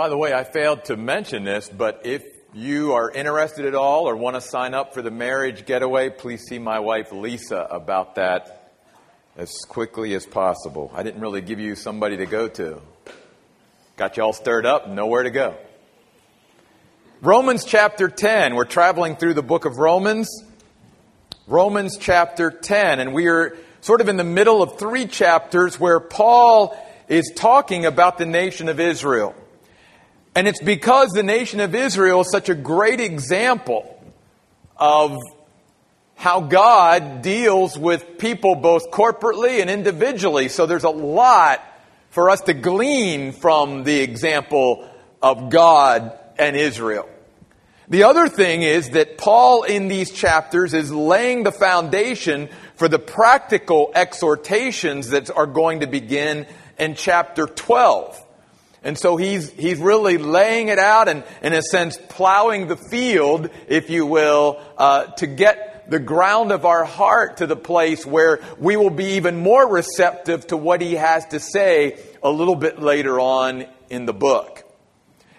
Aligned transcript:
By 0.00 0.08
the 0.08 0.16
way, 0.16 0.32
I 0.32 0.44
failed 0.44 0.86
to 0.86 0.96
mention 0.96 1.44
this, 1.44 1.68
but 1.68 2.00
if 2.06 2.24
you 2.54 2.94
are 2.94 3.10
interested 3.10 3.66
at 3.66 3.74
all 3.74 4.08
or 4.08 4.16
want 4.16 4.34
to 4.34 4.40
sign 4.40 4.72
up 4.72 4.94
for 4.94 5.02
the 5.02 5.10
marriage 5.10 5.66
getaway, 5.66 6.08
please 6.08 6.40
see 6.44 6.58
my 6.58 6.78
wife 6.80 7.12
Lisa 7.12 7.68
about 7.70 8.14
that 8.14 8.72
as 9.36 9.52
quickly 9.68 10.14
as 10.14 10.24
possible. 10.24 10.90
I 10.94 11.02
didn't 11.02 11.20
really 11.20 11.42
give 11.42 11.60
you 11.60 11.74
somebody 11.74 12.16
to 12.16 12.24
go 12.24 12.48
to. 12.48 12.80
Got 13.98 14.16
you 14.16 14.22
all 14.22 14.32
stirred 14.32 14.64
up, 14.64 14.88
nowhere 14.88 15.24
to 15.24 15.30
go. 15.30 15.54
Romans 17.20 17.66
chapter 17.66 18.08
10. 18.08 18.54
We're 18.54 18.64
traveling 18.64 19.16
through 19.16 19.34
the 19.34 19.42
book 19.42 19.66
of 19.66 19.76
Romans. 19.76 20.30
Romans 21.46 21.98
chapter 21.98 22.50
10. 22.50 23.00
And 23.00 23.12
we 23.12 23.26
are 23.26 23.54
sort 23.82 24.00
of 24.00 24.08
in 24.08 24.16
the 24.16 24.24
middle 24.24 24.62
of 24.62 24.78
three 24.78 25.04
chapters 25.04 25.78
where 25.78 26.00
Paul 26.00 26.74
is 27.06 27.30
talking 27.36 27.84
about 27.84 28.16
the 28.16 28.24
nation 28.24 28.70
of 28.70 28.80
Israel. 28.80 29.34
And 30.34 30.46
it's 30.46 30.62
because 30.62 31.10
the 31.10 31.22
nation 31.22 31.60
of 31.60 31.74
Israel 31.74 32.20
is 32.20 32.30
such 32.30 32.48
a 32.48 32.54
great 32.54 33.00
example 33.00 34.02
of 34.76 35.18
how 36.14 36.40
God 36.40 37.22
deals 37.22 37.78
with 37.78 38.18
people 38.18 38.54
both 38.54 38.90
corporately 38.90 39.60
and 39.60 39.70
individually. 39.70 40.48
So 40.48 40.66
there's 40.66 40.84
a 40.84 40.90
lot 40.90 41.62
for 42.10 42.30
us 42.30 42.42
to 42.42 42.54
glean 42.54 43.32
from 43.32 43.84
the 43.84 44.00
example 44.00 44.88
of 45.22 45.50
God 45.50 46.18
and 46.38 46.56
Israel. 46.56 47.08
The 47.88 48.04
other 48.04 48.28
thing 48.28 48.62
is 48.62 48.90
that 48.90 49.18
Paul 49.18 49.64
in 49.64 49.88
these 49.88 50.12
chapters 50.12 50.74
is 50.74 50.92
laying 50.92 51.42
the 51.42 51.52
foundation 51.52 52.48
for 52.76 52.88
the 52.88 53.00
practical 53.00 53.90
exhortations 53.94 55.08
that 55.10 55.28
are 55.30 55.46
going 55.46 55.80
to 55.80 55.88
begin 55.88 56.46
in 56.78 56.94
chapter 56.94 57.46
12. 57.46 58.19
And 58.82 58.96
so 58.96 59.16
he's, 59.16 59.50
he's 59.50 59.78
really 59.78 60.16
laying 60.16 60.68
it 60.68 60.78
out 60.78 61.08
and, 61.08 61.22
in 61.42 61.52
a 61.52 61.62
sense, 61.62 61.98
plowing 62.08 62.66
the 62.66 62.76
field, 62.76 63.50
if 63.68 63.90
you 63.90 64.06
will, 64.06 64.60
uh, 64.78 65.06
to 65.16 65.26
get 65.26 65.90
the 65.90 65.98
ground 65.98 66.52
of 66.52 66.64
our 66.64 66.84
heart 66.84 67.38
to 67.38 67.46
the 67.46 67.56
place 67.56 68.06
where 68.06 68.40
we 68.58 68.76
will 68.76 68.90
be 68.90 69.16
even 69.16 69.36
more 69.36 69.68
receptive 69.68 70.46
to 70.46 70.56
what 70.56 70.80
he 70.80 70.94
has 70.94 71.26
to 71.26 71.40
say 71.40 71.98
a 72.22 72.30
little 72.30 72.54
bit 72.54 72.80
later 72.80 73.20
on 73.20 73.66
in 73.90 74.06
the 74.06 74.14
book. 74.14 74.64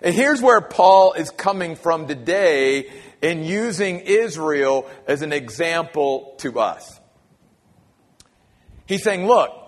And 0.02 0.14
here's 0.14 0.42
where 0.42 0.62
Paul 0.62 1.14
is 1.14 1.30
coming 1.30 1.76
from 1.76 2.08
today 2.08 2.92
in 3.22 3.44
using 3.44 4.00
Israel 4.00 4.90
as 5.08 5.22
an 5.22 5.32
example 5.32 6.36
to 6.40 6.60
us. 6.60 7.00
He's 8.86 9.04
saying, 9.04 9.26
look, 9.26 9.61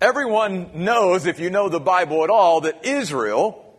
Everyone 0.00 0.84
knows, 0.84 1.24
if 1.24 1.40
you 1.40 1.48
know 1.48 1.68
the 1.68 1.80
Bible 1.80 2.22
at 2.22 2.28
all, 2.28 2.62
that 2.62 2.84
Israel 2.84 3.74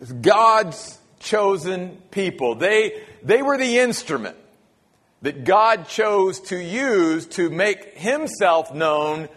is 0.00 0.12
God's 0.12 0.98
chosen 1.18 1.96
people. 2.10 2.56
They, 2.56 3.02
they 3.22 3.40
were 3.40 3.56
the 3.56 3.78
instrument 3.78 4.36
that 5.22 5.44
God 5.44 5.88
chose 5.88 6.40
to 6.40 6.62
use 6.62 7.26
to 7.28 7.48
make 7.48 7.96
himself 7.96 8.74
known 8.74 9.28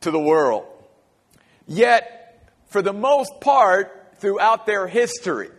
to 0.00 0.10
the 0.10 0.20
world. 0.20 0.66
Yet, 1.66 2.52
for 2.66 2.82
the 2.82 2.92
most 2.92 3.40
part, 3.40 4.14
throughout 4.18 4.66
their 4.66 4.86
history, 4.86 5.50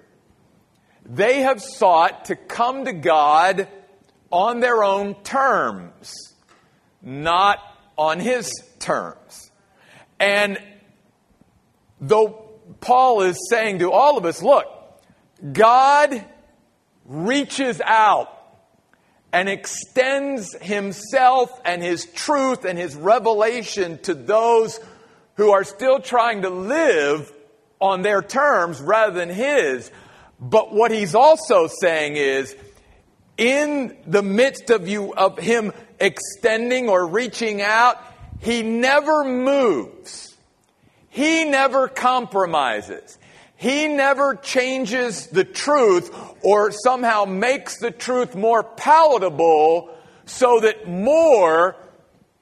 they 1.06 1.42
have 1.42 1.62
sought 1.62 2.26
to 2.26 2.36
come 2.36 2.86
to 2.86 2.94
God 2.94 3.68
on 4.32 4.60
their 4.60 4.84
own 4.84 5.16
terms, 5.24 6.14
not 7.02 7.60
on 7.98 8.20
his 8.20 8.52
terms. 8.80 9.47
And 10.20 10.58
though 12.02 12.50
Paul 12.80 13.22
is 13.22 13.38
saying 13.50 13.80
to 13.80 13.92
all 13.92 14.18
of 14.18 14.26
us, 14.26 14.42
look, 14.42 14.66
God 15.54 16.24
reaches 17.06 17.82
out 17.82 18.34
and 19.32 19.50
extends 19.50 20.56
himself 20.62 21.50
and 21.66 21.82
his 21.82 22.06
truth 22.06 22.66
and 22.66 22.78
his 22.78 22.96
revelation 22.96 24.00
to 24.00 24.14
those 24.14 24.80
who 25.36 25.52
are 25.52 25.64
still 25.64 26.00
trying 26.00 26.42
to 26.42 26.50
live 26.50 27.32
on 27.80 28.02
their 28.02 28.22
terms 28.22 28.82
rather 28.82 29.14
than 29.14 29.30
his. 29.30 29.92
But 30.40 30.74
what 30.74 30.92
he's 30.92 31.16
also 31.16 31.68
saying 31.68 32.16
is, 32.16 32.56
in 33.38 33.98
the 34.08 34.24
midst 34.24 34.70
of 34.72 34.88
you, 34.88 35.14
of 35.14 35.38
him 35.38 35.72
extending 36.00 36.90
or 36.90 37.08
reaching 37.08 37.62
out, 37.62 38.02
he 38.40 38.64
never 38.64 39.24
moves. 39.24 40.36
He 41.10 41.46
never 41.46 41.88
compromises. 41.88 43.18
He 43.56 43.88
never 43.88 44.36
changes 44.36 45.28
the 45.28 45.44
truth 45.44 46.16
or 46.44 46.72
somehow 46.72 47.26
makes 47.26 47.80
the 47.80 47.90
truth 47.90 48.36
more 48.36 48.64
palatable 48.64 49.90
so 50.26 50.60
that 50.60 50.88
more 50.88 51.76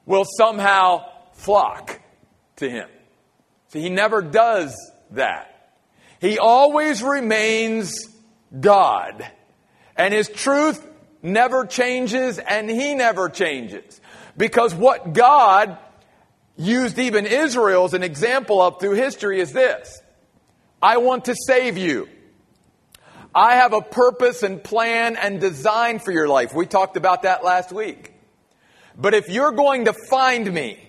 will 0.05 0.25
somehow 0.37 1.05
flock 1.33 2.01
to 2.57 2.69
him. 2.69 2.89
See, 3.69 3.81
he 3.81 3.89
never 3.89 4.21
does 4.21 4.75
that. 5.11 5.71
He 6.19 6.37
always 6.37 7.01
remains 7.01 8.09
God. 8.59 9.25
And 9.95 10.13
his 10.13 10.27
truth 10.27 10.85
never 11.21 11.65
changes 11.65 12.39
and 12.39 12.69
he 12.69 12.93
never 12.93 13.29
changes. 13.29 14.01
Because 14.37 14.75
what 14.75 15.13
God 15.13 15.77
used 16.57 16.99
even 16.99 17.25
Israel 17.25 17.85
as 17.85 17.93
an 17.93 18.03
example 18.03 18.61
of 18.61 18.79
through 18.79 18.95
history 18.95 19.39
is 19.39 19.51
this 19.53 20.01
I 20.81 20.97
want 20.97 21.25
to 21.25 21.35
save 21.35 21.77
you. 21.77 22.09
I 23.33 23.55
have 23.55 23.73
a 23.73 23.81
purpose 23.81 24.43
and 24.43 24.63
plan 24.63 25.17
and 25.17 25.41
design 25.41 25.99
for 25.99 26.11
your 26.11 26.27
life. 26.27 26.53
We 26.53 26.65
talked 26.65 26.95
about 26.95 27.23
that 27.23 27.43
last 27.43 27.71
week. 27.71 28.13
But 28.97 29.13
if 29.13 29.27
you're 29.27 29.51
going 29.51 29.85
to 29.85 29.93
find 29.93 30.51
me, 30.51 30.79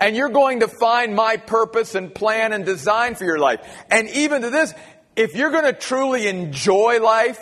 and 0.00 0.16
you're 0.16 0.28
going 0.28 0.60
to 0.60 0.68
find 0.68 1.14
my 1.14 1.36
purpose 1.36 1.94
and 1.94 2.12
plan 2.12 2.52
and 2.52 2.64
design 2.64 3.14
for 3.14 3.24
your 3.24 3.38
life, 3.38 3.60
and 3.90 4.08
even 4.10 4.42
to 4.42 4.50
this, 4.50 4.74
if 5.14 5.36
you're 5.36 5.50
going 5.50 5.64
to 5.64 5.72
truly 5.72 6.26
enjoy 6.26 7.00
life, 7.00 7.38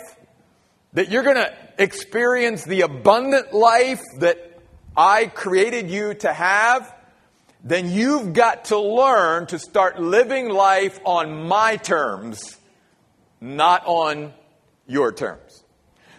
that 0.93 1.09
you're 1.09 1.23
going 1.23 1.35
to 1.35 1.53
experience 1.77 2.63
the 2.63 2.81
abundant 2.81 3.53
life 3.53 4.01
that 4.19 4.46
I 4.97 5.27
created 5.27 5.91
you 5.91 6.15
to 6.15 6.33
have, 6.33 6.93
then 7.63 7.91
you've 7.91 8.33
got 8.33 8.65
to 8.65 8.79
learn 8.79 9.45
to 9.47 9.59
start 9.59 10.01
living 10.01 10.49
life 10.49 10.99
on 11.05 11.47
my 11.47 11.77
terms, 11.77 12.57
not 13.39 13.83
on 13.85 14.33
your 14.87 15.11
terms. 15.11 15.63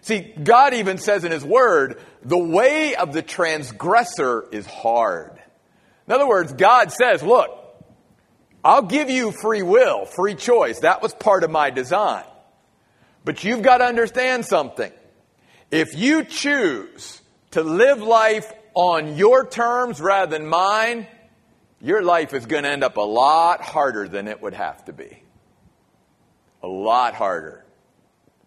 See, 0.02 0.20
God 0.20 0.74
even 0.74 0.98
says 0.98 1.24
in 1.24 1.32
His 1.32 1.44
Word, 1.44 2.00
the 2.22 2.38
way 2.38 2.94
of 2.94 3.12
the 3.12 3.22
transgressor 3.22 4.46
is 4.52 4.66
hard. 4.66 5.32
In 6.06 6.12
other 6.14 6.28
words, 6.28 6.52
God 6.52 6.92
says, 6.92 7.22
look, 7.22 7.50
I'll 8.64 8.82
give 8.82 9.10
you 9.10 9.32
free 9.32 9.62
will, 9.62 10.06
free 10.06 10.34
choice. 10.34 10.80
That 10.80 11.02
was 11.02 11.14
part 11.14 11.44
of 11.44 11.50
my 11.50 11.70
design. 11.70 12.24
But 13.24 13.44
you've 13.44 13.62
got 13.62 13.78
to 13.78 13.84
understand 13.84 14.46
something. 14.46 14.92
If 15.70 15.96
you 15.96 16.24
choose 16.24 17.20
to 17.50 17.62
live 17.62 18.00
life 18.00 18.52
on 18.74 19.16
your 19.16 19.46
terms 19.46 20.00
rather 20.00 20.38
than 20.38 20.46
mine, 20.46 21.06
your 21.80 22.02
life 22.02 22.34
is 22.34 22.46
going 22.46 22.64
to 22.64 22.70
end 22.70 22.84
up 22.84 22.96
a 22.96 23.02
lot 23.02 23.60
harder 23.60 24.08
than 24.08 24.28
it 24.28 24.42
would 24.42 24.54
have 24.54 24.84
to 24.86 24.92
be. 24.92 25.22
A 26.62 26.68
lot 26.68 27.14
harder. 27.14 27.64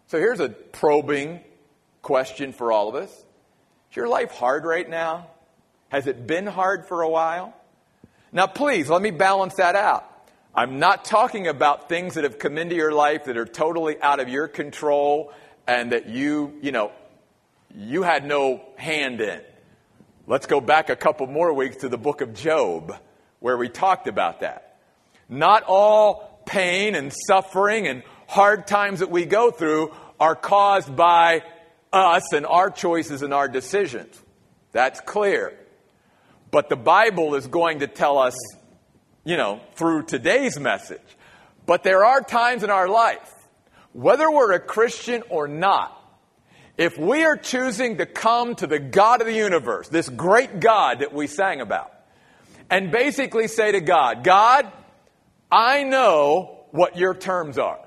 So 0.08 0.18
here's 0.18 0.40
a 0.40 0.50
probing 0.50 1.40
question 2.02 2.52
for 2.52 2.72
all 2.72 2.88
of 2.88 2.94
us. 2.94 3.10
Is 3.10 3.96
your 3.96 4.08
life 4.08 4.32
hard 4.32 4.64
right 4.64 4.88
now? 4.88 5.28
Has 5.88 6.06
it 6.06 6.26
been 6.26 6.46
hard 6.46 6.86
for 6.86 7.02
a 7.02 7.08
while? 7.08 7.54
Now, 8.32 8.46
please, 8.46 8.88
let 8.88 9.02
me 9.02 9.10
balance 9.10 9.54
that 9.54 9.76
out. 9.76 10.08
I'm 10.54 10.78
not 10.78 11.04
talking 11.06 11.46
about 11.46 11.88
things 11.88 12.14
that 12.14 12.24
have 12.24 12.38
come 12.38 12.58
into 12.58 12.74
your 12.74 12.92
life 12.92 13.24
that 13.24 13.36
are 13.38 13.46
totally 13.46 14.00
out 14.00 14.20
of 14.20 14.28
your 14.28 14.48
control 14.48 15.32
and 15.66 15.92
that 15.92 16.08
you, 16.08 16.58
you 16.60 16.72
know, 16.72 16.92
you 17.74 18.02
had 18.02 18.26
no 18.26 18.62
hand 18.76 19.20
in. 19.20 19.40
Let's 20.24 20.46
go 20.46 20.60
back 20.60 20.88
a 20.88 20.94
couple 20.94 21.26
more 21.26 21.52
weeks 21.52 21.78
to 21.78 21.88
the 21.88 21.98
book 21.98 22.20
of 22.20 22.32
Job 22.32 22.96
where 23.40 23.56
we 23.56 23.68
talked 23.68 24.06
about 24.06 24.40
that. 24.40 24.78
Not 25.28 25.64
all 25.66 26.42
pain 26.46 26.94
and 26.94 27.12
suffering 27.26 27.88
and 27.88 28.04
hard 28.28 28.68
times 28.68 29.00
that 29.00 29.10
we 29.10 29.24
go 29.24 29.50
through 29.50 29.92
are 30.20 30.36
caused 30.36 30.94
by 30.94 31.42
us 31.92 32.32
and 32.32 32.46
our 32.46 32.70
choices 32.70 33.22
and 33.22 33.34
our 33.34 33.48
decisions. 33.48 34.16
That's 34.70 35.00
clear. 35.00 35.58
But 36.52 36.68
the 36.68 36.76
Bible 36.76 37.34
is 37.34 37.48
going 37.48 37.80
to 37.80 37.88
tell 37.88 38.18
us, 38.18 38.36
you 39.24 39.36
know, 39.36 39.60
through 39.74 40.04
today's 40.04 40.56
message. 40.58 41.00
But 41.66 41.82
there 41.82 42.04
are 42.04 42.20
times 42.20 42.62
in 42.62 42.70
our 42.70 42.88
life, 42.88 43.34
whether 43.92 44.30
we're 44.30 44.52
a 44.52 44.60
Christian 44.60 45.24
or 45.30 45.48
not, 45.48 45.98
if 46.78 46.98
we 46.98 47.24
are 47.24 47.36
choosing 47.36 47.98
to 47.98 48.06
come 48.06 48.54
to 48.56 48.66
the 48.66 48.78
God 48.78 49.20
of 49.20 49.26
the 49.26 49.34
universe, 49.34 49.88
this 49.88 50.08
great 50.08 50.60
God 50.60 51.00
that 51.00 51.12
we 51.12 51.26
sang 51.26 51.60
about, 51.60 51.92
and 52.70 52.90
basically 52.90 53.48
say 53.48 53.72
to 53.72 53.80
God, 53.80 54.24
God, 54.24 54.70
I 55.50 55.82
know 55.82 56.64
what 56.70 56.96
your 56.96 57.14
terms 57.14 57.58
are. 57.58 57.78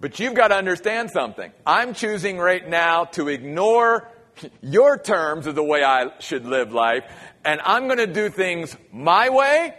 But 0.00 0.20
you've 0.20 0.34
got 0.34 0.48
to 0.48 0.56
understand 0.56 1.10
something. 1.10 1.52
I'm 1.64 1.94
choosing 1.94 2.36
right 2.36 2.68
now 2.68 3.04
to 3.16 3.28
ignore 3.28 4.10
your 4.60 4.98
terms 4.98 5.46
of 5.46 5.54
the 5.54 5.62
way 5.62 5.82
I 5.84 6.18
should 6.18 6.44
live 6.44 6.72
life, 6.72 7.04
and 7.44 7.60
I'm 7.64 7.86
going 7.86 7.98
to 7.98 8.06
do 8.06 8.28
things 8.28 8.76
my 8.92 9.30
way. 9.30 9.74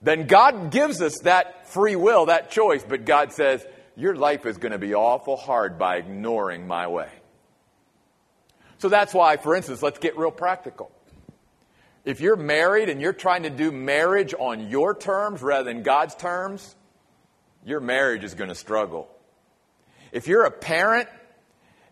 Then 0.00 0.26
God 0.26 0.70
gives 0.70 1.00
us 1.00 1.20
that 1.20 1.68
free 1.68 1.96
will, 1.96 2.26
that 2.26 2.50
choice, 2.50 2.84
but 2.86 3.04
God 3.04 3.32
says, 3.32 3.64
your 3.96 4.14
life 4.16 4.46
is 4.46 4.58
going 4.58 4.72
to 4.72 4.78
be 4.78 4.94
awful 4.94 5.36
hard 5.36 5.78
by 5.78 5.96
ignoring 5.96 6.66
my 6.66 6.86
way. 6.86 7.08
So 8.82 8.88
that's 8.88 9.14
why, 9.14 9.36
for 9.36 9.54
instance, 9.54 9.80
let's 9.80 10.00
get 10.00 10.18
real 10.18 10.32
practical. 10.32 10.90
If 12.04 12.20
you're 12.20 12.34
married 12.34 12.88
and 12.88 13.00
you're 13.00 13.12
trying 13.12 13.44
to 13.44 13.50
do 13.50 13.70
marriage 13.70 14.34
on 14.36 14.70
your 14.70 14.92
terms 14.92 15.40
rather 15.40 15.72
than 15.72 15.84
God's 15.84 16.16
terms, 16.16 16.74
your 17.64 17.78
marriage 17.78 18.24
is 18.24 18.34
going 18.34 18.48
to 18.48 18.56
struggle. 18.56 19.08
If 20.10 20.26
you're 20.26 20.42
a 20.46 20.50
parent 20.50 21.08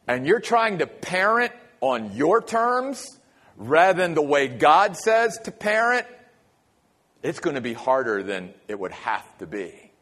and 0.09 0.27
you're 0.27 0.41
trying 0.41 0.79
to 0.79 0.89
parent 0.89 1.53
on 1.81 2.17
your 2.17 2.43
terms 2.43 3.07
rather 3.57 4.03
than 4.03 4.15
the 4.15 4.23
way 4.23 4.49
God 4.49 4.97
says 4.97 5.39
to 5.45 5.53
parent, 5.53 6.09
it's 7.23 7.39
going 7.39 7.55
to 7.55 7.61
be 7.61 7.73
harder 7.73 8.25
than 8.25 8.53
it 8.67 8.81
would 8.81 8.91
have 8.91 9.39
to 9.39 9.47
be. 9.47 9.93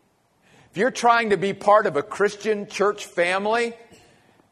If 0.71 0.79
you're 0.79 0.91
trying 0.91 1.29
to 1.31 1.37
be 1.37 1.53
part 1.53 1.85
of 1.85 1.97
a 1.97 2.03
Christian 2.03 2.67
church 2.67 3.05
family 3.05 3.75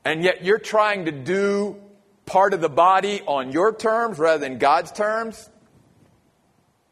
and 0.05 0.23
yet 0.23 0.45
you're 0.45 0.59
trying 0.59 1.07
to 1.07 1.13
do 1.13 1.81
part 2.27 2.53
of 2.53 2.61
the 2.61 2.69
body 2.69 3.23
on 3.27 3.53
your 3.53 3.75
terms 3.75 4.19
rather 4.19 4.39
than 4.39 4.59
God's 4.59 4.93
terms, 4.93 5.49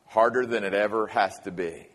harder 0.06 0.46
than 0.46 0.64
it 0.64 0.72
ever 0.72 1.08
has 1.08 1.38
to 1.40 1.50
be. 1.50 1.88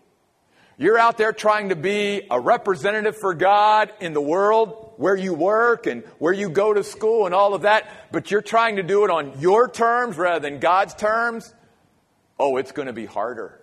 You're 0.78 0.98
out 0.98 1.18
there 1.18 1.34
trying 1.34 1.70
to 1.70 1.76
be 1.76 2.22
a 2.30 2.40
representative 2.40 3.18
for 3.18 3.34
God 3.34 3.92
in 4.00 4.14
the 4.14 4.22
world 4.22 4.94
where 4.98 5.16
you 5.16 5.34
work 5.34 5.88
and 5.88 6.04
where 6.20 6.32
you 6.32 6.50
go 6.50 6.74
to 6.74 6.84
school 6.84 7.26
and 7.26 7.36
all 7.36 7.54
of 7.54 7.64
that, 7.64 7.90
but 8.12 8.32
you're 8.32 8.42
trying 8.42 8.78
to 8.78 8.84
do 8.84 9.04
it 9.04 9.10
on 9.10 9.40
your 9.40 9.70
terms 9.70 10.18
rather 10.18 10.40
than 10.40 10.60
God's 10.60 10.94
terms. 10.94 11.54
Oh, 12.40 12.56
it's 12.58 12.72
going 12.72 12.88
to 12.88 12.94
be 12.94 13.06
harder. 13.06 13.60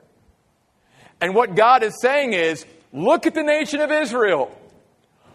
And 1.20 1.34
what 1.34 1.54
God 1.54 1.82
is 1.82 1.98
saying 2.00 2.34
is 2.34 2.66
look 2.92 3.26
at 3.26 3.34
the 3.34 3.42
nation 3.42 3.80
of 3.80 3.90
Israel. 3.90 4.54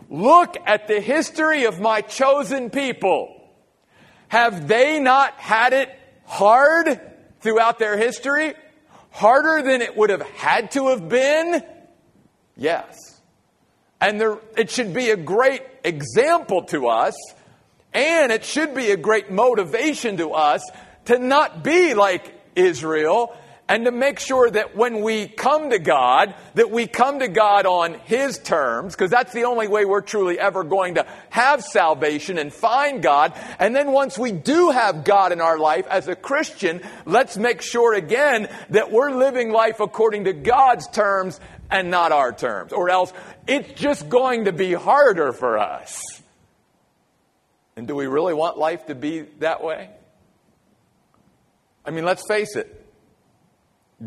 Look 0.10 0.58
at 0.66 0.88
the 0.88 1.00
history 1.00 1.66
of 1.66 1.80
my 1.80 2.02
chosen 2.02 2.70
people. 2.70 3.41
Have 4.32 4.70
they 4.70 4.98
not 5.02 5.34
had 5.34 5.74
it 5.74 5.90
hard 6.24 7.02
throughout 7.42 7.80
their 7.80 7.98
history? 7.98 8.54
Harder 9.10 9.62
than 9.62 9.82
it 9.82 9.98
would 9.98 10.10
have 10.10 10.22
had 10.22 10.72
to 10.72 10.88
have 10.88 11.10
been? 11.10 11.62
Yes. 12.56 13.20
And 14.00 14.22
there, 14.22 14.38
it 14.56 14.72
should 14.72 14.94
be 14.94 15.10
a 15.10 15.18
great 15.18 15.64
example 15.84 16.64
to 16.68 16.88
us, 16.88 17.14
and 17.94 18.32
it 18.32 18.46
should 18.46 18.74
be 18.74 18.92
a 18.92 18.96
great 18.96 19.32
motivation 19.32 20.16
to 20.16 20.32
us 20.32 20.64
to 21.08 21.20
not 21.20 21.62
be 21.62 21.94
like 21.94 22.34
Israel 22.56 23.36
and 23.72 23.86
to 23.86 23.92
make 23.92 24.20
sure 24.20 24.52
that 24.52 24.76
when 24.76 25.02
we 25.02 25.30
come 25.30 25.70
to 25.70 25.80
God, 25.80 26.36
that 26.56 26.72
we 26.72 26.88
come 26.88 27.20
to 27.20 27.30
God 27.30 27.66
on 27.66 27.94
His 27.94 28.38
terms, 28.38 28.94
because 28.94 29.10
that's 29.10 29.32
the 29.32 29.46
only 29.46 29.70
way 29.70 29.86
we're 29.86 30.02
truly 30.02 30.38
ever 30.38 30.66
going 30.66 30.96
to 30.96 31.08
have 31.30 31.64
salvation 31.64 32.38
and 32.38 32.52
find 32.52 33.02
God. 33.02 33.34
And 33.60 33.74
then 33.74 33.94
once 33.94 34.18
we 34.18 34.34
do 34.34 34.72
have 34.72 35.06
God 35.06 35.32
in 35.32 35.40
our 35.40 35.58
life 35.58 35.88
as 35.88 36.10
a 36.10 36.18
Christian, 36.18 36.82
let's 37.06 37.38
make 37.38 37.62
sure 37.62 37.94
again 37.94 38.50
that 38.72 38.92
we're 38.92 39.12
living 39.12 39.54
life 39.54 39.80
according 39.80 40.26
to 40.26 40.34
God's 40.34 40.90
terms 40.90 41.40
and 41.70 41.90
not 41.90 42.12
our 42.12 42.34
terms, 42.34 42.74
or 42.74 42.90
else 42.90 43.14
it's 43.48 43.80
just 43.80 44.10
going 44.10 44.46
to 44.46 44.52
be 44.52 44.74
harder 44.74 45.32
for 45.32 45.58
us. 45.58 46.04
And 47.78 47.88
do 47.88 47.96
we 47.96 48.08
really 48.08 48.34
want 48.34 48.58
life 48.58 48.88
to 48.88 48.96
be 48.96 49.22
that 49.40 49.64
way? 49.64 49.90
I 51.86 51.92
mean, 51.92 52.04
let's 52.04 52.28
face 52.28 52.58
it. 52.58 52.81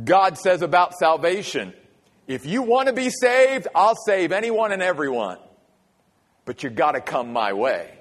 God 0.03 0.39
says 0.39 0.63
about 0.63 0.95
salvation 0.95 1.75
if 2.27 2.47
you 2.47 2.63
want 2.63 2.89
to 2.89 2.95
be 2.95 3.11
saved, 3.11 3.69
I'll 3.75 3.97
save 3.97 4.33
anyone 4.33 4.73
and 4.73 4.83
everyone. 4.83 5.39
But 6.47 6.63
you've 6.63 6.75
got 6.75 6.93
to 6.93 7.01
come 7.01 7.33
my 7.33 7.53
way. 7.53 7.99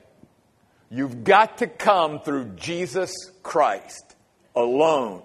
You've 0.90 1.24
got 1.24 1.58
to 1.58 1.68
come 1.68 2.22
through 2.22 2.52
Jesus 2.56 3.14
Christ 3.42 4.16
alone. 4.56 5.24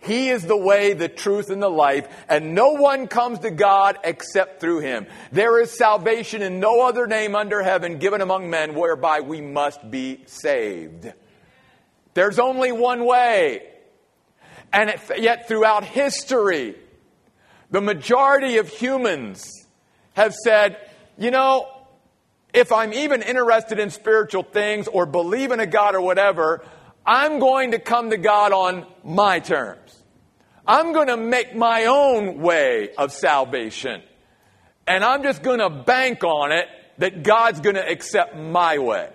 He 0.00 0.28
is 0.28 0.44
the 0.44 0.56
way, 0.56 0.92
the 0.92 1.08
truth, 1.08 1.50
and 1.50 1.60
the 1.60 1.68
life, 1.68 2.06
and 2.28 2.54
no 2.54 2.74
one 2.74 3.08
comes 3.08 3.40
to 3.40 3.50
God 3.50 3.98
except 4.04 4.60
through 4.60 4.78
Him. 4.78 5.06
There 5.32 5.60
is 5.60 5.76
salvation 5.76 6.40
in 6.40 6.60
no 6.60 6.82
other 6.82 7.08
name 7.08 7.34
under 7.34 7.62
heaven 7.62 7.98
given 7.98 8.20
among 8.20 8.48
men 8.48 8.74
whereby 8.74 9.20
we 9.20 9.40
must 9.40 9.90
be 9.90 10.22
saved. 10.26 11.12
There's 12.14 12.38
only 12.38 12.70
one 12.70 13.04
way. 13.04 13.62
And 14.72 14.94
yet, 15.16 15.48
throughout 15.48 15.84
history, 15.84 16.76
the 17.70 17.80
majority 17.80 18.58
of 18.58 18.68
humans 18.68 19.50
have 20.14 20.34
said, 20.34 20.76
you 21.16 21.30
know, 21.30 21.68
if 22.52 22.72
I'm 22.72 22.92
even 22.92 23.22
interested 23.22 23.78
in 23.78 23.90
spiritual 23.90 24.42
things 24.42 24.88
or 24.88 25.06
believe 25.06 25.52
in 25.52 25.60
a 25.60 25.66
God 25.66 25.94
or 25.94 26.00
whatever, 26.00 26.64
I'm 27.04 27.38
going 27.38 27.70
to 27.70 27.78
come 27.78 28.10
to 28.10 28.16
God 28.16 28.52
on 28.52 28.86
my 29.04 29.40
terms. 29.40 30.02
I'm 30.66 30.92
going 30.92 31.08
to 31.08 31.16
make 31.16 31.54
my 31.54 31.86
own 31.86 32.40
way 32.40 32.90
of 32.96 33.12
salvation. 33.12 34.02
And 34.86 35.02
I'm 35.02 35.22
just 35.22 35.42
going 35.42 35.60
to 35.60 35.70
bank 35.70 36.24
on 36.24 36.52
it 36.52 36.68
that 36.98 37.22
God's 37.22 37.60
going 37.60 37.76
to 37.76 37.88
accept 37.88 38.36
my 38.36 38.78
way. 38.78 39.08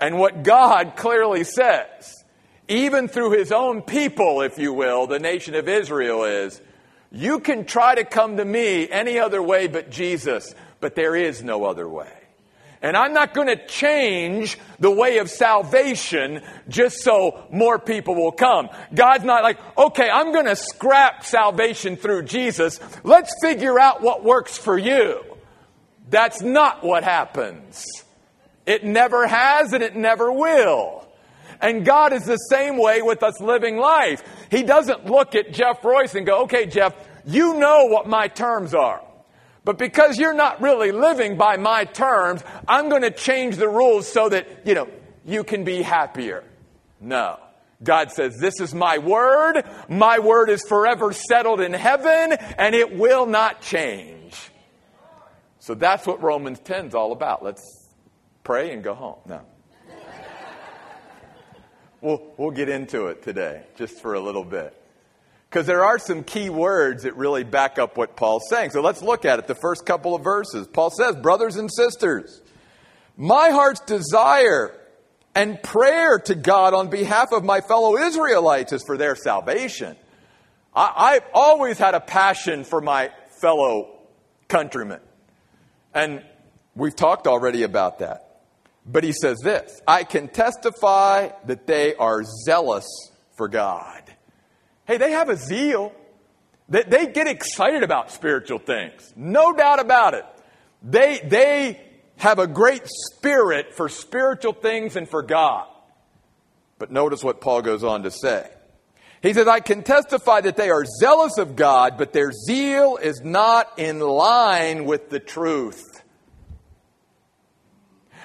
And 0.00 0.18
what 0.18 0.42
God 0.42 0.94
clearly 0.96 1.44
says 1.44 2.24
even 2.68 3.08
through 3.08 3.32
his 3.32 3.52
own 3.52 3.82
people, 3.82 4.40
if 4.42 4.58
you 4.58 4.72
will, 4.72 5.06
the 5.06 5.18
nation 5.18 5.54
of 5.54 5.68
Israel 5.68 6.24
is, 6.24 6.60
you 7.12 7.40
can 7.40 7.64
try 7.64 7.94
to 7.94 8.04
come 8.04 8.36
to 8.36 8.44
me 8.44 8.88
any 8.90 9.18
other 9.18 9.42
way 9.42 9.68
but 9.68 9.90
Jesus, 9.90 10.54
but 10.80 10.94
there 10.94 11.14
is 11.14 11.42
no 11.42 11.64
other 11.64 11.88
way. 11.88 12.12
And 12.82 12.96
I'm 12.96 13.14
not 13.14 13.32
going 13.32 13.46
to 13.48 13.66
change 13.66 14.58
the 14.78 14.90
way 14.90 15.18
of 15.18 15.30
salvation 15.30 16.42
just 16.68 17.02
so 17.02 17.46
more 17.50 17.78
people 17.78 18.14
will 18.14 18.32
come. 18.32 18.68
God's 18.94 19.24
not 19.24 19.42
like, 19.42 19.58
okay, 19.78 20.10
I'm 20.10 20.32
going 20.32 20.46
to 20.46 20.56
scrap 20.56 21.24
salvation 21.24 21.96
through 21.96 22.24
Jesus. 22.24 22.78
Let's 23.02 23.34
figure 23.40 23.80
out 23.80 24.02
what 24.02 24.24
works 24.24 24.58
for 24.58 24.76
you. 24.76 25.22
That's 26.10 26.42
not 26.42 26.84
what 26.84 27.02
happens. 27.02 27.84
It 28.66 28.84
never 28.84 29.26
has 29.26 29.72
and 29.72 29.82
it 29.82 29.96
never 29.96 30.30
will. 30.30 31.05
And 31.60 31.84
God 31.84 32.12
is 32.12 32.24
the 32.24 32.36
same 32.36 32.78
way 32.78 33.02
with 33.02 33.22
us 33.22 33.40
living 33.40 33.76
life. 33.76 34.22
He 34.50 34.62
doesn't 34.62 35.06
look 35.06 35.34
at 35.34 35.52
Jeff 35.52 35.84
Royce 35.84 36.14
and 36.14 36.26
go, 36.26 36.42
okay, 36.44 36.66
Jeff, 36.66 36.94
you 37.24 37.54
know 37.54 37.86
what 37.86 38.06
my 38.06 38.28
terms 38.28 38.74
are. 38.74 39.02
But 39.64 39.78
because 39.78 40.16
you're 40.16 40.34
not 40.34 40.62
really 40.62 40.92
living 40.92 41.36
by 41.36 41.56
my 41.56 41.84
terms, 41.84 42.44
I'm 42.68 42.88
going 42.88 43.02
to 43.02 43.10
change 43.10 43.56
the 43.56 43.68
rules 43.68 44.06
so 44.06 44.28
that, 44.28 44.46
you 44.64 44.74
know, 44.74 44.88
you 45.24 45.42
can 45.42 45.64
be 45.64 45.82
happier. 45.82 46.44
No. 47.00 47.38
God 47.82 48.12
says, 48.12 48.38
This 48.38 48.60
is 48.60 48.74
my 48.74 48.98
word. 48.98 49.64
My 49.88 50.20
word 50.20 50.50
is 50.50 50.62
forever 50.62 51.12
settled 51.12 51.60
in 51.60 51.72
heaven, 51.72 52.32
and 52.56 52.74
it 52.74 52.96
will 52.96 53.26
not 53.26 53.60
change. 53.60 54.36
So 55.58 55.74
that's 55.74 56.06
what 56.06 56.22
Romans 56.22 56.60
10 56.60 56.86
is 56.86 56.94
all 56.94 57.10
about. 57.10 57.42
Let's 57.42 57.88
pray 58.44 58.72
and 58.72 58.84
go 58.84 58.94
home. 58.94 59.16
No. 59.26 59.40
We'll, 62.00 62.22
we'll 62.36 62.50
get 62.50 62.68
into 62.68 63.06
it 63.06 63.22
today, 63.22 63.62
just 63.76 64.00
for 64.00 64.14
a 64.14 64.20
little 64.20 64.44
bit. 64.44 64.74
Because 65.48 65.66
there 65.66 65.84
are 65.84 65.98
some 65.98 66.24
key 66.24 66.50
words 66.50 67.04
that 67.04 67.16
really 67.16 67.44
back 67.44 67.78
up 67.78 67.96
what 67.96 68.16
Paul's 68.16 68.48
saying. 68.50 68.70
So 68.70 68.80
let's 68.80 69.00
look 69.00 69.24
at 69.24 69.38
it, 69.38 69.46
the 69.46 69.54
first 69.54 69.86
couple 69.86 70.14
of 70.14 70.22
verses. 70.22 70.66
Paul 70.66 70.90
says, 70.90 71.16
Brothers 71.16 71.56
and 71.56 71.70
sisters, 71.72 72.42
my 73.16 73.50
heart's 73.50 73.80
desire 73.80 74.78
and 75.34 75.62
prayer 75.62 76.18
to 76.18 76.34
God 76.34 76.74
on 76.74 76.90
behalf 76.90 77.28
of 77.32 77.44
my 77.44 77.60
fellow 77.60 77.96
Israelites 77.96 78.72
is 78.72 78.82
for 78.84 78.96
their 78.96 79.14
salvation. 79.14 79.96
I, 80.74 81.14
have 81.14 81.24
always 81.32 81.78
had 81.78 81.94
a 81.94 82.00
passion 82.00 82.64
for 82.64 82.82
my 82.82 83.10
fellow 83.40 83.98
countrymen. 84.48 85.00
And 85.94 86.22
we've 86.74 86.94
talked 86.94 87.26
already 87.26 87.62
about 87.62 88.00
that. 88.00 88.25
But 88.86 89.02
he 89.02 89.12
says 89.12 89.38
this 89.42 89.80
I 89.86 90.04
can 90.04 90.28
testify 90.28 91.30
that 91.46 91.66
they 91.66 91.94
are 91.96 92.22
zealous 92.44 92.86
for 93.36 93.48
God. 93.48 94.02
Hey, 94.86 94.96
they 94.98 95.12
have 95.12 95.28
a 95.28 95.36
zeal. 95.36 95.92
That 96.68 96.90
they 96.90 97.06
get 97.06 97.28
excited 97.28 97.84
about 97.84 98.10
spiritual 98.10 98.58
things. 98.58 99.12
No 99.14 99.52
doubt 99.52 99.78
about 99.78 100.14
it. 100.14 100.24
They, 100.82 101.20
they 101.22 101.80
have 102.16 102.40
a 102.40 102.48
great 102.48 102.82
spirit 102.86 103.72
for 103.74 103.88
spiritual 103.88 104.52
things 104.52 104.96
and 104.96 105.08
for 105.08 105.22
God. 105.22 105.68
But 106.78 106.90
notice 106.90 107.22
what 107.22 107.40
Paul 107.40 107.62
goes 107.62 107.84
on 107.84 108.02
to 108.02 108.10
say. 108.10 108.50
He 109.22 109.32
says, 109.32 109.46
I 109.46 109.60
can 109.60 109.82
testify 109.82 110.40
that 110.42 110.56
they 110.56 110.70
are 110.70 110.84
zealous 111.00 111.38
of 111.38 111.56
God, 111.56 111.96
but 111.98 112.12
their 112.12 112.32
zeal 112.32 112.96
is 112.96 113.20
not 113.22 113.78
in 113.78 114.00
line 114.00 114.84
with 114.84 115.08
the 115.08 115.20
truth. 115.20 115.95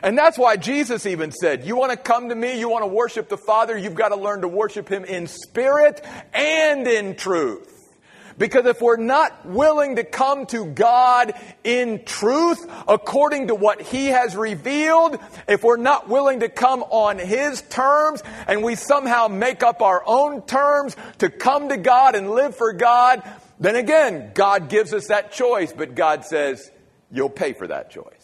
And 0.03 0.17
that's 0.17 0.37
why 0.37 0.57
Jesus 0.57 1.05
even 1.05 1.31
said, 1.31 1.65
You 1.65 1.75
want 1.75 1.91
to 1.91 1.97
come 1.97 2.29
to 2.29 2.35
me, 2.35 2.59
you 2.59 2.69
want 2.69 2.83
to 2.83 2.87
worship 2.87 3.29
the 3.29 3.37
Father, 3.37 3.77
you've 3.77 3.95
got 3.95 4.09
to 4.09 4.15
learn 4.15 4.41
to 4.41 4.47
worship 4.47 4.89
Him 4.89 5.05
in 5.05 5.27
spirit 5.27 6.03
and 6.33 6.87
in 6.87 7.15
truth. 7.15 7.77
Because 8.37 8.65
if 8.65 8.81
we're 8.81 8.97
not 8.97 9.45
willing 9.45 9.97
to 9.97 10.03
come 10.03 10.47
to 10.47 10.65
God 10.65 11.33
in 11.63 12.03
truth, 12.05 12.65
according 12.87 13.47
to 13.47 13.55
what 13.55 13.81
He 13.81 14.07
has 14.07 14.35
revealed, 14.35 15.19
if 15.47 15.63
we're 15.63 15.77
not 15.77 16.09
willing 16.09 16.39
to 16.39 16.49
come 16.49 16.81
on 16.83 17.19
His 17.19 17.61
terms, 17.61 18.23
and 18.47 18.63
we 18.63 18.75
somehow 18.75 19.27
make 19.27 19.61
up 19.61 19.81
our 19.81 20.01
own 20.07 20.41
terms 20.43 20.95
to 21.19 21.29
come 21.29 21.69
to 21.69 21.77
God 21.77 22.15
and 22.15 22.31
live 22.31 22.55
for 22.55 22.73
God, 22.73 23.21
then 23.59 23.75
again, 23.75 24.31
God 24.33 24.69
gives 24.69 24.91
us 24.91 25.07
that 25.07 25.31
choice, 25.31 25.71
but 25.71 25.93
God 25.93 26.25
says, 26.25 26.71
you'll 27.11 27.29
pay 27.29 27.53
for 27.53 27.67
that 27.67 27.91
choice. 27.91 28.20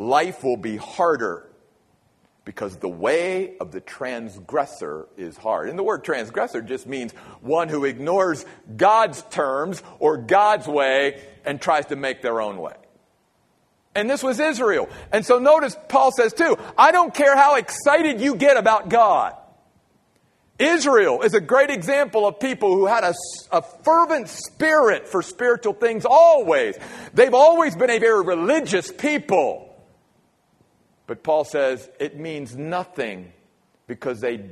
Life 0.00 0.42
will 0.42 0.56
be 0.56 0.78
harder 0.78 1.46
because 2.46 2.78
the 2.78 2.88
way 2.88 3.58
of 3.58 3.70
the 3.70 3.82
transgressor 3.82 5.06
is 5.18 5.36
hard. 5.36 5.68
And 5.68 5.78
the 5.78 5.82
word 5.82 6.04
transgressor 6.04 6.62
just 6.62 6.86
means 6.86 7.12
one 7.42 7.68
who 7.68 7.84
ignores 7.84 8.46
God's 8.78 9.20
terms 9.24 9.82
or 9.98 10.16
God's 10.16 10.66
way 10.66 11.22
and 11.44 11.60
tries 11.60 11.84
to 11.86 11.96
make 11.96 12.22
their 12.22 12.40
own 12.40 12.56
way. 12.56 12.76
And 13.94 14.08
this 14.08 14.22
was 14.22 14.40
Israel. 14.40 14.88
And 15.12 15.26
so 15.26 15.38
notice 15.38 15.76
Paul 15.90 16.12
says 16.12 16.32
too, 16.32 16.56
I 16.78 16.92
don't 16.92 17.12
care 17.12 17.36
how 17.36 17.56
excited 17.56 18.22
you 18.22 18.36
get 18.36 18.56
about 18.56 18.88
God. 18.88 19.36
Israel 20.58 21.20
is 21.20 21.34
a 21.34 21.42
great 21.42 21.68
example 21.68 22.26
of 22.26 22.40
people 22.40 22.74
who 22.74 22.86
had 22.86 23.04
a, 23.04 23.12
a, 23.52 23.60
fervent 23.60 24.28
spirit 24.28 25.06
for 25.06 25.20
spiritual 25.20 25.74
things 25.74 26.06
always. 26.06 26.78
They've 27.12 27.34
always 27.34 27.76
been 27.76 27.90
a 27.90 27.98
very 27.98 28.24
religious 28.24 28.90
people. 28.90 29.69
But 31.10 31.24
Paul 31.24 31.42
says 31.42 31.90
it 31.98 32.20
means 32.20 32.56
nothing 32.56 33.32
because 33.88 34.20
they 34.20 34.44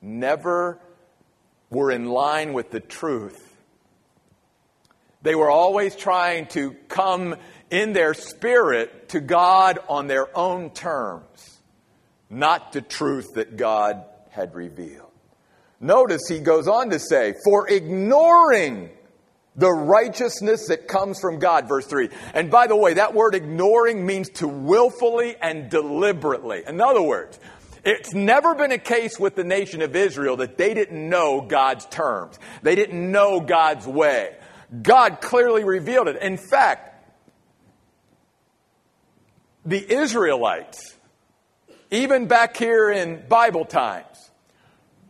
never 0.00 0.78
were 1.68 1.90
in 1.90 2.06
line 2.06 2.54
with 2.54 2.70
the 2.70 2.80
truth. 2.80 3.54
They 5.20 5.34
were 5.34 5.50
always 5.50 5.94
trying 5.94 6.46
to 6.46 6.70
come 6.88 7.36
in 7.68 7.92
their 7.92 8.14
spirit 8.14 9.10
to 9.10 9.20
God 9.20 9.78
on 9.90 10.06
their 10.06 10.34
own 10.34 10.70
terms, 10.70 11.60
not 12.30 12.72
the 12.72 12.80
truth 12.80 13.34
that 13.34 13.58
God 13.58 14.02
had 14.30 14.54
revealed. 14.54 15.12
Notice 15.80 16.22
he 16.30 16.38
goes 16.38 16.66
on 16.66 16.88
to 16.92 16.98
say, 16.98 17.34
for 17.44 17.68
ignoring 17.68 18.88
the 19.56 19.72
righteousness 19.72 20.68
that 20.68 20.86
comes 20.86 21.18
from 21.18 21.38
God, 21.38 21.66
verse 21.68 21.86
3. 21.86 22.10
And 22.34 22.50
by 22.50 22.66
the 22.66 22.76
way, 22.76 22.94
that 22.94 23.14
word 23.14 23.34
ignoring 23.34 24.04
means 24.04 24.28
to 24.30 24.48
willfully 24.48 25.36
and 25.40 25.70
deliberately. 25.70 26.62
In 26.66 26.80
other 26.80 27.02
words, 27.02 27.38
it's 27.84 28.12
never 28.12 28.54
been 28.54 28.72
a 28.72 28.78
case 28.78 29.18
with 29.18 29.34
the 29.36 29.44
nation 29.44 29.80
of 29.80 29.94
Israel 29.94 30.38
that 30.38 30.58
they 30.58 30.74
didn't 30.74 31.08
know 31.08 31.40
God's 31.40 31.86
terms. 31.86 32.38
They 32.62 32.74
didn't 32.74 33.12
know 33.12 33.40
God's 33.40 33.86
way. 33.86 34.36
God 34.82 35.20
clearly 35.20 35.64
revealed 35.64 36.08
it. 36.08 36.20
In 36.20 36.36
fact, 36.36 36.92
the 39.64 39.94
Israelites, 39.94 40.96
even 41.90 42.26
back 42.26 42.56
here 42.56 42.90
in 42.90 43.26
Bible 43.28 43.64
times, 43.64 44.15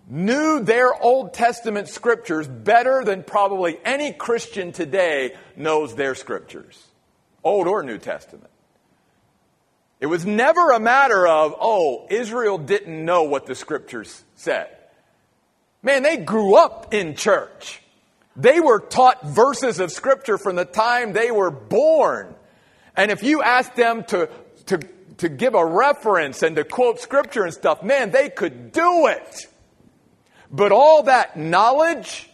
knew 0.09 0.61
their 0.61 0.95
Old 0.95 1.35
Testament 1.35 1.89
scriptures 1.89 2.47
better 2.47 3.03
than 3.05 3.25
probably 3.25 3.79
any 3.85 4.13
Christian 4.13 4.73
today 4.73 5.35
knows 5.57 5.95
their 5.95 6.15
scriptures, 6.15 6.83
Old 7.43 7.67
or 7.67 7.83
New 7.83 7.99
Testament. 7.99 8.51
It 9.99 10.07
was 10.07 10.27
never 10.27 10.71
a 10.73 10.81
matter 10.81 11.27
of, 11.27 11.55
oh, 11.59 12.07
Israel 12.11 12.59
didn't 12.59 13.05
know 13.05 13.25
what 13.25 13.47
the 13.47 13.55
scriptures 13.55 14.23
said. 14.35 14.69
Man, 15.83 16.03
they 16.03 16.19
grew 16.19 16.57
up 16.57 16.93
in 16.93 17.15
church. 17.17 17.81
They 18.37 18.61
were 18.61 18.81
taught 18.81 19.27
verses 19.27 19.81
of 19.81 19.91
scripture 19.91 20.37
from 20.37 20.57
the 20.57 20.67
time 20.67 21.13
they 21.13 21.31
were 21.31 21.51
born. 21.51 22.35
And 22.95 23.11
if 23.11 23.23
you 23.23 23.43
asked 23.43 23.77
them 23.77 24.05
to, 24.05 24.29
to, 24.67 24.79
to 25.19 25.29
give 25.29 25.55
a 25.55 25.65
reference 25.65 26.43
and 26.43 26.57
to 26.57 26.65
quote 26.65 27.01
scripture 27.01 27.45
and 27.45 27.55
stuff, 27.55 27.83
man, 27.83 28.11
they 28.11 28.29
could 28.29 28.73
do 28.73 29.07
it. 29.07 29.47
But 30.51 30.73
all 30.73 31.05
that 31.05 31.37
knowledge, 31.37 32.29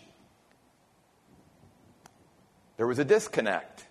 there 2.77 2.87
was 2.87 2.99
a 2.99 3.05
disconnect. 3.05 3.87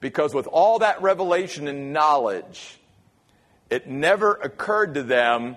Because 0.00 0.34
with 0.34 0.46
all 0.46 0.78
that 0.78 1.02
revelation 1.02 1.68
and 1.68 1.92
knowledge, 1.92 2.78
it 3.68 3.86
never 3.86 4.32
occurred 4.32 4.94
to 4.94 5.02
them 5.02 5.56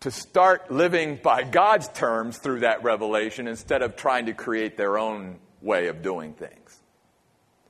to 0.00 0.10
start 0.10 0.70
living 0.70 1.18
by 1.22 1.42
God's 1.42 1.88
terms 1.88 2.38
through 2.38 2.60
that 2.60 2.82
revelation 2.82 3.46
instead 3.46 3.82
of 3.82 3.96
trying 3.96 4.26
to 4.26 4.34
create 4.34 4.76
their 4.76 4.98
own 4.98 5.38
way 5.60 5.88
of 5.88 6.02
doing 6.02 6.32
things. 6.32 6.80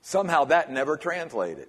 Somehow 0.02 0.44
that 0.46 0.70
never 0.70 0.96
translated. 0.96 1.68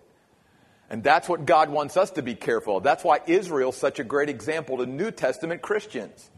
And 0.90 1.04
that's 1.04 1.28
what 1.28 1.46
God 1.46 1.70
wants 1.70 1.98
us 1.98 2.12
to 2.12 2.22
be 2.22 2.36
careful 2.36 2.78
of. 2.78 2.84
That's 2.84 3.04
why 3.04 3.20
Israel's 3.26 3.78
such 3.78 4.00
a 4.00 4.04
great 4.04 4.30
example 4.30 4.78
to 4.78 4.86
New 4.86 5.12
Testament 5.12 5.62
Christians. 5.62 6.30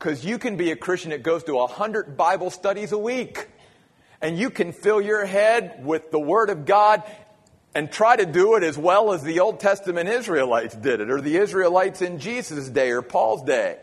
Because 0.00 0.24
you 0.24 0.38
can 0.38 0.56
be 0.56 0.70
a 0.70 0.76
Christian 0.76 1.10
that 1.10 1.22
goes 1.22 1.44
to 1.44 1.56
100 1.56 2.16
Bible 2.16 2.48
studies 2.48 2.92
a 2.92 2.98
week. 2.98 3.48
And 4.22 4.38
you 4.38 4.48
can 4.48 4.72
fill 4.72 4.98
your 4.98 5.26
head 5.26 5.84
with 5.84 6.10
the 6.10 6.18
Word 6.18 6.48
of 6.48 6.64
God 6.64 7.02
and 7.74 7.92
try 7.92 8.16
to 8.16 8.24
do 8.24 8.54
it 8.54 8.62
as 8.62 8.78
well 8.78 9.12
as 9.12 9.22
the 9.22 9.40
Old 9.40 9.60
Testament 9.60 10.08
Israelites 10.08 10.74
did 10.74 11.02
it, 11.02 11.10
or 11.10 11.20
the 11.20 11.36
Israelites 11.36 12.00
in 12.00 12.18
Jesus' 12.18 12.70
day 12.70 12.92
or 12.92 13.02
Paul's 13.02 13.42
day. 13.42 13.78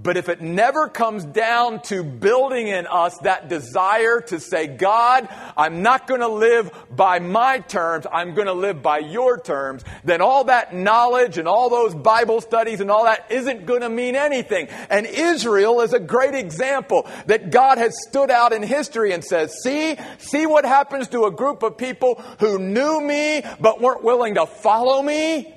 But 0.00 0.16
if 0.16 0.28
it 0.28 0.40
never 0.40 0.88
comes 0.88 1.24
down 1.24 1.82
to 1.82 2.04
building 2.04 2.68
in 2.68 2.86
us 2.86 3.18
that 3.18 3.48
desire 3.48 4.20
to 4.28 4.38
say, 4.38 4.68
God, 4.68 5.28
I'm 5.56 5.82
not 5.82 6.06
going 6.06 6.20
to 6.20 6.28
live 6.28 6.70
by 6.88 7.18
my 7.18 7.58
terms, 7.58 8.06
I'm 8.10 8.34
going 8.34 8.46
to 8.46 8.52
live 8.52 8.80
by 8.80 8.98
your 8.98 9.40
terms, 9.40 9.82
then 10.04 10.20
all 10.20 10.44
that 10.44 10.72
knowledge 10.72 11.36
and 11.36 11.48
all 11.48 11.68
those 11.68 11.96
Bible 11.96 12.40
studies 12.40 12.80
and 12.80 12.92
all 12.92 13.04
that 13.04 13.26
isn't 13.30 13.66
going 13.66 13.80
to 13.80 13.88
mean 13.88 14.14
anything. 14.14 14.68
And 14.88 15.04
Israel 15.04 15.80
is 15.80 15.92
a 15.92 16.00
great 16.00 16.36
example 16.36 17.08
that 17.26 17.50
God 17.50 17.78
has 17.78 17.96
stood 18.08 18.30
out 18.30 18.52
in 18.52 18.62
history 18.62 19.10
and 19.12 19.24
says, 19.24 19.52
see, 19.64 19.96
see 20.18 20.46
what 20.46 20.64
happens 20.64 21.08
to 21.08 21.24
a 21.24 21.32
group 21.32 21.64
of 21.64 21.76
people 21.76 22.22
who 22.38 22.60
knew 22.60 23.00
me 23.00 23.42
but 23.58 23.80
weren't 23.80 24.04
willing 24.04 24.36
to 24.36 24.46
follow 24.46 25.02
me? 25.02 25.52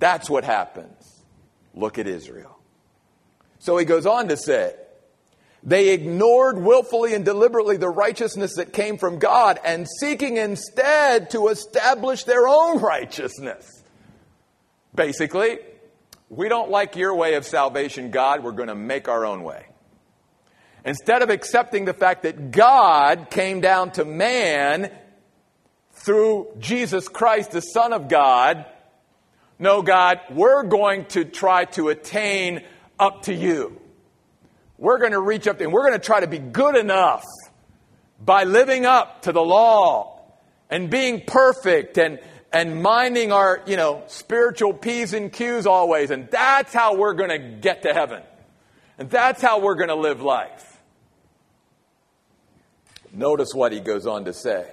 That's 0.00 0.28
what 0.28 0.44
happens. 0.44 1.22
Look 1.72 1.98
at 1.98 2.06
Israel. 2.06 2.57
So 3.68 3.76
he 3.76 3.84
goes 3.84 4.06
on 4.06 4.28
to 4.28 4.36
say, 4.38 4.74
they 5.62 5.90
ignored 5.90 6.56
willfully 6.56 7.12
and 7.12 7.22
deliberately 7.22 7.76
the 7.76 7.90
righteousness 7.90 8.54
that 8.56 8.72
came 8.72 8.96
from 8.96 9.18
God 9.18 9.60
and 9.62 9.86
seeking 10.00 10.38
instead 10.38 11.28
to 11.32 11.48
establish 11.48 12.24
their 12.24 12.48
own 12.48 12.80
righteousness. 12.80 13.82
Basically, 14.94 15.58
we 16.30 16.48
don't 16.48 16.70
like 16.70 16.96
your 16.96 17.14
way 17.14 17.34
of 17.34 17.44
salvation, 17.44 18.10
God. 18.10 18.42
We're 18.42 18.52
going 18.52 18.70
to 18.70 18.74
make 18.74 19.06
our 19.06 19.26
own 19.26 19.42
way. 19.42 19.66
Instead 20.86 21.20
of 21.20 21.28
accepting 21.28 21.84
the 21.84 21.92
fact 21.92 22.22
that 22.22 22.50
God 22.50 23.28
came 23.28 23.60
down 23.60 23.90
to 23.90 24.06
man 24.06 24.90
through 25.92 26.48
Jesus 26.58 27.06
Christ, 27.06 27.50
the 27.50 27.60
Son 27.60 27.92
of 27.92 28.08
God, 28.08 28.64
no, 29.58 29.82
God, 29.82 30.20
we're 30.30 30.62
going 30.62 31.04
to 31.08 31.26
try 31.26 31.66
to 31.66 31.90
attain 31.90 32.64
up 32.98 33.22
to 33.22 33.34
you. 33.34 33.80
We're 34.78 34.98
going 34.98 35.12
to 35.12 35.20
reach 35.20 35.46
up 35.46 35.60
and 35.60 35.72
we're 35.72 35.86
going 35.88 35.98
to 35.98 36.04
try 36.04 36.20
to 36.20 36.26
be 36.26 36.38
good 36.38 36.76
enough 36.76 37.24
by 38.24 38.44
living 38.44 38.86
up 38.86 39.22
to 39.22 39.32
the 39.32 39.42
law 39.42 40.20
and 40.70 40.90
being 40.90 41.22
perfect 41.26 41.98
and, 41.98 42.18
and 42.52 42.82
minding 42.82 43.32
our, 43.32 43.62
you 43.66 43.76
know, 43.76 44.04
spiritual 44.06 44.72
P's 44.72 45.14
and 45.14 45.32
Q's 45.32 45.66
always. 45.66 46.10
And 46.10 46.30
that's 46.30 46.72
how 46.72 46.96
we're 46.96 47.14
going 47.14 47.30
to 47.30 47.38
get 47.38 47.82
to 47.82 47.92
heaven. 47.92 48.22
And 48.98 49.10
that's 49.10 49.42
how 49.42 49.60
we're 49.60 49.76
going 49.76 49.88
to 49.88 49.94
live 49.94 50.22
life. 50.22 50.64
Notice 53.12 53.54
what 53.54 53.72
he 53.72 53.80
goes 53.80 54.06
on 54.06 54.24
to 54.26 54.32
say. 54.32 54.70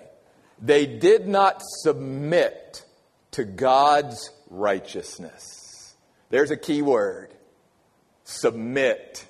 They 0.61 0.85
did 0.85 1.27
not 1.27 1.61
submit 1.61 2.85
to 3.31 3.43
God's 3.43 4.31
righteousness. 4.49 5.95
There's 6.29 6.51
a 6.51 6.57
key 6.57 6.81
word 6.81 7.34
submit. 8.25 9.25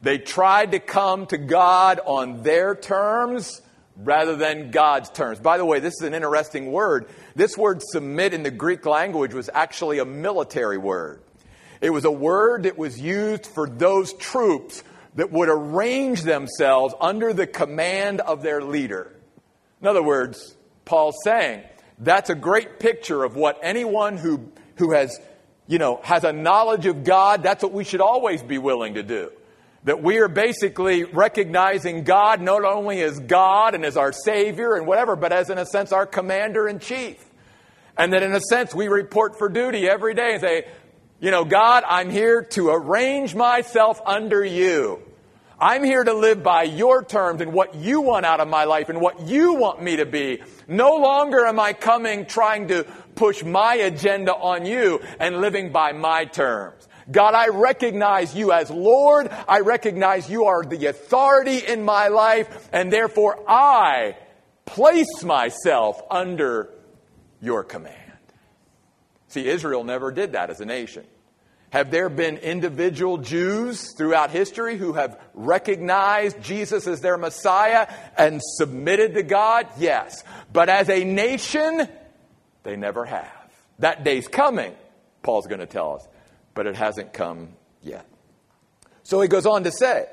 They 0.00 0.18
tried 0.18 0.72
to 0.72 0.78
come 0.78 1.26
to 1.26 1.36
God 1.36 2.00
on 2.04 2.42
their 2.42 2.74
terms 2.74 3.60
rather 3.96 4.36
than 4.36 4.70
God's 4.70 5.10
terms. 5.10 5.40
By 5.40 5.58
the 5.58 5.64
way, 5.64 5.80
this 5.80 5.94
is 5.94 6.02
an 6.02 6.14
interesting 6.14 6.72
word. 6.72 7.08
This 7.34 7.56
word 7.56 7.82
submit 7.82 8.32
in 8.32 8.42
the 8.42 8.50
Greek 8.50 8.86
language 8.86 9.34
was 9.34 9.50
actually 9.52 9.98
a 9.98 10.04
military 10.04 10.78
word. 10.78 11.20
It 11.80 11.90
was 11.90 12.04
a 12.04 12.10
word 12.10 12.62
that 12.64 12.78
was 12.78 13.00
used 13.00 13.46
for 13.46 13.68
those 13.68 14.12
troops 14.14 14.82
that 15.16 15.32
would 15.32 15.48
arrange 15.48 16.22
themselves 16.22 16.94
under 17.00 17.32
the 17.32 17.46
command 17.46 18.20
of 18.20 18.42
their 18.42 18.62
leader. 18.62 19.12
In 19.80 19.86
other 19.86 20.02
words, 20.02 20.56
Paul's 20.84 21.16
saying, 21.24 21.62
That's 21.98 22.30
a 22.30 22.34
great 22.34 22.78
picture 22.78 23.24
of 23.24 23.36
what 23.36 23.58
anyone 23.62 24.16
who, 24.16 24.50
who 24.76 24.92
has, 24.92 25.18
you 25.68 25.78
know, 25.78 26.00
has 26.02 26.24
a 26.24 26.32
knowledge 26.32 26.86
of 26.86 27.04
God, 27.04 27.42
that's 27.42 27.62
what 27.62 27.72
we 27.72 27.84
should 27.84 28.00
always 28.00 28.42
be 28.42 28.58
willing 28.58 28.94
to 28.94 29.02
do. 29.02 29.30
That 29.84 30.02
we 30.02 30.18
are 30.18 30.28
basically 30.28 31.04
recognizing 31.04 32.04
God 32.04 32.40
not 32.40 32.64
only 32.64 33.02
as 33.02 33.20
God 33.20 33.74
and 33.74 33.84
as 33.84 33.96
our 33.96 34.12
Savior 34.12 34.74
and 34.74 34.86
whatever, 34.86 35.14
but 35.14 35.30
as 35.30 35.50
in 35.50 35.58
a 35.58 35.66
sense 35.66 35.92
our 35.92 36.06
Commander 36.06 36.66
in 36.66 36.80
Chief. 36.80 37.22
And 37.96 38.12
that 38.12 38.22
in 38.22 38.32
a 38.32 38.40
sense 38.40 38.74
we 38.74 38.88
report 38.88 39.38
for 39.38 39.48
duty 39.48 39.88
every 39.88 40.14
day 40.14 40.32
and 40.32 40.40
say, 40.40 40.66
you 41.20 41.30
know, 41.30 41.44
God, 41.44 41.84
I'm 41.86 42.10
here 42.10 42.42
to 42.52 42.70
arrange 42.70 43.34
myself 43.34 44.00
under 44.06 44.44
you. 44.44 45.02
I'm 45.60 45.82
here 45.82 46.04
to 46.04 46.12
live 46.12 46.42
by 46.42 46.62
your 46.62 47.02
terms 47.02 47.40
and 47.40 47.52
what 47.52 47.74
you 47.74 48.00
want 48.00 48.24
out 48.24 48.38
of 48.38 48.46
my 48.46 48.64
life 48.64 48.88
and 48.88 49.00
what 49.00 49.22
you 49.22 49.54
want 49.54 49.82
me 49.82 49.96
to 49.96 50.06
be. 50.06 50.42
No 50.68 50.96
longer 50.96 51.44
am 51.46 51.58
I 51.58 51.72
coming 51.72 52.26
trying 52.26 52.68
to 52.68 52.84
push 53.16 53.42
my 53.42 53.74
agenda 53.74 54.32
on 54.34 54.64
you 54.64 55.00
and 55.18 55.40
living 55.40 55.72
by 55.72 55.92
my 55.92 56.26
terms. 56.26 56.86
God, 57.10 57.34
I 57.34 57.48
recognize 57.48 58.36
you 58.36 58.52
as 58.52 58.70
Lord. 58.70 59.30
I 59.48 59.60
recognize 59.60 60.30
you 60.30 60.44
are 60.44 60.62
the 60.62 60.86
authority 60.86 61.58
in 61.58 61.84
my 61.84 62.08
life, 62.08 62.68
and 62.72 62.92
therefore 62.92 63.42
I 63.48 64.16
place 64.64 65.24
myself 65.24 66.00
under 66.10 66.70
your 67.40 67.64
command. 67.64 67.96
See, 69.28 69.46
Israel 69.46 69.84
never 69.84 70.12
did 70.12 70.32
that 70.32 70.50
as 70.50 70.60
a 70.60 70.66
nation. 70.66 71.04
Have 71.70 71.90
there 71.90 72.08
been 72.08 72.38
individual 72.38 73.18
Jews 73.18 73.92
throughout 73.92 74.30
history 74.30 74.78
who 74.78 74.94
have 74.94 75.20
recognized 75.34 76.40
Jesus 76.40 76.86
as 76.86 77.00
their 77.00 77.18
Messiah 77.18 77.92
and 78.16 78.40
submitted 78.42 79.14
to 79.14 79.22
God? 79.22 79.66
Yes. 79.78 80.24
But 80.52 80.70
as 80.70 80.88
a 80.88 81.04
nation, 81.04 81.86
they 82.62 82.76
never 82.76 83.04
have. 83.04 83.30
That 83.80 84.02
day's 84.02 84.28
coming, 84.28 84.74
Paul's 85.22 85.46
going 85.46 85.60
to 85.60 85.66
tell 85.66 85.96
us, 85.96 86.08
but 86.54 86.66
it 86.66 86.74
hasn't 86.74 87.12
come 87.12 87.50
yet. 87.82 88.06
So 89.02 89.20
he 89.20 89.28
goes 89.28 89.46
on 89.46 89.64
to 89.64 89.70
say, 89.70 90.06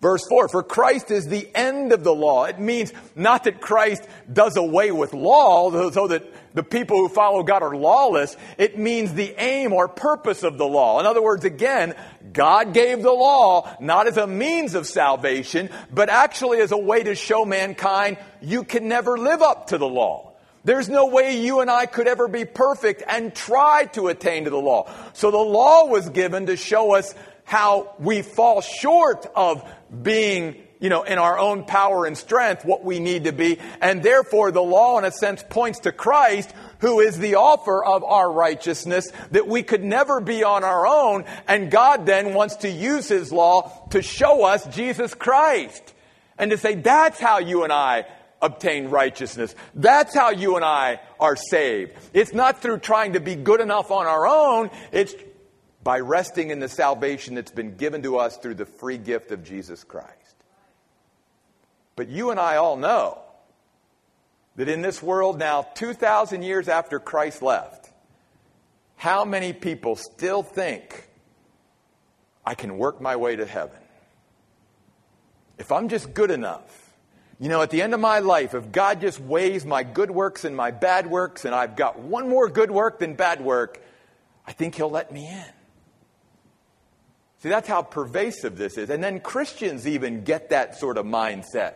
Verse 0.00 0.26
4, 0.26 0.48
for 0.48 0.62
Christ 0.62 1.10
is 1.10 1.28
the 1.28 1.48
end 1.54 1.92
of 1.92 2.02
the 2.02 2.14
law. 2.14 2.44
It 2.44 2.58
means 2.58 2.90
not 3.14 3.44
that 3.44 3.60
Christ 3.60 4.02
does 4.32 4.56
away 4.56 4.90
with 4.92 5.12
law 5.12 5.90
so 5.90 6.08
that 6.08 6.24
the 6.54 6.62
people 6.62 6.96
who 6.96 7.08
follow 7.10 7.42
God 7.42 7.62
are 7.62 7.76
lawless. 7.76 8.34
It 8.56 8.78
means 8.78 9.12
the 9.12 9.34
aim 9.36 9.74
or 9.74 9.88
purpose 9.88 10.42
of 10.42 10.56
the 10.56 10.64
law. 10.64 11.00
In 11.00 11.06
other 11.06 11.22
words, 11.22 11.44
again, 11.44 11.94
God 12.32 12.72
gave 12.72 13.02
the 13.02 13.12
law 13.12 13.76
not 13.78 14.06
as 14.06 14.16
a 14.16 14.26
means 14.26 14.74
of 14.74 14.86
salvation, 14.86 15.68
but 15.92 16.08
actually 16.08 16.60
as 16.60 16.72
a 16.72 16.78
way 16.78 17.02
to 17.02 17.14
show 17.14 17.44
mankind 17.44 18.16
you 18.40 18.64
can 18.64 18.88
never 18.88 19.18
live 19.18 19.42
up 19.42 19.66
to 19.66 19.76
the 19.76 19.88
law. 19.88 20.32
There's 20.64 20.88
no 20.88 21.06
way 21.06 21.38
you 21.38 21.60
and 21.60 21.70
I 21.70 21.84
could 21.84 22.08
ever 22.08 22.26
be 22.26 22.46
perfect 22.46 23.02
and 23.06 23.34
try 23.34 23.84
to 23.92 24.08
attain 24.08 24.44
to 24.44 24.50
the 24.50 24.56
law. 24.56 24.90
So 25.12 25.30
the 25.30 25.36
law 25.36 25.86
was 25.86 26.08
given 26.08 26.46
to 26.46 26.56
show 26.56 26.94
us 26.94 27.14
how 27.44 27.94
we 27.98 28.22
fall 28.22 28.60
short 28.60 29.26
of 29.34 29.68
being, 30.02 30.56
you 30.78 30.88
know, 30.88 31.02
in 31.02 31.18
our 31.18 31.38
own 31.38 31.64
power 31.64 32.06
and 32.06 32.16
strength 32.16 32.64
what 32.64 32.84
we 32.84 33.00
need 33.00 33.24
to 33.24 33.32
be. 33.32 33.58
And 33.80 34.02
therefore 34.02 34.52
the 34.52 34.62
law 34.62 34.98
in 34.98 35.04
a 35.04 35.10
sense 35.10 35.44
points 35.48 35.80
to 35.80 35.92
Christ 35.92 36.52
who 36.78 37.00
is 37.00 37.18
the 37.18 37.36
author 37.36 37.84
of 37.84 38.02
our 38.04 38.30
righteousness 38.30 39.10
that 39.32 39.46
we 39.46 39.62
could 39.62 39.84
never 39.84 40.20
be 40.20 40.44
on 40.44 40.64
our 40.64 40.86
own. 40.86 41.24
And 41.46 41.70
God 41.70 42.06
then 42.06 42.34
wants 42.34 42.56
to 42.56 42.70
use 42.70 43.08
his 43.08 43.32
law 43.32 43.86
to 43.90 44.02
show 44.02 44.44
us 44.44 44.66
Jesus 44.74 45.14
Christ 45.14 45.94
and 46.38 46.50
to 46.50 46.58
say 46.58 46.74
that's 46.74 47.20
how 47.20 47.38
you 47.38 47.64
and 47.64 47.72
I 47.72 48.06
obtain 48.42 48.88
righteousness. 48.88 49.54
That's 49.74 50.14
how 50.14 50.30
you 50.30 50.56
and 50.56 50.64
I 50.64 51.00
are 51.18 51.36
saved. 51.36 51.92
It's 52.14 52.32
not 52.32 52.62
through 52.62 52.78
trying 52.78 53.12
to 53.12 53.20
be 53.20 53.34
good 53.34 53.60
enough 53.60 53.90
on 53.90 54.06
our 54.06 54.26
own. 54.26 54.70
It's 54.92 55.14
by 55.82 56.00
resting 56.00 56.50
in 56.50 56.60
the 56.60 56.68
salvation 56.68 57.34
that's 57.34 57.50
been 57.50 57.76
given 57.76 58.02
to 58.02 58.18
us 58.18 58.36
through 58.36 58.54
the 58.54 58.66
free 58.66 58.98
gift 58.98 59.30
of 59.30 59.42
Jesus 59.42 59.84
Christ. 59.84 60.36
But 61.96 62.08
you 62.08 62.30
and 62.30 62.40
I 62.40 62.56
all 62.56 62.76
know 62.76 63.18
that 64.56 64.68
in 64.68 64.82
this 64.82 65.02
world 65.02 65.38
now, 65.38 65.62
2,000 65.74 66.42
years 66.42 66.68
after 66.68 66.98
Christ 66.98 67.42
left, 67.42 67.90
how 68.96 69.24
many 69.24 69.52
people 69.52 69.96
still 69.96 70.42
think 70.42 71.08
I 72.44 72.54
can 72.54 72.76
work 72.76 73.00
my 73.00 73.16
way 73.16 73.36
to 73.36 73.46
heaven? 73.46 73.78
If 75.58 75.72
I'm 75.72 75.88
just 75.88 76.12
good 76.12 76.30
enough, 76.30 76.90
you 77.38 77.48
know, 77.48 77.62
at 77.62 77.70
the 77.70 77.80
end 77.80 77.94
of 77.94 78.00
my 78.00 78.18
life, 78.18 78.54
if 78.54 78.70
God 78.70 79.00
just 79.00 79.18
weighs 79.18 79.64
my 79.64 79.82
good 79.82 80.10
works 80.10 80.44
and 80.44 80.54
my 80.54 80.70
bad 80.70 81.06
works, 81.06 81.46
and 81.46 81.54
I've 81.54 81.74
got 81.74 81.98
one 81.98 82.28
more 82.28 82.48
good 82.50 82.70
work 82.70 82.98
than 82.98 83.14
bad 83.14 83.40
work, 83.40 83.82
I 84.46 84.52
think 84.52 84.74
He'll 84.74 84.90
let 84.90 85.10
me 85.10 85.26
in. 85.26 85.59
See, 87.42 87.48
that's 87.48 87.68
how 87.68 87.82
pervasive 87.82 88.56
this 88.56 88.76
is. 88.76 88.90
And 88.90 89.02
then 89.02 89.18
Christians 89.18 89.86
even 89.86 90.24
get 90.24 90.50
that 90.50 90.76
sort 90.76 90.98
of 90.98 91.06
mindset 91.06 91.74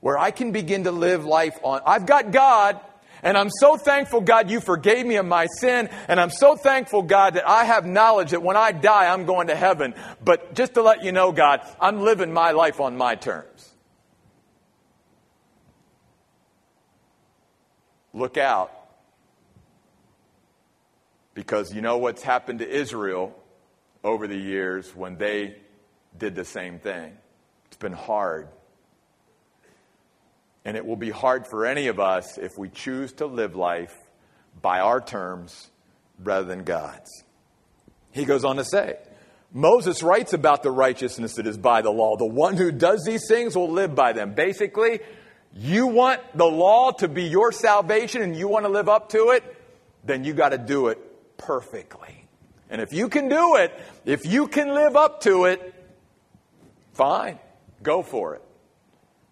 where 0.00 0.16
I 0.16 0.30
can 0.30 0.52
begin 0.52 0.84
to 0.84 0.90
live 0.90 1.24
life 1.24 1.58
on, 1.62 1.82
I've 1.84 2.06
got 2.06 2.30
God, 2.30 2.80
and 3.22 3.36
I'm 3.36 3.50
so 3.50 3.76
thankful, 3.76 4.20
God, 4.20 4.50
you 4.50 4.60
forgave 4.60 5.04
me 5.04 5.16
of 5.16 5.26
my 5.26 5.46
sin. 5.46 5.90
And 6.06 6.20
I'm 6.20 6.30
so 6.30 6.56
thankful, 6.56 7.02
God, 7.02 7.34
that 7.34 7.48
I 7.48 7.64
have 7.64 7.84
knowledge 7.84 8.30
that 8.30 8.42
when 8.42 8.56
I 8.56 8.72
die, 8.72 9.12
I'm 9.12 9.26
going 9.26 9.48
to 9.48 9.56
heaven. 9.56 9.94
But 10.24 10.54
just 10.54 10.74
to 10.74 10.82
let 10.82 11.02
you 11.02 11.12
know, 11.12 11.32
God, 11.32 11.60
I'm 11.80 12.00
living 12.00 12.32
my 12.32 12.52
life 12.52 12.80
on 12.80 12.96
my 12.96 13.16
terms. 13.16 13.74
Look 18.14 18.36
out. 18.36 18.72
Because 21.34 21.74
you 21.74 21.82
know 21.82 21.98
what's 21.98 22.22
happened 22.22 22.60
to 22.60 22.68
Israel 22.68 23.34
over 24.04 24.26
the 24.26 24.36
years 24.36 24.94
when 24.94 25.16
they 25.16 25.56
did 26.16 26.34
the 26.34 26.44
same 26.44 26.78
thing. 26.78 27.16
It's 27.66 27.76
been 27.76 27.92
hard. 27.92 28.48
And 30.64 30.76
it 30.76 30.84
will 30.84 30.96
be 30.96 31.10
hard 31.10 31.46
for 31.46 31.66
any 31.66 31.88
of 31.88 31.98
us 31.98 32.38
if 32.38 32.58
we 32.58 32.68
choose 32.68 33.12
to 33.14 33.26
live 33.26 33.56
life 33.56 33.94
by 34.60 34.80
our 34.80 35.00
terms 35.00 35.68
rather 36.22 36.46
than 36.46 36.64
God's. 36.64 37.10
He 38.10 38.24
goes 38.24 38.44
on 38.44 38.56
to 38.56 38.64
say, 38.64 38.96
Moses 39.52 40.02
writes 40.02 40.32
about 40.32 40.62
the 40.62 40.70
righteousness 40.70 41.34
that 41.34 41.46
is 41.46 41.56
by 41.56 41.82
the 41.82 41.90
law. 41.90 42.16
The 42.16 42.26
one 42.26 42.56
who 42.56 42.70
does 42.70 43.04
these 43.04 43.26
things 43.28 43.56
will 43.56 43.70
live 43.70 43.94
by 43.94 44.12
them. 44.12 44.34
Basically, 44.34 45.00
you 45.54 45.86
want 45.86 46.20
the 46.36 46.44
law 46.44 46.90
to 46.92 47.08
be 47.08 47.24
your 47.24 47.52
salvation 47.52 48.22
and 48.22 48.36
you 48.36 48.48
want 48.48 48.66
to 48.66 48.70
live 48.70 48.88
up 48.88 49.10
to 49.10 49.30
it, 49.30 49.42
then 50.04 50.24
you 50.24 50.34
got 50.34 50.50
to 50.50 50.58
do 50.58 50.88
it 50.88 50.98
perfectly. 51.38 52.17
And 52.70 52.80
if 52.80 52.92
you 52.92 53.08
can 53.08 53.28
do 53.28 53.56
it, 53.56 53.72
if 54.04 54.26
you 54.26 54.48
can 54.48 54.68
live 54.74 54.96
up 54.96 55.22
to 55.22 55.44
it, 55.44 55.74
fine, 56.92 57.38
go 57.82 58.02
for 58.02 58.34
it. 58.34 58.42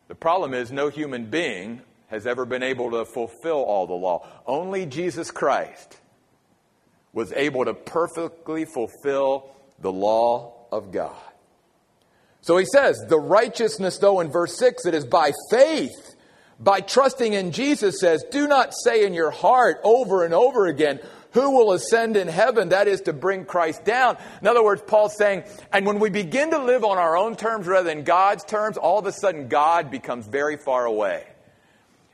The 0.09 0.15
problem 0.15 0.55
is, 0.55 0.71
no 0.71 0.89
human 0.89 1.27
being 1.27 1.83
has 2.09 2.27
ever 2.27 2.45
been 2.45 2.63
able 2.63 2.93
to 2.93 3.05
fulfill 3.05 3.63
all 3.63 3.87
the 3.87 3.95
law. 3.95 4.27
Only 4.47 4.87
Jesus 4.87 5.31
Christ 5.31 6.01
was 7.13 7.33
able 7.33 7.65
to 7.65 7.75
perfectly 7.75 8.65
fulfill 8.65 9.51
the 9.81 9.93
law 9.93 10.55
of 10.71 10.93
God. 10.93 11.17
So 12.43 12.57
he 12.59 12.65
says, 12.65 13.05
the 13.09 13.19
righteousness, 13.19 13.99
though, 13.99 14.21
in 14.21 14.31
verse 14.31 14.57
6, 14.57 14.87
it 14.87 14.95
is 14.95 15.05
by 15.05 15.33
faith, 15.51 16.15
by 16.61 16.81
trusting 16.81 17.33
in 17.33 17.51
Jesus, 17.51 17.99
says, 17.99 18.25
do 18.31 18.47
not 18.47 18.73
say 18.73 19.05
in 19.05 19.15
your 19.15 19.33
heart 19.33 19.81
over 19.83 20.25
and 20.25 20.33
over 20.33 20.67
again, 20.67 21.01
who 21.37 21.51
will 21.51 21.73
ascend 21.73 22.17
in 22.17 22.29
heaven? 22.29 22.71
That 22.71 22.89
is 22.89 23.03
to 23.03 23.13
bring 23.13 23.45
Christ 23.45 23.85
down. 23.85 24.17
In 24.41 24.47
other 24.47 24.65
words, 24.65 24.83
Paul's 24.87 25.17
saying, 25.17 25.45
and 25.73 25.87
when 25.87 25.99
we 25.99 26.11
begin 26.11 26.51
to 26.51 26.59
live 26.59 26.85
on 26.85 26.99
our 26.99 27.17
own 27.17 27.37
terms 27.37 27.67
rather 27.67 27.89
than 27.89 28.05
God's 28.05 28.45
terms, 28.45 28.77
all 28.77 28.99
of 28.99 29.07
a 29.07 29.13
sudden 29.13 29.49
God 29.49 29.91
becomes 29.91 30.27
very 30.27 30.57
far 30.57 30.85
away. 30.87 31.27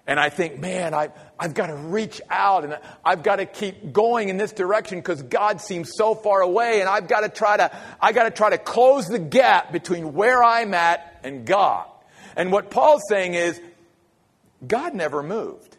And 0.07 0.19
I 0.19 0.31
think, 0.31 0.59
man, 0.59 0.95
I, 0.95 1.11
I've 1.39 1.55
got 1.55 1.69
to 1.69 1.77
reach 1.77 2.21
out 2.29 2.65
and 2.65 2.77
I've 3.05 3.23
got 3.23 3.37
to 3.37 3.47
keep 3.47 3.93
going 3.93 4.29
in 4.29 4.37
this 4.37 4.53
direction 4.53 4.99
because 4.99 5.23
God 5.23 5.61
seems 5.61 5.93
so 5.95 6.15
far 6.17 6.41
away 6.41 6.81
and 6.81 6.89
I've 6.89 7.07
got 7.07 7.21
to 7.21 7.29
try 7.29 7.57
to, 7.57 7.71
I've 8.01 8.15
got 8.15 8.25
to 8.25 8.33
try 8.33 8.51
to 8.51 8.59
close 8.59 9.07
the 9.07 9.21
gap 9.21 9.71
between 9.71 10.13
where 10.15 10.43
I'm 10.43 10.75
at 10.75 11.21
and 11.23 11.47
God. 11.47 11.87
And 12.35 12.51
what 12.51 12.71
Paul's 12.71 13.05
saying 13.09 13.35
is, 13.35 13.61
God 14.67 14.95
never 14.95 15.23
moved. 15.23 15.72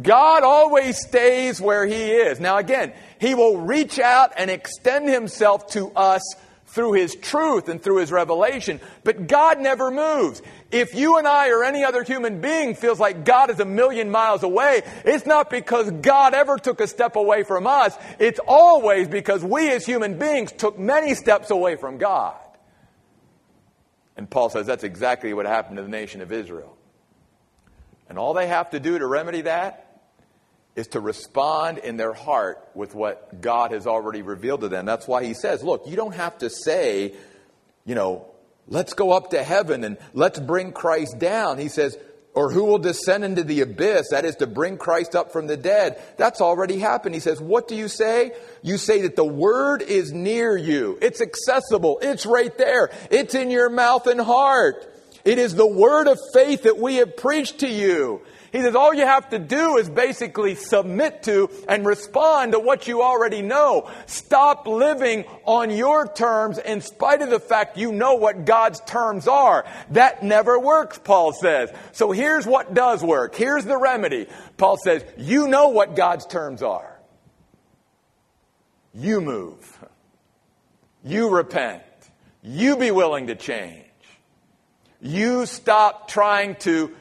God 0.00 0.44
always 0.44 0.98
stays 0.98 1.60
where 1.60 1.84
He 1.84 2.12
is. 2.12 2.38
Now, 2.38 2.58
again, 2.58 2.92
He 3.18 3.34
will 3.34 3.58
reach 3.58 3.98
out 3.98 4.32
and 4.36 4.50
extend 4.50 5.08
Himself 5.08 5.68
to 5.72 5.90
us 5.92 6.22
through 6.66 6.92
His 6.92 7.16
truth 7.16 7.68
and 7.68 7.82
through 7.82 7.98
His 7.98 8.12
revelation, 8.12 8.80
but 9.02 9.26
God 9.26 9.58
never 9.58 9.90
moves. 9.90 10.40
If 10.70 10.94
you 10.94 11.18
and 11.18 11.26
I 11.26 11.48
or 11.48 11.64
any 11.64 11.82
other 11.82 12.04
human 12.04 12.40
being 12.40 12.76
feels 12.76 13.00
like 13.00 13.24
God 13.24 13.50
is 13.50 13.58
a 13.58 13.64
million 13.64 14.10
miles 14.10 14.44
away, 14.44 14.82
it's 15.04 15.26
not 15.26 15.50
because 15.50 15.90
God 15.90 16.34
ever 16.34 16.58
took 16.58 16.80
a 16.80 16.86
step 16.86 17.16
away 17.16 17.42
from 17.42 17.66
us. 17.66 17.96
It's 18.20 18.38
always 18.46 19.08
because 19.08 19.42
we 19.42 19.70
as 19.72 19.84
human 19.84 20.18
beings 20.18 20.52
took 20.52 20.78
many 20.78 21.14
steps 21.14 21.50
away 21.50 21.74
from 21.74 21.98
God. 21.98 22.36
And 24.16 24.30
Paul 24.30 24.50
says 24.50 24.66
that's 24.66 24.84
exactly 24.84 25.34
what 25.34 25.46
happened 25.46 25.78
to 25.78 25.82
the 25.82 25.88
nation 25.88 26.20
of 26.20 26.30
Israel. 26.30 26.76
And 28.10 28.18
all 28.18 28.34
they 28.34 28.48
have 28.48 28.70
to 28.70 28.80
do 28.80 28.98
to 28.98 29.06
remedy 29.06 29.42
that 29.42 29.86
is 30.74 30.88
to 30.88 31.00
respond 31.00 31.78
in 31.78 31.96
their 31.96 32.12
heart 32.12 32.68
with 32.74 32.92
what 32.92 33.40
God 33.40 33.70
has 33.70 33.86
already 33.86 34.22
revealed 34.22 34.62
to 34.62 34.68
them. 34.68 34.84
That's 34.84 35.06
why 35.06 35.24
he 35.24 35.32
says, 35.32 35.62
look, 35.62 35.86
you 35.86 35.94
don't 35.94 36.14
have 36.14 36.36
to 36.38 36.50
say, 36.50 37.14
you 37.86 37.94
know, 37.94 38.26
let's 38.66 38.94
go 38.94 39.12
up 39.12 39.30
to 39.30 39.42
heaven 39.44 39.84
and 39.84 39.96
let's 40.12 40.40
bring 40.40 40.72
Christ 40.72 41.20
down. 41.20 41.58
He 41.58 41.68
says, 41.68 41.96
or 42.34 42.50
who 42.50 42.64
will 42.64 42.78
descend 42.78 43.24
into 43.24 43.44
the 43.44 43.60
abyss, 43.60 44.10
that 44.10 44.24
is 44.24 44.36
to 44.36 44.48
bring 44.48 44.76
Christ 44.76 45.14
up 45.14 45.32
from 45.32 45.46
the 45.46 45.56
dead. 45.56 46.02
That's 46.16 46.40
already 46.40 46.78
happened. 46.78 47.14
He 47.14 47.20
says, 47.20 47.40
what 47.40 47.68
do 47.68 47.76
you 47.76 47.86
say? 47.86 48.32
You 48.62 48.76
say 48.76 49.02
that 49.02 49.14
the 49.14 49.24
word 49.24 49.82
is 49.82 50.12
near 50.12 50.56
you. 50.56 50.98
It's 51.00 51.20
accessible. 51.20 52.00
It's 52.02 52.26
right 52.26 52.56
there. 52.58 52.90
It's 53.10 53.36
in 53.36 53.50
your 53.50 53.70
mouth 53.70 54.08
and 54.08 54.20
heart. 54.20 54.86
It 55.24 55.38
is 55.38 55.54
the 55.54 55.66
word 55.66 56.06
of 56.06 56.18
faith 56.32 56.62
that 56.62 56.78
we 56.78 56.96
have 56.96 57.16
preached 57.16 57.60
to 57.60 57.68
you. 57.68 58.22
He 58.52 58.60
says 58.60 58.74
all 58.74 58.92
you 58.92 59.06
have 59.06 59.30
to 59.30 59.38
do 59.38 59.76
is 59.76 59.88
basically 59.88 60.56
submit 60.56 61.22
to 61.24 61.50
and 61.68 61.86
respond 61.86 62.52
to 62.52 62.58
what 62.58 62.88
you 62.88 63.02
already 63.02 63.42
know. 63.42 63.88
Stop 64.06 64.66
living 64.66 65.24
on 65.44 65.70
your 65.70 66.06
terms 66.12 66.58
in 66.58 66.80
spite 66.80 67.22
of 67.22 67.30
the 67.30 67.38
fact 67.38 67.76
you 67.76 67.92
know 67.92 68.14
what 68.14 68.44
God's 68.44 68.80
terms 68.80 69.28
are. 69.28 69.64
That 69.90 70.24
never 70.24 70.58
works, 70.58 70.98
Paul 70.98 71.32
says. 71.32 71.70
So 71.92 72.10
here's 72.10 72.44
what 72.44 72.74
does 72.74 73.04
work. 73.04 73.36
Here's 73.36 73.64
the 73.64 73.78
remedy. 73.78 74.26
Paul 74.56 74.76
says, 74.78 75.04
you 75.16 75.46
know 75.46 75.68
what 75.68 75.94
God's 75.94 76.26
terms 76.26 76.62
are. 76.62 76.98
You 78.92 79.20
move. 79.20 79.78
You 81.04 81.28
repent. 81.28 81.82
You 82.42 82.76
be 82.76 82.90
willing 82.90 83.28
to 83.28 83.36
change. 83.36 83.84
You 85.00 85.46
stop 85.46 86.08
trying 86.08 86.56
to 86.56 86.94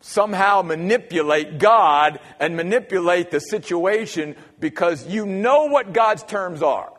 somehow 0.00 0.62
manipulate 0.62 1.58
God 1.58 2.20
and 2.38 2.56
manipulate 2.56 3.30
the 3.30 3.40
situation 3.40 4.36
because 4.60 5.06
you 5.06 5.24
know 5.24 5.66
what 5.66 5.92
God's 5.92 6.22
terms 6.24 6.62
are. 6.62 6.92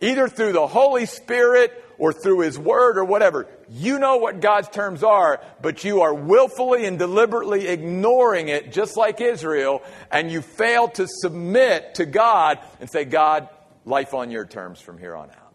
Either 0.00 0.28
through 0.28 0.52
the 0.52 0.66
Holy 0.66 1.06
Spirit 1.06 1.84
or 1.98 2.12
through 2.12 2.40
His 2.40 2.58
Word 2.58 2.96
or 2.96 3.04
whatever. 3.04 3.48
You 3.68 3.98
know 3.98 4.16
what 4.18 4.40
God's 4.40 4.68
terms 4.68 5.02
are, 5.02 5.42
but 5.60 5.84
you 5.84 6.02
are 6.02 6.14
willfully 6.14 6.86
and 6.86 6.98
deliberately 6.98 7.66
ignoring 7.66 8.48
it, 8.48 8.72
just 8.72 8.96
like 8.96 9.20
Israel, 9.20 9.82
and 10.10 10.30
you 10.30 10.40
fail 10.40 10.88
to 10.90 11.06
submit 11.08 11.96
to 11.96 12.06
God 12.06 12.60
and 12.80 12.88
say, 12.88 13.04
God, 13.04 13.48
life 13.84 14.14
on 14.14 14.30
your 14.30 14.46
terms 14.46 14.80
from 14.80 14.98
here 14.98 15.16
on 15.16 15.30
out. 15.30 15.47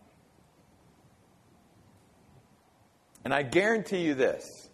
And 3.23 3.33
I 3.33 3.43
guarantee 3.43 4.01
you 4.01 4.15
this 4.15 4.69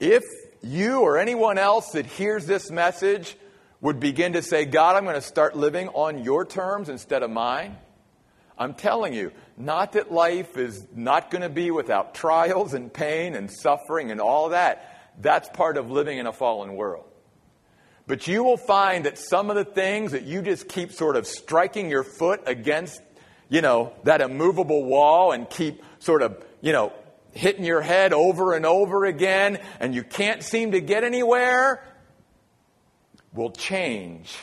if 0.00 0.24
you 0.62 1.00
or 1.00 1.18
anyone 1.18 1.58
else 1.58 1.90
that 1.90 2.06
hears 2.06 2.46
this 2.46 2.70
message 2.70 3.36
would 3.80 4.00
begin 4.00 4.32
to 4.32 4.42
say, 4.42 4.64
God, 4.64 4.96
I'm 4.96 5.04
going 5.04 5.14
to 5.14 5.20
start 5.20 5.56
living 5.56 5.88
on 5.88 6.24
your 6.24 6.44
terms 6.44 6.88
instead 6.88 7.22
of 7.22 7.30
mine, 7.30 7.76
I'm 8.58 8.74
telling 8.74 9.14
you, 9.14 9.32
not 9.56 9.92
that 9.92 10.10
life 10.10 10.56
is 10.56 10.84
not 10.94 11.30
going 11.30 11.42
to 11.42 11.48
be 11.48 11.70
without 11.70 12.14
trials 12.14 12.74
and 12.74 12.92
pain 12.92 13.36
and 13.36 13.50
suffering 13.50 14.10
and 14.10 14.20
all 14.20 14.48
that. 14.48 15.12
That's 15.20 15.48
part 15.50 15.76
of 15.76 15.90
living 15.90 16.18
in 16.18 16.26
a 16.26 16.32
fallen 16.32 16.74
world. 16.74 17.04
But 18.08 18.26
you 18.26 18.42
will 18.42 18.56
find 18.56 19.04
that 19.04 19.18
some 19.18 19.50
of 19.50 19.56
the 19.56 19.64
things 19.64 20.12
that 20.12 20.24
you 20.24 20.42
just 20.42 20.68
keep 20.68 20.92
sort 20.92 21.14
of 21.14 21.26
striking 21.26 21.90
your 21.90 22.02
foot 22.02 22.42
against, 22.46 23.00
you 23.48 23.60
know, 23.60 23.92
that 24.04 24.20
immovable 24.20 24.84
wall 24.84 25.30
and 25.30 25.48
keep 25.48 25.82
sort 25.98 26.22
of 26.22 26.42
you 26.60 26.72
know, 26.72 26.92
hitting 27.32 27.64
your 27.64 27.80
head 27.80 28.12
over 28.12 28.54
and 28.54 28.66
over 28.66 29.04
again 29.04 29.58
and 29.80 29.94
you 29.94 30.02
can't 30.02 30.42
seem 30.42 30.72
to 30.72 30.80
get 30.80 31.04
anywhere 31.04 31.82
will 33.32 33.50
change 33.50 34.36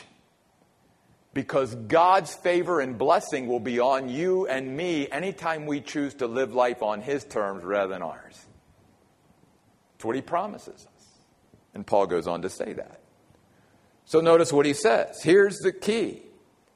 because 1.34 1.74
God's 1.74 2.34
favor 2.34 2.80
and 2.80 2.96
blessing 2.96 3.46
will 3.46 3.60
be 3.60 3.78
on 3.78 4.08
you 4.08 4.46
and 4.46 4.74
me 4.76 5.10
anytime 5.10 5.66
we 5.66 5.80
choose 5.80 6.14
to 6.14 6.26
live 6.26 6.54
life 6.54 6.82
on 6.82 7.02
His 7.02 7.24
terms 7.24 7.62
rather 7.62 7.92
than 7.92 8.02
ours. 8.02 8.46
That's 9.92 10.04
what 10.04 10.16
He 10.16 10.22
promises 10.22 10.86
us. 10.86 11.06
And 11.74 11.86
Paul 11.86 12.06
goes 12.06 12.26
on 12.26 12.42
to 12.42 12.48
say 12.48 12.72
that. 12.72 13.00
So 14.06 14.20
notice 14.20 14.52
what 14.52 14.64
he 14.64 14.72
says. 14.72 15.20
Here's 15.22 15.58
the 15.58 15.72
key. 15.72 16.22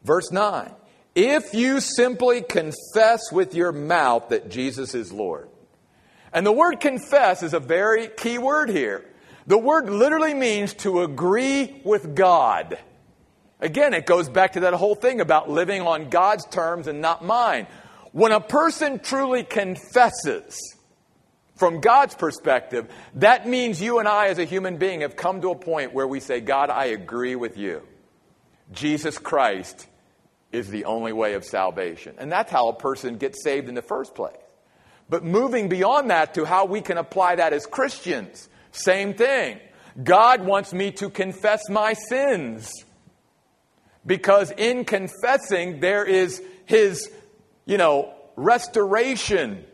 Verse 0.05 0.31
9 0.31 0.71
if 1.15 1.55
you 1.55 1.81
simply 1.81 2.43
confess 2.43 3.33
with 3.33 3.55
your 3.55 3.73
mouth 3.73 4.29
that 4.29 4.51
Jesus 4.51 4.95
is 4.95 5.13
Lord. 5.13 5.49
And 6.33 6.47
the 6.47 6.53
word 6.53 6.81
confess 6.81 7.43
is 7.43 7.55
a 7.55 7.61
very 7.61 8.09
key 8.09 8.39
word 8.39 8.71
here. 8.71 9.05
The 9.47 9.59
word 9.59 9.91
literally 9.91 10.35
means 10.35 10.75
to 10.75 11.03
agree 11.03 11.81
with 11.85 12.15
God. 12.15 12.79
Again, 13.61 13.95
it 13.95 14.07
goes 14.07 14.29
back 14.29 14.53
to 14.53 14.61
that 14.61 14.75
whole 14.75 14.95
thing 14.95 15.21
about 15.21 15.51
living 15.51 15.83
on 15.83 16.09
God's 16.09 16.47
terms 16.47 16.87
and 16.87 17.01
not 17.01 17.25
mine. 17.25 17.67
When 18.13 18.33
a 18.33 18.41
person 18.41 19.01
truly 19.01 19.43
confesses, 19.43 20.59
from 21.61 21.81
God's 21.81 22.15
perspective, 22.15 22.89
that 23.17 23.47
means 23.47 23.83
you 23.83 23.99
and 23.99 24.09
I, 24.09 24.29
as 24.29 24.39
a 24.39 24.47
human 24.47 24.79
being, 24.79 25.03
have 25.03 25.15
come 25.15 25.43
to 25.43 25.51
a 25.51 25.55
point 25.55 25.93
where 25.93 26.07
we 26.07 26.19
say, 26.19 26.41
God, 26.41 26.71
I 26.71 26.87
agree 26.87 27.37
with 27.37 27.59
you. 27.59 27.83
Jesus 28.73 29.19
Christ 29.19 29.87
is 30.53 30.69
the 30.69 30.85
only 30.85 31.13
way 31.13 31.35
of 31.35 31.45
salvation. 31.45 32.15
And 32.19 32.31
that's 32.31 32.51
how 32.51 32.69
a 32.69 32.75
person 32.75 33.17
gets 33.17 33.43
saved 33.43 33.69
in 33.69 33.75
the 33.75 33.83
first 33.83 34.15
place. 34.15 34.35
But 35.09 35.25
moving 35.25 35.69
beyond 35.69 36.11
that 36.11 36.35
to 36.35 36.45
how 36.45 36.67
we 36.67 36.81
can 36.81 36.97
apply 36.99 37.37
that 37.37 37.53
as 37.53 37.67
Christians, 37.67 38.49
same 38.73 39.15
thing. 39.15 39.59
God 40.03 40.45
wants 40.45 40.73
me 40.73 40.93
to 40.93 41.11
confess 41.11 41.69
my 41.69 41.95
sins. 41.95 42.73
Because 44.07 44.53
in 44.53 44.85
confessing, 44.85 45.81
there 45.81 46.05
is 46.05 46.43
His, 46.65 47.11
you 47.67 47.77
know, 47.77 48.15
restoration 48.37 49.65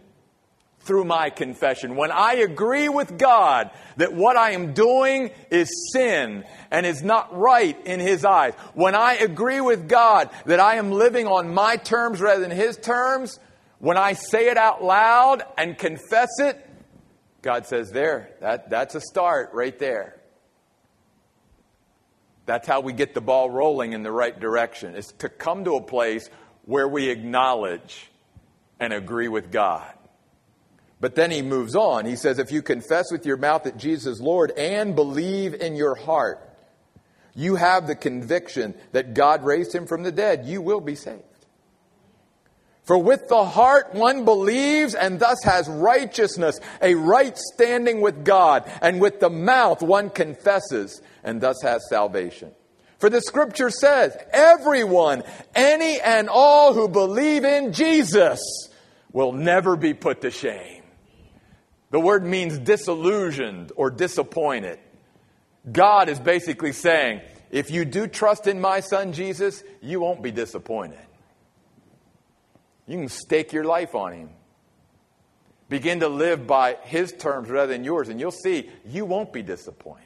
through 0.87 1.05
my 1.05 1.31
confession. 1.31 1.97
When 1.97 2.13
I 2.13 2.35
agree 2.35 2.89
with 2.89 3.19
God 3.19 3.71
that 3.97 4.15
what 4.15 4.37
I 4.37 4.53
am 4.53 4.73
doing 4.73 5.31
is 5.51 5.69
sin 5.93 6.45
and 6.71 6.87
is 6.87 7.03
not 7.03 7.37
right 7.37 7.79
in 7.87 8.01
His 8.01 8.25
eyes, 8.25 8.55
when 8.75 8.95
I 8.95 9.15
agree 9.15 9.61
with 9.61 9.89
God 9.89 10.31
that 10.47 10.61
I 10.61 10.77
am 10.77 10.93
living 10.93 11.27
on 11.27 11.53
my 11.53 11.77
terms 11.77 12.21
rather 12.21 12.41
than 12.41 12.57
His 12.57 12.77
terms, 12.77 13.39
when 13.79 13.97
I 13.97 14.15
say 14.15 14.49
it 14.49 14.57
out 14.57 14.83
loud 14.83 15.43
and 15.59 15.77
confess 15.77 16.31
it, 16.39 16.63
God 17.43 17.67
says, 17.67 17.91
There, 17.91 18.31
that, 18.41 18.71
that's 18.71 18.95
a 18.95 19.01
start 19.01 19.51
right 19.53 19.79
there. 19.79 20.21
That's 22.47 22.69
how 22.69 22.81
we 22.81 22.93
get 22.93 23.13
the 23.13 23.21
ball 23.21 23.51
rolling 23.51 23.93
in 23.93 24.05
the 24.05 24.13
right 24.13 24.39
direction, 24.39 24.95
is 24.95 25.07
to 25.19 25.29
come 25.29 25.65
to 25.65 25.75
a 25.75 25.83
place 25.83 26.31
where 26.65 26.87
we 26.87 27.11
acknowledge 27.11 28.09
and 28.79 28.93
agree 28.93 29.29
with 29.29 29.51
God. 29.51 29.93
But 31.01 31.15
then 31.15 31.31
he 31.31 31.43
moves 31.43 31.77
on. 31.77 32.07
He 32.07 32.17
says, 32.17 32.39
If 32.39 32.53
you 32.53 32.63
confess 32.63 33.13
with 33.13 33.27
your 33.27 33.37
mouth 33.37 33.65
that 33.65 33.77
Jesus 33.77 34.15
is 34.15 34.21
Lord 34.21 34.51
and 34.53 34.95
believe 34.97 35.55
in 35.55 35.77
your 35.77 35.95
heart, 35.95 36.43
you 37.35 37.57
have 37.57 37.87
the 37.87 37.95
conviction 37.95 38.75
that 38.93 39.13
God 39.13 39.45
raised 39.45 39.75
him 39.75 39.87
from 39.87 40.03
the 40.03 40.13
dead, 40.13 40.47
you 40.47 40.63
will 40.63 40.81
be 40.81 40.95
saved. 40.95 41.23
For 42.87 42.97
with 42.97 43.29
the 43.29 43.45
heart 43.45 43.95
one 43.95 44.25
believes 44.25 44.95
and 44.95 45.19
thus 45.19 45.43
has 45.43 45.69
righteousness, 45.69 46.61
a 46.81 46.95
right 46.95 47.37
standing 47.37 48.01
with 48.01 48.25
God, 48.25 48.71
and 48.81 49.01
with 49.01 49.19
the 49.19 49.29
mouth 49.29 49.83
one 49.83 50.09
confesses 50.09 51.03
and 51.25 51.41
thus 51.41 51.61
has 51.63 51.89
salvation. 51.89 52.53
For 52.99 53.11
the 53.11 53.21
scripture 53.21 53.71
says, 53.71 54.17
everyone, 54.33 55.25
any 55.55 56.01
and 56.01 56.29
all 56.31 56.73
who 56.73 56.89
believe 56.89 57.45
in 57.45 57.73
Jesus 57.73 58.41
will 59.13 59.33
never 59.33 59.77
be 59.77 59.93
put 59.93 60.23
to 60.23 60.31
shame. 60.31 60.76
The 61.97 62.01
word 62.01 62.27
means 62.27 62.59
disillusioned 62.59 63.73
or 63.75 63.89
disappointed. 63.89 64.79
God 65.73 66.11
is 66.11 66.21
basically 66.21 66.73
saying, 66.73 67.23
if 67.51 67.71
you 67.71 67.87
do 67.87 68.07
trust 68.07 68.47
in 68.47 68.61
my 68.61 68.81
son 68.81 69.15
Jesus, 69.15 69.65
you 69.81 70.01
won't 70.01 70.23
be 70.23 70.31
disappointed. 70.31 71.01
You 72.87 72.99
can 72.99 73.09
stake 73.09 73.55
your 73.55 73.65
life 73.65 73.95
on 73.95 74.13
him. 74.13 74.29
Begin 75.71 76.01
to 76.01 76.09
live 76.09 76.47
by 76.47 76.77
his 76.83 77.13
terms 77.13 77.49
rather 77.49 77.73
than 77.73 77.83
yours, 77.83 78.11
and 78.11 78.21
you'll 78.21 78.31
see 78.31 78.69
you 78.85 79.07
won't 79.07 79.33
be 79.33 79.41
disappointed. 79.41 80.05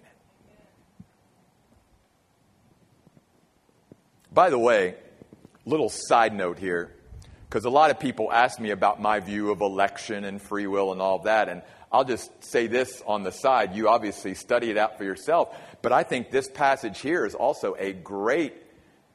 By 4.32 4.50
the 4.50 4.60
way, 4.60 4.94
little 5.66 5.88
side 5.88 6.34
note 6.34 6.60
here. 6.60 6.94
Because 7.48 7.64
a 7.64 7.70
lot 7.70 7.90
of 7.90 7.98
people 7.98 8.30
ask 8.30 8.60
me 8.60 8.70
about 8.70 9.02
my 9.02 9.18
view 9.18 9.50
of 9.50 9.60
election 9.60 10.22
and 10.22 10.40
free 10.40 10.68
will 10.68 10.92
and 10.92 11.02
all 11.02 11.18
that. 11.24 11.48
And 11.48 11.62
I'll 11.92 12.04
just 12.04 12.30
say 12.44 12.66
this 12.68 13.02
on 13.06 13.24
the 13.24 13.32
side. 13.32 13.74
You 13.74 13.88
obviously 13.88 14.34
study 14.34 14.70
it 14.70 14.76
out 14.76 14.96
for 14.96 15.04
yourself. 15.04 15.56
But 15.82 15.92
I 15.92 16.02
think 16.04 16.30
this 16.30 16.48
passage 16.48 17.00
here 17.00 17.26
is 17.26 17.34
also 17.34 17.74
a 17.78 17.92
great 17.92 18.54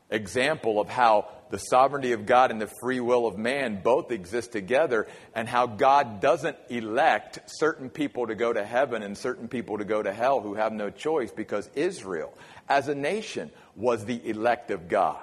example 0.09 0.79
of 0.79 0.89
how 0.89 1.29
the 1.49 1.57
sovereignty 1.57 2.11
of 2.11 2.25
God 2.25 2.51
and 2.51 2.59
the 2.59 2.71
free 2.81 2.99
will 2.99 3.27
of 3.27 3.37
man 3.37 3.81
both 3.81 4.11
exist 4.11 4.51
together, 4.51 5.07
and 5.33 5.47
how 5.47 5.67
God 5.67 6.19
doesn't 6.19 6.57
elect 6.69 7.39
certain 7.45 7.89
people 7.89 8.27
to 8.27 8.35
go 8.35 8.51
to 8.51 8.63
heaven 8.63 9.03
and 9.03 9.17
certain 9.17 9.47
people 9.47 9.77
to 9.77 9.85
go 9.85 10.01
to 10.01 10.11
hell 10.11 10.41
who 10.41 10.55
have 10.55 10.73
no 10.73 10.89
choice 10.89 11.31
because 11.31 11.69
Israel, 11.75 12.33
as 12.67 12.87
a 12.87 12.95
nation, 12.95 13.51
was 13.75 14.05
the 14.05 14.27
elect 14.27 14.71
of 14.71 14.89
God. 14.89 15.21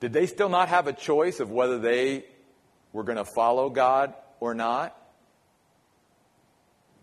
Did 0.00 0.12
they 0.12 0.26
still 0.26 0.48
not 0.48 0.68
have 0.68 0.86
a 0.86 0.92
choice 0.92 1.40
of 1.40 1.50
whether 1.50 1.78
they 1.78 2.24
were 2.92 3.04
going 3.04 3.18
to 3.18 3.24
follow 3.24 3.70
God 3.70 4.14
or 4.42 4.54
not? 4.54 4.96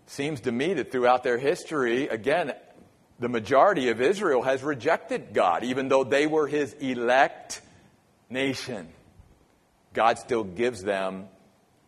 Seems 0.08 0.42
to 0.42 0.52
me 0.52 0.74
that 0.74 0.92
throughout 0.92 1.24
their 1.24 1.38
history, 1.38 2.10
again, 2.10 2.52
the 3.18 3.30
majority 3.30 3.90
of 3.90 4.02
Israel 4.02 4.42
has 4.42 4.62
rejected 4.62 5.34
God, 5.34 5.64
even 5.64 5.88
though 5.88 6.04
they 6.04 6.28
were 6.28 6.48
his 6.48 6.74
elect 6.74 7.62
nation. 8.30 8.90
God 9.94 10.20
still 10.20 10.44
gives 10.44 10.84
them 10.84 11.28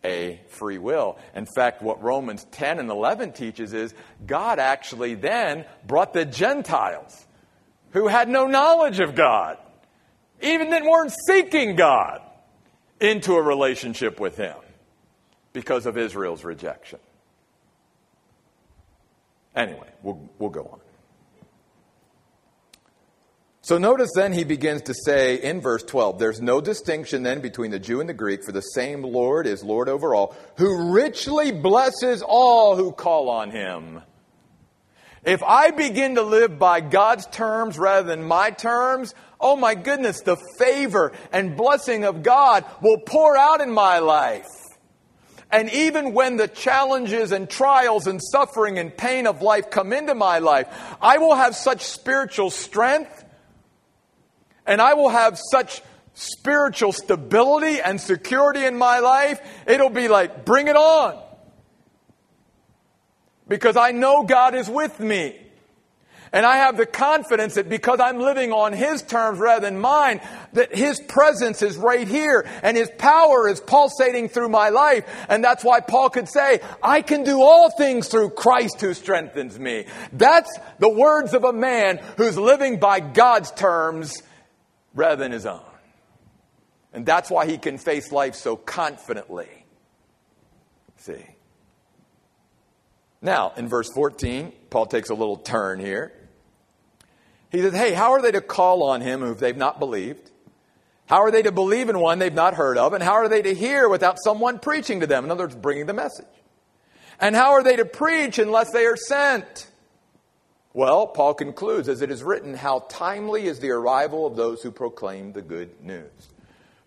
a 0.02 0.40
free 0.48 0.78
will. 0.78 1.18
In 1.34 1.44
fact, 1.44 1.82
what 1.82 2.02
Romans 2.02 2.46
10 2.52 2.78
and 2.78 2.88
11 2.88 3.32
teaches 3.32 3.74
is 3.74 3.94
God 4.26 4.58
actually 4.58 5.16
then 5.16 5.66
brought 5.86 6.14
the 6.14 6.24
Gentiles 6.24 7.26
who 7.90 8.08
had 8.08 8.30
no 8.30 8.46
knowledge 8.46 9.00
of 9.00 9.14
God, 9.14 9.58
even 10.40 10.70
that 10.70 10.82
weren't 10.82 11.12
seeking 11.26 11.76
God, 11.76 12.22
into 13.00 13.34
a 13.34 13.42
relationship 13.42 14.18
with 14.18 14.38
Him 14.38 14.54
because 15.52 15.86
of 15.86 15.98
Israel's 15.98 16.44
rejection. 16.44 16.98
Anyway, 19.54 19.88
we'll, 20.02 20.20
we'll 20.38 20.50
go 20.50 20.62
on. 20.72 20.80
So 23.64 23.78
notice 23.78 24.10
then 24.16 24.32
he 24.32 24.42
begins 24.42 24.82
to 24.82 24.94
say 24.94 25.36
in 25.36 25.60
verse 25.60 25.84
12, 25.84 26.18
there's 26.18 26.40
no 26.40 26.60
distinction 26.60 27.22
then 27.22 27.40
between 27.40 27.70
the 27.70 27.78
Jew 27.78 28.00
and 28.00 28.08
the 28.08 28.14
Greek, 28.14 28.44
for 28.44 28.50
the 28.50 28.60
same 28.60 29.02
Lord 29.02 29.46
is 29.46 29.62
Lord 29.62 29.88
over 29.88 30.16
all, 30.16 30.34
who 30.56 30.92
richly 30.92 31.52
blesses 31.52 32.22
all 32.26 32.74
who 32.74 32.90
call 32.90 33.28
on 33.28 33.50
him. 33.50 34.02
If 35.24 35.44
I 35.44 35.70
begin 35.70 36.16
to 36.16 36.22
live 36.22 36.58
by 36.58 36.80
God's 36.80 37.26
terms 37.28 37.78
rather 37.78 38.08
than 38.08 38.24
my 38.24 38.50
terms, 38.50 39.14
oh 39.40 39.54
my 39.54 39.76
goodness, 39.76 40.22
the 40.22 40.36
favor 40.58 41.12
and 41.30 41.56
blessing 41.56 42.02
of 42.02 42.24
God 42.24 42.64
will 42.80 42.98
pour 42.98 43.36
out 43.36 43.60
in 43.60 43.70
my 43.70 44.00
life. 44.00 44.48
And 45.52 45.70
even 45.70 46.14
when 46.14 46.38
the 46.38 46.48
challenges 46.48 47.30
and 47.30 47.48
trials 47.48 48.06
and 48.06 48.20
suffering 48.22 48.78
and 48.78 48.96
pain 48.96 49.26
of 49.26 49.42
life 49.42 49.70
come 49.70 49.92
into 49.92 50.14
my 50.14 50.38
life, 50.38 50.66
I 51.00 51.18
will 51.18 51.34
have 51.34 51.54
such 51.54 51.84
spiritual 51.84 52.48
strength 52.48 53.22
and 54.66 54.80
I 54.80 54.94
will 54.94 55.10
have 55.10 55.38
such 55.50 55.82
spiritual 56.14 56.92
stability 56.92 57.80
and 57.80 58.00
security 58.00 58.64
in 58.64 58.78
my 58.78 59.00
life. 59.00 59.40
It'll 59.66 59.90
be 59.90 60.08
like, 60.08 60.46
bring 60.46 60.68
it 60.68 60.76
on. 60.76 61.22
Because 63.46 63.76
I 63.76 63.90
know 63.90 64.22
God 64.22 64.54
is 64.54 64.70
with 64.70 64.98
me. 65.00 65.38
And 66.32 66.46
I 66.46 66.56
have 66.56 66.78
the 66.78 66.86
confidence 66.86 67.54
that 67.54 67.68
because 67.68 68.00
I'm 68.00 68.18
living 68.18 68.52
on 68.52 68.72
His 68.72 69.02
terms 69.02 69.38
rather 69.38 69.66
than 69.66 69.78
mine, 69.78 70.22
that 70.54 70.74
His 70.74 70.98
presence 70.98 71.60
is 71.60 71.76
right 71.76 72.08
here 72.08 72.48
and 72.62 72.74
His 72.74 72.90
power 72.96 73.46
is 73.48 73.60
pulsating 73.60 74.30
through 74.30 74.48
my 74.48 74.70
life. 74.70 75.04
And 75.28 75.44
that's 75.44 75.62
why 75.62 75.80
Paul 75.80 76.08
could 76.08 76.28
say, 76.28 76.60
I 76.82 77.02
can 77.02 77.22
do 77.22 77.42
all 77.42 77.70
things 77.70 78.08
through 78.08 78.30
Christ 78.30 78.80
who 78.80 78.94
strengthens 78.94 79.58
me. 79.58 79.84
That's 80.14 80.58
the 80.78 80.88
words 80.88 81.34
of 81.34 81.44
a 81.44 81.52
man 81.52 81.98
who's 82.16 82.38
living 82.38 82.78
by 82.80 83.00
God's 83.00 83.50
terms 83.50 84.22
rather 84.94 85.16
than 85.16 85.32
his 85.32 85.44
own. 85.44 85.60
And 86.94 87.04
that's 87.04 87.30
why 87.30 87.46
he 87.46 87.58
can 87.58 87.76
face 87.76 88.10
life 88.10 88.34
so 88.34 88.56
confidently. 88.56 89.48
See? 90.96 91.26
Now, 93.20 93.52
in 93.56 93.68
verse 93.68 93.88
14, 93.94 94.52
Paul 94.70 94.86
takes 94.86 95.10
a 95.10 95.14
little 95.14 95.36
turn 95.36 95.78
here. 95.78 96.12
He 97.52 97.60
says, 97.60 97.74
Hey, 97.74 97.92
how 97.92 98.12
are 98.12 98.22
they 98.22 98.32
to 98.32 98.40
call 98.40 98.82
on 98.82 99.02
him 99.02 99.22
if 99.22 99.38
they've 99.38 99.56
not 99.56 99.78
believed? 99.78 100.30
How 101.06 101.18
are 101.18 101.30
they 101.30 101.42
to 101.42 101.52
believe 101.52 101.90
in 101.90 101.98
one 101.98 102.18
they've 102.18 102.32
not 102.32 102.54
heard 102.54 102.78
of? 102.78 102.94
And 102.94 103.02
how 103.02 103.12
are 103.12 103.28
they 103.28 103.42
to 103.42 103.54
hear 103.54 103.88
without 103.88 104.16
someone 104.24 104.58
preaching 104.58 105.00
to 105.00 105.06
them? 105.06 105.24
In 105.24 105.30
other 105.30 105.44
words, 105.44 105.54
bringing 105.54 105.86
the 105.86 105.92
message. 105.92 106.24
And 107.20 107.36
how 107.36 107.52
are 107.52 107.62
they 107.62 107.76
to 107.76 107.84
preach 107.84 108.38
unless 108.38 108.70
they 108.72 108.86
are 108.86 108.96
sent? 108.96 109.68
Well, 110.72 111.06
Paul 111.06 111.34
concludes, 111.34 111.88
as 111.88 112.00
it 112.00 112.10
is 112.10 112.22
written, 112.22 112.54
how 112.54 112.86
timely 112.88 113.46
is 113.46 113.58
the 113.58 113.70
arrival 113.70 114.26
of 114.26 114.36
those 114.36 114.62
who 114.62 114.70
proclaim 114.70 115.32
the 115.32 115.42
good 115.42 115.82
news. 115.84 116.10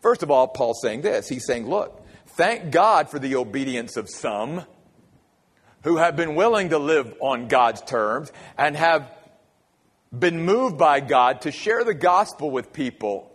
First 0.01 0.23
of 0.23 0.31
all, 0.31 0.47
Paul's 0.47 0.81
saying 0.81 1.01
this. 1.01 1.29
He's 1.29 1.45
saying, 1.45 1.69
look, 1.69 2.03
thank 2.35 2.71
God 2.71 3.11
for 3.11 3.19
the 3.19 3.35
obedience 3.35 3.95
of 3.95 4.09
some 4.09 4.65
who 5.83 5.97
have 5.97 6.15
been 6.15 6.33
willing 6.33 6.69
to 6.69 6.79
live 6.79 7.13
on 7.19 7.47
God's 7.47 7.81
terms 7.81 8.31
and 8.57 8.75
have 8.75 9.11
been 10.19 10.43
moved 10.43 10.77
by 10.77 10.99
God 10.99 11.41
to 11.41 11.51
share 11.51 11.83
the 11.83 11.93
gospel 11.93 12.51
with 12.51 12.73
people. 12.73 13.31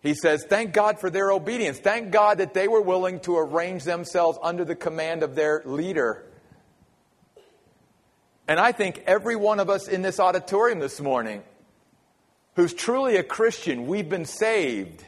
He 0.00 0.14
says, 0.14 0.44
Thank 0.48 0.72
God 0.72 1.00
for 1.00 1.10
their 1.10 1.30
obedience. 1.30 1.78
Thank 1.78 2.10
God 2.10 2.38
that 2.38 2.54
they 2.54 2.68
were 2.68 2.80
willing 2.80 3.20
to 3.20 3.36
arrange 3.36 3.84
themselves 3.84 4.38
under 4.42 4.64
the 4.64 4.76
command 4.76 5.22
of 5.22 5.34
their 5.34 5.62
leader. 5.64 6.24
And 8.46 8.58
I 8.58 8.72
think 8.72 9.02
every 9.06 9.36
one 9.36 9.60
of 9.60 9.68
us 9.68 9.88
in 9.88 10.02
this 10.02 10.18
auditorium 10.18 10.78
this 10.78 11.00
morning 11.00 11.42
who's 12.54 12.72
truly 12.72 13.16
a 13.16 13.22
Christian, 13.22 13.86
we've 13.86 14.08
been 14.08 14.24
saved. 14.24 15.04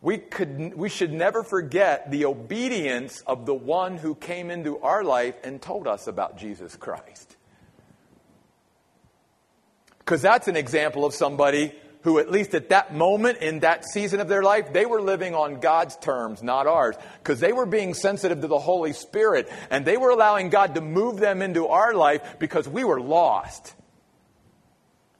We, 0.00 0.18
could, 0.18 0.74
we 0.74 0.88
should 0.88 1.12
never 1.12 1.42
forget 1.42 2.10
the 2.10 2.24
obedience 2.24 3.20
of 3.26 3.46
the 3.46 3.54
one 3.54 3.98
who 3.98 4.14
came 4.14 4.50
into 4.50 4.78
our 4.78 5.04
life 5.04 5.34
and 5.44 5.60
told 5.60 5.86
us 5.86 6.06
about 6.06 6.38
Jesus 6.38 6.74
Christ. 6.76 7.35
Because 10.06 10.22
that's 10.22 10.46
an 10.46 10.56
example 10.56 11.04
of 11.04 11.14
somebody 11.14 11.72
who, 12.02 12.20
at 12.20 12.30
least 12.30 12.54
at 12.54 12.68
that 12.68 12.94
moment 12.94 13.38
in 13.38 13.58
that 13.60 13.84
season 13.84 14.20
of 14.20 14.28
their 14.28 14.44
life, 14.44 14.72
they 14.72 14.86
were 14.86 15.02
living 15.02 15.34
on 15.34 15.58
God's 15.58 15.96
terms, 15.96 16.44
not 16.44 16.68
ours. 16.68 16.94
Because 17.18 17.40
they 17.40 17.52
were 17.52 17.66
being 17.66 17.92
sensitive 17.92 18.40
to 18.40 18.46
the 18.46 18.60
Holy 18.60 18.92
Spirit 18.92 19.50
and 19.68 19.84
they 19.84 19.96
were 19.96 20.10
allowing 20.10 20.48
God 20.48 20.76
to 20.76 20.80
move 20.80 21.18
them 21.18 21.42
into 21.42 21.66
our 21.66 21.92
life 21.92 22.36
because 22.38 22.68
we 22.68 22.84
were 22.84 23.00
lost. 23.00 23.74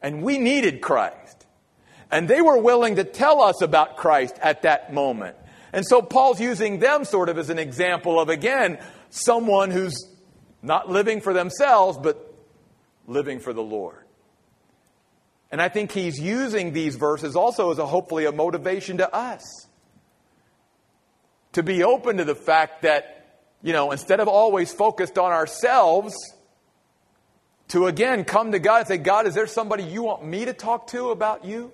And 0.00 0.22
we 0.22 0.38
needed 0.38 0.80
Christ. 0.80 1.46
And 2.08 2.28
they 2.28 2.40
were 2.40 2.58
willing 2.58 2.94
to 2.94 3.04
tell 3.04 3.42
us 3.42 3.62
about 3.62 3.96
Christ 3.96 4.38
at 4.40 4.62
that 4.62 4.94
moment. 4.94 5.34
And 5.72 5.84
so 5.84 6.00
Paul's 6.00 6.40
using 6.40 6.78
them 6.78 7.04
sort 7.04 7.28
of 7.28 7.38
as 7.38 7.50
an 7.50 7.58
example 7.58 8.20
of, 8.20 8.28
again, 8.28 8.78
someone 9.10 9.72
who's 9.72 10.08
not 10.62 10.88
living 10.88 11.20
for 11.20 11.32
themselves, 11.32 11.98
but 12.00 12.32
living 13.08 13.40
for 13.40 13.52
the 13.52 13.64
Lord. 13.64 14.05
And 15.50 15.62
I 15.62 15.68
think 15.68 15.92
he's 15.92 16.18
using 16.18 16.72
these 16.72 16.96
verses 16.96 17.36
also 17.36 17.70
as 17.70 17.78
a 17.78 17.86
hopefully 17.86 18.24
a 18.24 18.32
motivation 18.32 18.98
to 18.98 19.14
us 19.14 19.68
to 21.52 21.62
be 21.62 21.82
open 21.82 22.18
to 22.18 22.24
the 22.24 22.34
fact 22.34 22.82
that, 22.82 23.40
you 23.62 23.72
know, 23.72 23.90
instead 23.90 24.20
of 24.20 24.28
always 24.28 24.72
focused 24.72 25.16
on 25.18 25.32
ourselves, 25.32 26.14
to 27.68 27.86
again 27.86 28.24
come 28.24 28.52
to 28.52 28.58
God 28.58 28.80
and 28.80 28.88
say, 28.88 28.98
God, 28.98 29.26
is 29.26 29.34
there 29.34 29.46
somebody 29.46 29.82
you 29.84 30.02
want 30.02 30.24
me 30.24 30.44
to 30.44 30.52
talk 30.52 30.88
to 30.88 31.10
about 31.10 31.44
you? 31.44 31.72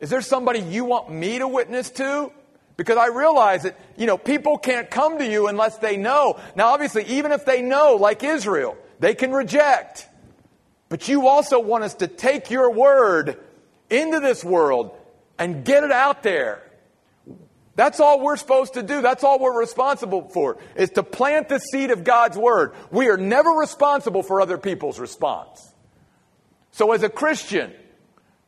Is 0.00 0.10
there 0.10 0.20
somebody 0.20 0.60
you 0.60 0.84
want 0.84 1.10
me 1.10 1.38
to 1.38 1.48
witness 1.48 1.90
to? 1.92 2.32
Because 2.76 2.96
I 2.96 3.08
realize 3.08 3.64
that, 3.64 3.76
you 3.96 4.06
know, 4.06 4.16
people 4.16 4.58
can't 4.58 4.88
come 4.88 5.18
to 5.18 5.26
you 5.26 5.48
unless 5.48 5.78
they 5.78 5.96
know. 5.96 6.38
Now, 6.54 6.68
obviously, 6.68 7.04
even 7.04 7.32
if 7.32 7.44
they 7.44 7.62
know, 7.62 7.96
like 7.96 8.22
Israel, 8.22 8.76
they 9.00 9.14
can 9.14 9.32
reject. 9.32 10.07
But 10.88 11.08
you 11.08 11.28
also 11.28 11.60
want 11.60 11.84
us 11.84 11.94
to 11.94 12.06
take 12.06 12.50
your 12.50 12.72
word 12.72 13.38
into 13.90 14.20
this 14.20 14.42
world 14.42 14.96
and 15.38 15.64
get 15.64 15.84
it 15.84 15.92
out 15.92 16.22
there. 16.22 16.62
That's 17.76 18.00
all 18.00 18.20
we're 18.20 18.36
supposed 18.36 18.74
to 18.74 18.82
do. 18.82 19.02
That's 19.02 19.22
all 19.22 19.38
we're 19.38 19.56
responsible 19.56 20.28
for, 20.30 20.58
is 20.74 20.90
to 20.90 21.04
plant 21.04 21.48
the 21.48 21.60
seed 21.60 21.92
of 21.92 22.02
God's 22.02 22.36
word. 22.36 22.72
We 22.90 23.08
are 23.08 23.16
never 23.16 23.50
responsible 23.50 24.24
for 24.24 24.40
other 24.40 24.58
people's 24.58 24.98
response. 24.98 25.72
So 26.72 26.90
as 26.92 27.04
a 27.04 27.08
Christian, 27.08 27.72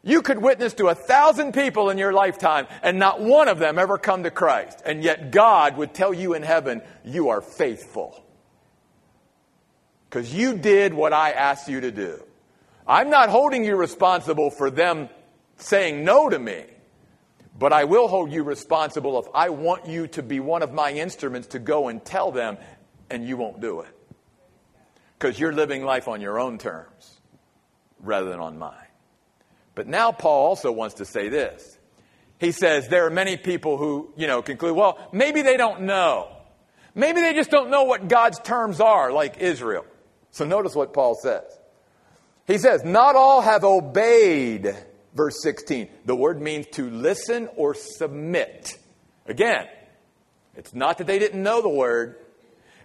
you 0.02 0.22
could 0.22 0.38
witness 0.38 0.74
to 0.74 0.88
a 0.88 0.94
thousand 0.94 1.52
people 1.52 1.90
in 1.90 1.98
your 1.98 2.12
lifetime 2.12 2.66
and 2.82 2.98
not 2.98 3.20
one 3.20 3.48
of 3.48 3.58
them 3.58 3.78
ever 3.78 3.98
come 3.98 4.24
to 4.24 4.30
Christ. 4.30 4.82
And 4.84 5.04
yet 5.04 5.30
God 5.30 5.76
would 5.76 5.94
tell 5.94 6.12
you 6.12 6.34
in 6.34 6.42
heaven, 6.42 6.82
you 7.04 7.28
are 7.28 7.40
faithful. 7.40 8.24
Because 10.08 10.34
you 10.34 10.56
did 10.56 10.92
what 10.92 11.12
I 11.12 11.30
asked 11.30 11.68
you 11.68 11.82
to 11.82 11.92
do. 11.92 12.20
I'm 12.86 13.10
not 13.10 13.28
holding 13.28 13.64
you 13.64 13.76
responsible 13.76 14.50
for 14.50 14.70
them 14.70 15.08
saying 15.56 16.04
no 16.04 16.28
to 16.28 16.38
me, 16.38 16.64
but 17.58 17.72
I 17.72 17.84
will 17.84 18.08
hold 18.08 18.32
you 18.32 18.42
responsible 18.42 19.18
if 19.18 19.26
I 19.34 19.50
want 19.50 19.86
you 19.86 20.06
to 20.08 20.22
be 20.22 20.40
one 20.40 20.62
of 20.62 20.72
my 20.72 20.92
instruments 20.92 21.48
to 21.48 21.58
go 21.58 21.88
and 21.88 22.04
tell 22.04 22.32
them, 22.32 22.56
and 23.10 23.26
you 23.26 23.36
won't 23.36 23.60
do 23.60 23.80
it. 23.80 23.94
Because 25.18 25.38
you're 25.38 25.52
living 25.52 25.84
life 25.84 26.08
on 26.08 26.20
your 26.20 26.40
own 26.40 26.58
terms 26.58 27.20
rather 28.00 28.30
than 28.30 28.40
on 28.40 28.58
mine. 28.58 28.74
But 29.74 29.86
now 29.86 30.12
Paul 30.12 30.46
also 30.46 30.72
wants 30.72 30.96
to 30.96 31.04
say 31.04 31.28
this. 31.28 31.78
He 32.38 32.52
says 32.52 32.88
there 32.88 33.06
are 33.06 33.10
many 33.10 33.36
people 33.36 33.76
who, 33.76 34.12
you 34.16 34.26
know, 34.26 34.40
conclude, 34.40 34.74
well, 34.74 34.98
maybe 35.12 35.42
they 35.42 35.58
don't 35.58 35.82
know. 35.82 36.34
Maybe 36.94 37.20
they 37.20 37.34
just 37.34 37.50
don't 37.50 37.70
know 37.70 37.84
what 37.84 38.08
God's 38.08 38.38
terms 38.40 38.80
are, 38.80 39.12
like 39.12 39.38
Israel. 39.38 39.84
So 40.30 40.46
notice 40.46 40.74
what 40.74 40.94
Paul 40.94 41.14
says. 41.14 41.44
He 42.50 42.58
says, 42.58 42.82
Not 42.82 43.14
all 43.14 43.42
have 43.42 43.62
obeyed, 43.62 44.74
verse 45.14 45.40
16. 45.40 45.88
The 46.04 46.16
word 46.16 46.42
means 46.42 46.66
to 46.72 46.90
listen 46.90 47.48
or 47.54 47.74
submit. 47.74 48.76
Again, 49.26 49.68
it's 50.56 50.74
not 50.74 50.98
that 50.98 51.06
they 51.06 51.20
didn't 51.20 51.40
know 51.40 51.62
the 51.62 51.68
word. 51.68 52.16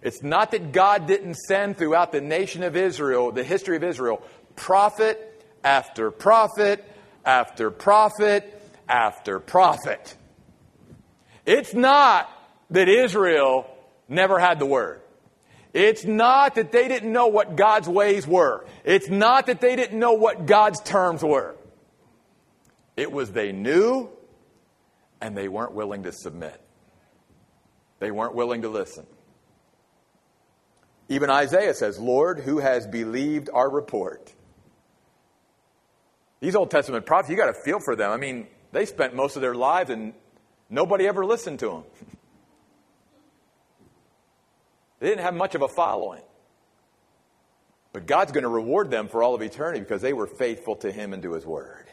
It's 0.02 0.22
not 0.22 0.52
that 0.52 0.70
God 0.70 1.08
didn't 1.08 1.34
send 1.34 1.78
throughout 1.78 2.12
the 2.12 2.20
nation 2.20 2.62
of 2.62 2.76
Israel, 2.76 3.32
the 3.32 3.42
history 3.42 3.76
of 3.76 3.82
Israel, 3.82 4.22
prophet 4.54 5.44
after 5.64 6.12
prophet 6.12 6.84
after 7.24 7.72
prophet 7.72 8.44
after 8.88 9.40
prophet. 9.40 10.16
It's 11.44 11.74
not 11.74 12.30
that 12.70 12.88
Israel 12.88 13.66
never 14.08 14.38
had 14.38 14.60
the 14.60 14.66
word. 14.66 15.00
It's 15.76 16.06
not 16.06 16.54
that 16.54 16.72
they 16.72 16.88
didn't 16.88 17.12
know 17.12 17.26
what 17.26 17.54
God's 17.54 17.86
ways 17.86 18.26
were. 18.26 18.64
It's 18.82 19.10
not 19.10 19.44
that 19.48 19.60
they 19.60 19.76
didn't 19.76 19.98
know 19.98 20.14
what 20.14 20.46
God's 20.46 20.80
terms 20.80 21.22
were. 21.22 21.54
It 22.96 23.12
was 23.12 23.30
they 23.30 23.52
knew 23.52 24.08
and 25.20 25.36
they 25.36 25.48
weren't 25.48 25.72
willing 25.72 26.04
to 26.04 26.12
submit. 26.12 26.58
They 27.98 28.10
weren't 28.10 28.34
willing 28.34 28.62
to 28.62 28.70
listen. 28.70 29.06
Even 31.10 31.28
Isaiah 31.28 31.74
says, 31.74 31.98
Lord, 31.98 32.40
who 32.40 32.56
has 32.56 32.86
believed 32.86 33.50
our 33.52 33.68
report? 33.68 34.32
These 36.40 36.56
Old 36.56 36.70
Testament 36.70 37.04
prophets, 37.04 37.28
you 37.28 37.36
got 37.36 37.54
to 37.54 37.60
feel 37.66 37.80
for 37.80 37.94
them. 37.94 38.10
I 38.10 38.16
mean, 38.16 38.46
they 38.72 38.86
spent 38.86 39.14
most 39.14 39.36
of 39.36 39.42
their 39.42 39.54
lives 39.54 39.90
and 39.90 40.14
nobody 40.70 41.06
ever 41.06 41.26
listened 41.26 41.58
to 41.58 41.68
them. 41.68 41.82
They 45.00 45.08
didn't 45.08 45.24
have 45.24 45.34
much 45.34 45.54
of 45.54 45.62
a 45.62 45.68
following. 45.68 46.22
But 47.92 48.06
God's 48.06 48.32
going 48.32 48.42
to 48.42 48.48
reward 48.48 48.90
them 48.90 49.08
for 49.08 49.22
all 49.22 49.34
of 49.34 49.42
eternity 49.42 49.80
because 49.80 50.02
they 50.02 50.12
were 50.12 50.26
faithful 50.26 50.76
to 50.76 50.92
Him 50.92 51.12
and 51.12 51.22
to 51.22 51.32
His 51.32 51.46
Word. 51.46 51.86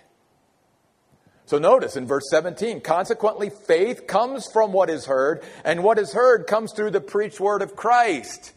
So 1.46 1.60
notice 1.60 1.98
in 1.98 2.08
verse 2.08 2.30
17, 2.30 2.82
consequently, 2.82 3.50
faith 3.50 4.08
comes 4.08 4.48
from 4.48 4.72
what 4.72 4.90
is 4.90 5.06
heard, 5.06 5.44
and 5.66 5.84
what 5.84 6.00
is 6.00 6.14
heard 6.14 6.48
comes 6.48 6.72
through 6.74 6.92
the 6.92 7.02
preached 7.02 7.40
word 7.40 7.62
of 7.62 7.76
Christ. 7.76 8.54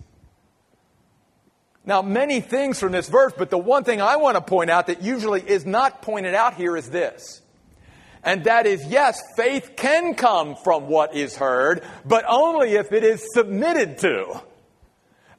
Now, 1.85 2.03
many 2.03 2.41
things 2.41 2.79
from 2.79 2.93
this 2.93 3.09
verse, 3.09 3.33
but 3.37 3.51
the 3.51 3.59
one 3.59 3.85
thing 3.85 4.01
I 4.01 4.17
want 4.17 4.37
to 4.37 4.41
point 4.41 4.71
out 4.71 4.89
that 4.89 5.03
usually 5.03 5.41
is 5.41 5.65
not 5.65 6.03
pointed 6.03 6.35
out 6.35 6.55
here 6.55 6.77
is 6.77 6.91
this 6.91 7.43
and 8.27 8.45
that 8.45 8.67
is, 8.67 8.85
yes, 8.85 9.23
faith 9.37 9.75
can 9.77 10.15
come 10.15 10.57
from 10.57 10.89
what 10.89 11.15
is 11.15 11.37
heard, 11.37 11.85
but 12.05 12.25
only 12.29 12.75
if 12.75 12.93
it 12.93 13.05
is 13.05 13.25
submitted 13.33 13.99
to. 13.99 14.43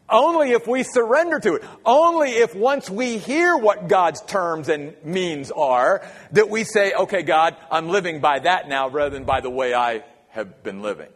Only 0.10 0.52
if 0.52 0.66
we 0.68 0.84
surrender 0.84 1.38
to 1.38 1.56
it. 1.56 1.66
Only 1.86 2.30
if 2.30 2.56
once 2.56 2.90
we 2.90 3.18
hear 3.18 3.58
what 3.58 3.90
God's 3.90 4.22
terms 4.22 4.70
and 4.70 4.96
means 5.04 5.52
are, 5.52 6.08
that 6.32 6.50
we 6.50 6.64
say, 6.64 6.94
okay, 6.94 7.24
God, 7.24 7.58
I'm 7.70 7.90
living 7.90 8.22
by 8.22 8.40
that 8.40 8.70
now 8.70 8.88
rather 8.88 9.10
than 9.10 9.26
by 9.26 9.42
the 9.42 9.50
way 9.50 9.74
I 9.74 10.06
have 10.30 10.64
been 10.64 10.82
living. 10.82 11.10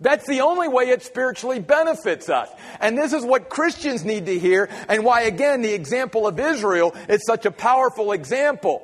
That's 0.00 0.26
the 0.26 0.40
only 0.40 0.66
way 0.66 0.84
it 0.84 1.02
spiritually 1.02 1.60
benefits 1.60 2.30
us. 2.30 2.48
And 2.80 2.96
this 2.96 3.12
is 3.12 3.22
what 3.22 3.50
Christians 3.50 4.02
need 4.02 4.24
to 4.26 4.38
hear, 4.38 4.70
and 4.88 5.04
why, 5.04 5.22
again, 5.22 5.60
the 5.60 5.74
example 5.74 6.26
of 6.26 6.40
Israel 6.40 6.96
is 7.10 7.22
such 7.26 7.44
a 7.44 7.50
powerful 7.50 8.12
example. 8.12 8.82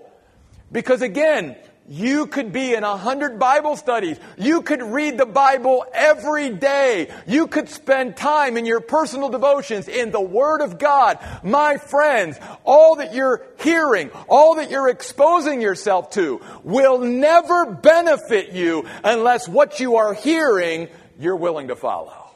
Because 0.71 1.01
again, 1.01 1.57
you 1.89 2.27
could 2.27 2.53
be 2.53 2.75
in 2.75 2.85
a 2.85 2.97
hundred 2.97 3.39
Bible 3.39 3.75
studies. 3.77 4.19
You 4.37 4.61
could 4.61 4.83
read 4.83 5.17
the 5.17 5.27
Bible 5.27 5.87
every 5.95 6.51
day. 6.51 7.11
You 7.27 7.47
could 7.47 7.71
spend 7.71 8.17
time 8.17 8.59
in 8.59 8.67
your 8.67 8.81
personal 8.81 9.31
devotions 9.31 9.89
in 9.89 10.11
the 10.11 10.21
Word 10.21 10.61
of 10.61 10.79
God. 10.79 11.19
My 11.43 11.79
friends, 11.79 12.39
all 12.65 12.97
that 12.97 13.15
you're 13.15 13.47
hearing, 13.61 14.11
all 14.29 14.57
that 14.57 14.71
you're 14.71 14.91
exposing 14.91 15.63
yourself 15.63 16.11
to 16.11 16.43
will 16.63 16.99
never 16.99 17.65
benefit 17.73 18.53
you 18.53 18.87
unless 19.03 19.49
what 19.49 19.81
you 19.81 19.97
are 19.97 20.13
hearing 20.13 20.89
you're 21.19 21.37
willing 21.37 21.69
to 21.69 21.77
follow. 21.77 22.31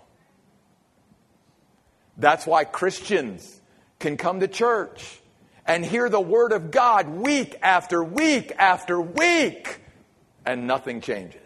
That's 2.16 2.46
why 2.46 2.64
Christians 2.64 3.60
can 3.98 4.16
come 4.16 4.40
to 4.40 4.48
church 4.48 5.20
and 5.66 5.84
hear 5.84 6.08
the 6.08 6.20
Word 6.20 6.52
of 6.52 6.70
God 6.70 7.08
week 7.08 7.56
after 7.62 8.02
week 8.02 8.52
after 8.58 9.00
week, 9.00 9.80
and 10.44 10.66
nothing 10.66 11.00
changes. 11.00 11.40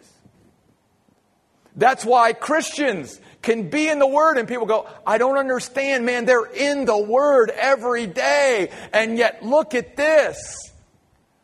That's 1.75 2.03
why 2.03 2.33
Christians 2.33 3.21
can 3.43 3.69
be 3.69 3.87
in 3.87 3.99
the 3.99 4.07
Word 4.07 4.37
and 4.37 4.47
people 4.47 4.65
go, 4.65 4.89
I 5.05 5.19
don't 5.19 5.37
understand, 5.37 6.05
man. 6.05 6.25
They're 6.25 6.43
in 6.43 6.85
the 6.85 6.97
Word 6.97 7.51
every 7.51 8.07
day. 8.07 8.71
And 8.91 9.15
yet, 9.15 9.43
look 9.45 9.75
at 9.75 9.95
this. 9.95 10.73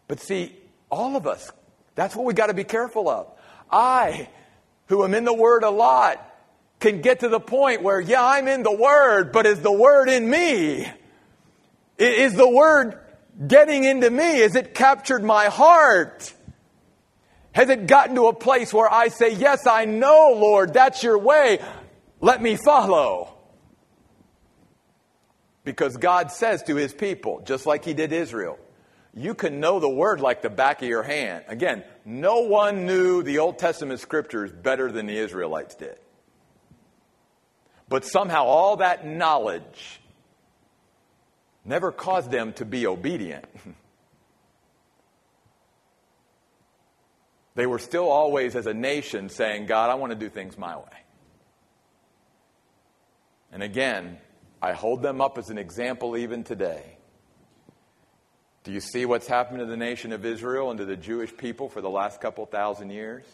But 0.08 0.20
see, 0.20 0.58
all 0.90 1.16
of 1.16 1.28
us, 1.28 1.52
that's 1.94 2.16
what 2.16 2.26
we 2.26 2.34
got 2.34 2.48
to 2.48 2.56
be 2.56 2.64
careful 2.64 3.08
of. 3.08 3.28
I, 3.72 4.28
who 4.88 5.04
am 5.04 5.14
in 5.14 5.24
the 5.24 5.34
Word 5.34 5.64
a 5.64 5.70
lot, 5.70 6.20
can 6.80 7.02
get 7.02 7.20
to 7.20 7.30
the 7.30 7.40
point 7.40 7.84
where, 7.84 8.02
yeah, 8.02 8.26
I'm 8.26 8.48
in 8.48 8.64
the 8.64 8.76
Word, 8.76 9.32
but 9.32 9.46
is 9.46 9.62
the 9.62 9.72
Word 9.72 10.10
in 10.10 10.28
me? 10.28 10.88
Is 11.98 12.34
the 12.34 12.50
word 12.50 13.00
getting 13.48 13.84
into 13.84 14.10
me? 14.10 14.40
Has 14.40 14.56
it 14.56 14.74
captured 14.74 15.24
my 15.24 15.46
heart? 15.46 16.34
Has 17.54 17.70
it 17.70 17.88
gotten 17.88 18.16
to 18.16 18.28
a 18.28 18.34
place 18.34 18.74
where 18.74 18.92
I 18.92 19.10
say, 19.10 19.34
Yes, 19.34 19.68
I 19.68 19.86
know, 19.86 20.36
Lord, 20.36 20.74
that's 20.74 21.04
your 21.04 21.18
way. 21.18 21.60
Let 22.20 22.42
me 22.42 22.56
follow. 22.56 23.30
Because 25.64 25.96
God 25.98 26.32
says 26.32 26.64
to 26.64 26.76
his 26.76 26.94
people, 26.94 27.42
just 27.46 27.66
like 27.66 27.86
he 27.86 27.94
did 27.94 28.12
Israel, 28.12 28.60
you 29.14 29.34
can 29.36 29.60
know 29.60 29.80
the 29.80 29.90
word 29.90 30.20
like 30.20 30.42
the 30.42 30.50
back 30.50 30.82
of 30.82 30.90
your 30.90 31.04
hand. 31.04 31.46
Again, 31.48 31.84
no 32.04 32.40
one 32.40 32.86
knew 32.86 33.24
the 33.24 33.40
Old 33.40 33.60
Testament 33.60 34.00
scriptures 34.00 34.52
better 34.52 34.92
than 34.92 35.06
the 35.06 35.18
Israelites 35.18 35.76
did. 35.76 35.98
But 37.88 38.04
somehow 38.04 38.46
all 38.46 38.78
that 38.78 39.06
knowledge 39.06 40.02
never 41.66 41.92
caused 41.92 42.32
them 42.32 42.54
to 42.54 42.66
be 42.66 42.88
obedient. 42.88 43.46
they 47.56 47.66
were 47.66 47.80
still 47.80 48.10
always, 48.10 48.56
as 48.56 48.68
a 48.68 48.74
nation, 48.74 49.30
saying, 49.30 49.66
God, 49.66 49.90
I 49.90 49.96
want 49.96 50.12
to 50.12 50.18
do 50.18 50.30
things 50.30 50.58
my 50.58 50.78
way. 50.78 50.86
And 53.52 53.62
again, 53.62 54.18
I 54.62 54.74
hold 54.74 55.02
them 55.02 55.22
up 55.22 55.38
as 55.38 55.50
an 55.50 55.58
example 55.58 56.18
even 56.18 56.44
today. 56.44 56.98
Do 58.64 58.72
you 58.72 58.80
see 58.80 59.06
what's 59.06 59.28
happened 59.28 59.60
to 59.60 59.66
the 59.66 59.78
nation 59.78 60.14
of 60.14 60.26
Israel 60.26 60.70
and 60.70 60.78
to 60.80 60.86
the 60.86 60.96
Jewish 60.96 61.36
people 61.36 61.68
for 61.68 61.82
the 61.82 61.90
last 61.90 62.22
couple 62.22 62.46
thousand 62.46 62.90
years? 62.90 63.26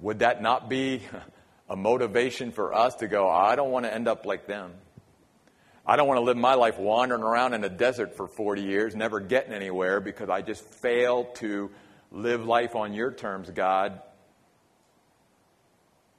Would 0.00 0.20
that 0.20 0.42
not 0.42 0.68
be 0.68 1.02
a 1.68 1.76
motivation 1.76 2.50
for 2.50 2.74
us 2.74 2.94
to 2.96 3.08
go, 3.08 3.28
I 3.28 3.56
don't 3.56 3.70
want 3.70 3.84
to 3.84 3.92
end 3.92 4.08
up 4.08 4.24
like 4.24 4.46
them? 4.46 4.72
I 5.86 5.94
don't 5.96 6.08
want 6.08 6.18
to 6.18 6.22
live 6.22 6.36
my 6.36 6.54
life 6.54 6.78
wandering 6.78 7.22
around 7.22 7.54
in 7.54 7.62
a 7.62 7.68
desert 7.68 8.16
for 8.16 8.26
40 8.26 8.62
years, 8.62 8.96
never 8.96 9.20
getting 9.20 9.52
anywhere 9.52 10.00
because 10.00 10.28
I 10.28 10.42
just 10.42 10.64
failed 10.64 11.36
to 11.36 11.70
live 12.10 12.44
life 12.44 12.74
on 12.74 12.92
your 12.92 13.12
terms, 13.12 13.48
God. 13.50 14.00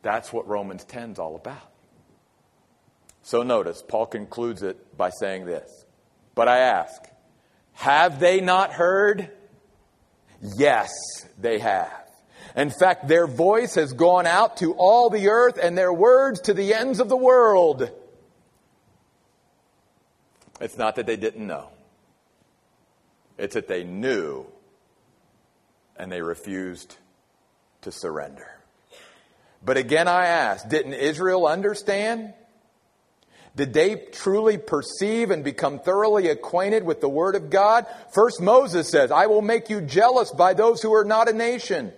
That's 0.03 0.31
what 0.31 0.47
Romans 0.47 0.85
10 0.85 1.11
is 1.11 1.19
all 1.19 1.35
about. 1.35 1.71
So 3.23 3.43
notice, 3.43 3.83
Paul 3.85 4.05
concludes 4.05 4.63
it 4.63 4.97
by 4.97 5.09
saying 5.09 5.45
this 5.45 5.85
But 6.33 6.47
I 6.47 6.59
ask, 6.59 7.03
have 7.73 8.21
they 8.21 8.39
not 8.39 8.71
heard? 8.71 9.29
Yes, 10.57 10.91
they 11.37 11.59
have. 11.59 11.91
In 12.55 12.69
fact, 12.69 13.07
their 13.07 13.27
voice 13.27 13.75
has 13.75 13.91
gone 13.91 14.25
out 14.25 14.57
to 14.57 14.73
all 14.73 15.09
the 15.09 15.27
earth 15.27 15.59
and 15.61 15.77
their 15.77 15.91
words 15.91 16.41
to 16.41 16.53
the 16.53 16.73
ends 16.73 17.01
of 17.01 17.09
the 17.09 17.17
world. 17.17 17.91
It's 20.59 20.77
not 20.77 20.95
that 20.95 21.05
they 21.05 21.17
didn't 21.17 21.45
know, 21.45 21.69
it's 23.37 23.53
that 23.53 23.67
they 23.67 23.83
knew 23.83 24.45
and 25.95 26.11
they 26.11 26.21
refused 26.21 26.95
to 27.81 27.91
surrender. 27.91 28.47
But 29.63 29.77
again, 29.77 30.07
I 30.07 30.27
ask 30.27 30.67
didn't 30.67 30.93
Israel 30.93 31.47
understand? 31.47 32.33
Did 33.55 33.73
they 33.73 33.95
truly 33.95 34.59
perceive 34.59 35.31
and 35.31 35.43
become 35.43 35.79
thoroughly 35.79 36.29
acquainted 36.29 36.83
with 36.83 37.01
the 37.01 37.09
Word 37.09 37.33
of 37.33 37.49
God? 37.49 37.87
First, 38.13 38.39
Moses 38.39 38.87
says, 38.87 39.09
I 39.09 39.25
will 39.25 39.41
make 39.41 39.71
you 39.71 39.81
jealous 39.81 40.31
by 40.31 40.53
those 40.53 40.83
who 40.83 40.93
are 40.93 41.03
not 41.03 41.27
a 41.27 41.33
nation. 41.33 41.91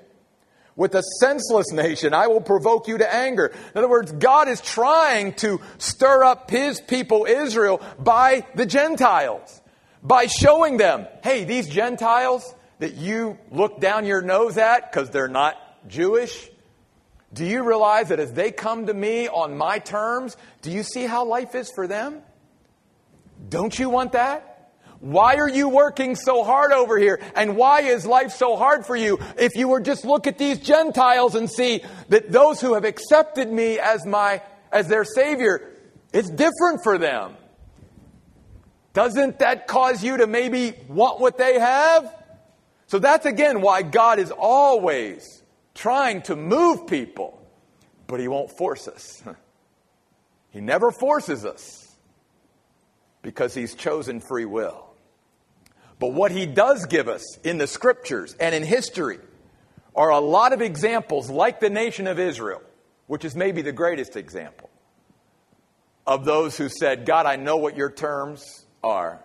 With 0.80 0.96
a 0.96 1.04
senseless 1.20 1.74
nation, 1.74 2.14
I 2.14 2.28
will 2.28 2.40
provoke 2.40 2.88
you 2.88 3.00
to 3.00 3.14
anger. 3.14 3.48
In 3.48 3.78
other 3.78 3.90
words, 3.90 4.14
God 4.14 4.48
is 4.48 4.62
trying 4.62 5.34
to 5.34 5.60
stir 5.78 6.24
up 6.24 6.50
his 6.50 6.80
people, 6.80 7.26
Israel, 7.26 7.82
by 8.00 8.46
the 8.56 8.66
Gentiles, 8.66 9.62
by 10.02 10.28
showing 10.28 10.78
them, 10.78 11.06
hey, 11.22 11.44
these 11.44 11.68
Gentiles 11.68 12.56
that 12.78 12.94
you 12.94 13.38
look 13.52 13.82
down 13.82 14.06
your 14.06 14.22
nose 14.22 14.58
at 14.58 14.90
because 14.90 15.10
they're 15.10 15.28
not 15.28 15.58
Jewish, 15.90 16.50
do 17.34 17.44
you 17.44 17.64
realize 17.64 18.08
that 18.08 18.22
as 18.22 18.32
they 18.32 18.50
come 18.50 18.86
to 18.86 18.94
me 18.94 19.28
on 19.28 19.58
my 19.58 19.80
terms, 19.80 20.38
do 20.62 20.72
you 20.72 20.84
see 20.84 21.04
how 21.04 21.26
life 21.26 21.56
is 21.56 21.70
for 21.70 21.88
them? 21.88 22.22
Don't 23.50 23.78
you 23.78 23.90
want 23.90 24.14
that? 24.14 24.49
Why 25.00 25.36
are 25.36 25.50
you 25.50 25.70
working 25.70 26.16
so 26.16 26.44
hard 26.44 26.74
over 26.74 26.98
here? 26.98 27.22
And 27.36 27.56
why 27.56 27.82
is 27.82 28.06
life 28.06 28.32
so 28.32 28.58
hard 28.58 28.86
for 28.86 28.96
you? 28.96 29.20
If 29.38 29.56
you 29.56 29.70
were 29.70 29.80
just 29.80 30.04
look 30.04 30.28
at 30.28 30.38
these 30.38 30.60
Gentiles 30.60 31.36
and 31.36 31.50
see 31.50 31.84
that 32.10 32.32
those 32.32 32.60
who 32.60 32.74
have 32.74 32.84
accepted 32.84 33.50
me 33.50 33.80
as 33.80 34.06
my 34.06 34.42
as 34.72 34.88
their 34.88 35.06
savior, 35.06 35.72
it's 36.12 36.30
different 36.30 36.84
for 36.84 36.98
them. 36.98 37.36
Doesn't 38.94 39.40
that 39.40 39.68
cause 39.68 40.04
you 40.04 40.18
to 40.18 40.28
maybe 40.28 40.74
want 40.88 41.20
what 41.20 41.38
they 41.38 41.60
have? 41.60 42.14
So 42.88 43.00
that's 43.00 43.26
again 43.26 43.62
why 43.62 43.84
God 43.84 44.20
is 44.20 44.32
always 44.32 45.44
trying 45.76 46.24
to 46.24 46.36
move 46.36 46.88
people, 46.88 47.42
but 48.08 48.20
He 48.20 48.28
won't 48.28 48.52
force 48.52 48.88
us. 48.88 49.24
He 50.52 50.62
never 50.62 50.90
forces 50.92 51.46
us 51.46 51.96
because 53.22 53.54
He's 53.54 53.76
chosen 53.76 54.20
free 54.20 54.46
will. 54.46 54.89
But 56.00 56.14
what 56.14 56.32
He 56.32 56.46
does 56.46 56.86
give 56.86 57.08
us 57.08 57.38
in 57.44 57.58
the 57.58 57.68
scriptures 57.68 58.36
and 58.40 58.56
in 58.56 58.64
history 58.64 59.20
are 59.96 60.10
a 60.10 60.20
lot 60.20 60.54
of 60.54 60.62
examples, 60.62 61.30
like 61.30 61.60
the 61.60 61.70
nation 61.70 62.08
of 62.08 62.20
Israel, 62.20 62.62
which 63.08 63.26
is 63.26 63.36
maybe 63.36 63.62
the 63.62 63.74
greatest 63.74 64.16
example 64.16 64.70
of 66.10 66.26
those 66.26 66.58
who 66.58 66.70
said, 66.70 67.06
God, 67.06 67.28
I 67.28 67.36
know 67.36 67.58
what 67.58 67.78
your 67.78 67.92
terms 67.92 68.66
are, 68.84 69.24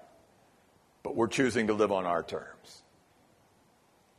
but 1.03 1.16
we're 1.16 1.29
choosing 1.29 1.68
to 1.68 1.72
live 1.72 1.91
on 1.91 2.05
our 2.05 2.22
terms. 2.22 2.83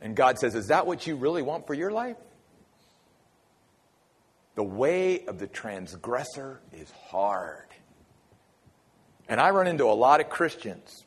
And 0.02 0.16
God 0.16 0.40
says, 0.40 0.56
Is 0.56 0.68
that 0.68 0.88
what 0.88 1.06
you 1.06 1.16
really 1.16 1.44
want 1.44 1.68
for 1.68 1.76
your 1.76 1.92
life? 1.92 2.18
The 4.56 4.64
way 4.64 5.26
of 5.26 5.38
the 5.38 5.48
transgressor 5.48 6.60
is 6.74 6.90
hard. 7.10 7.68
And 9.28 9.40
I 9.40 9.52
run 9.52 9.68
into 9.68 9.86
a 9.86 9.94
lot 9.94 10.22
of 10.22 10.30
Christians 10.30 11.05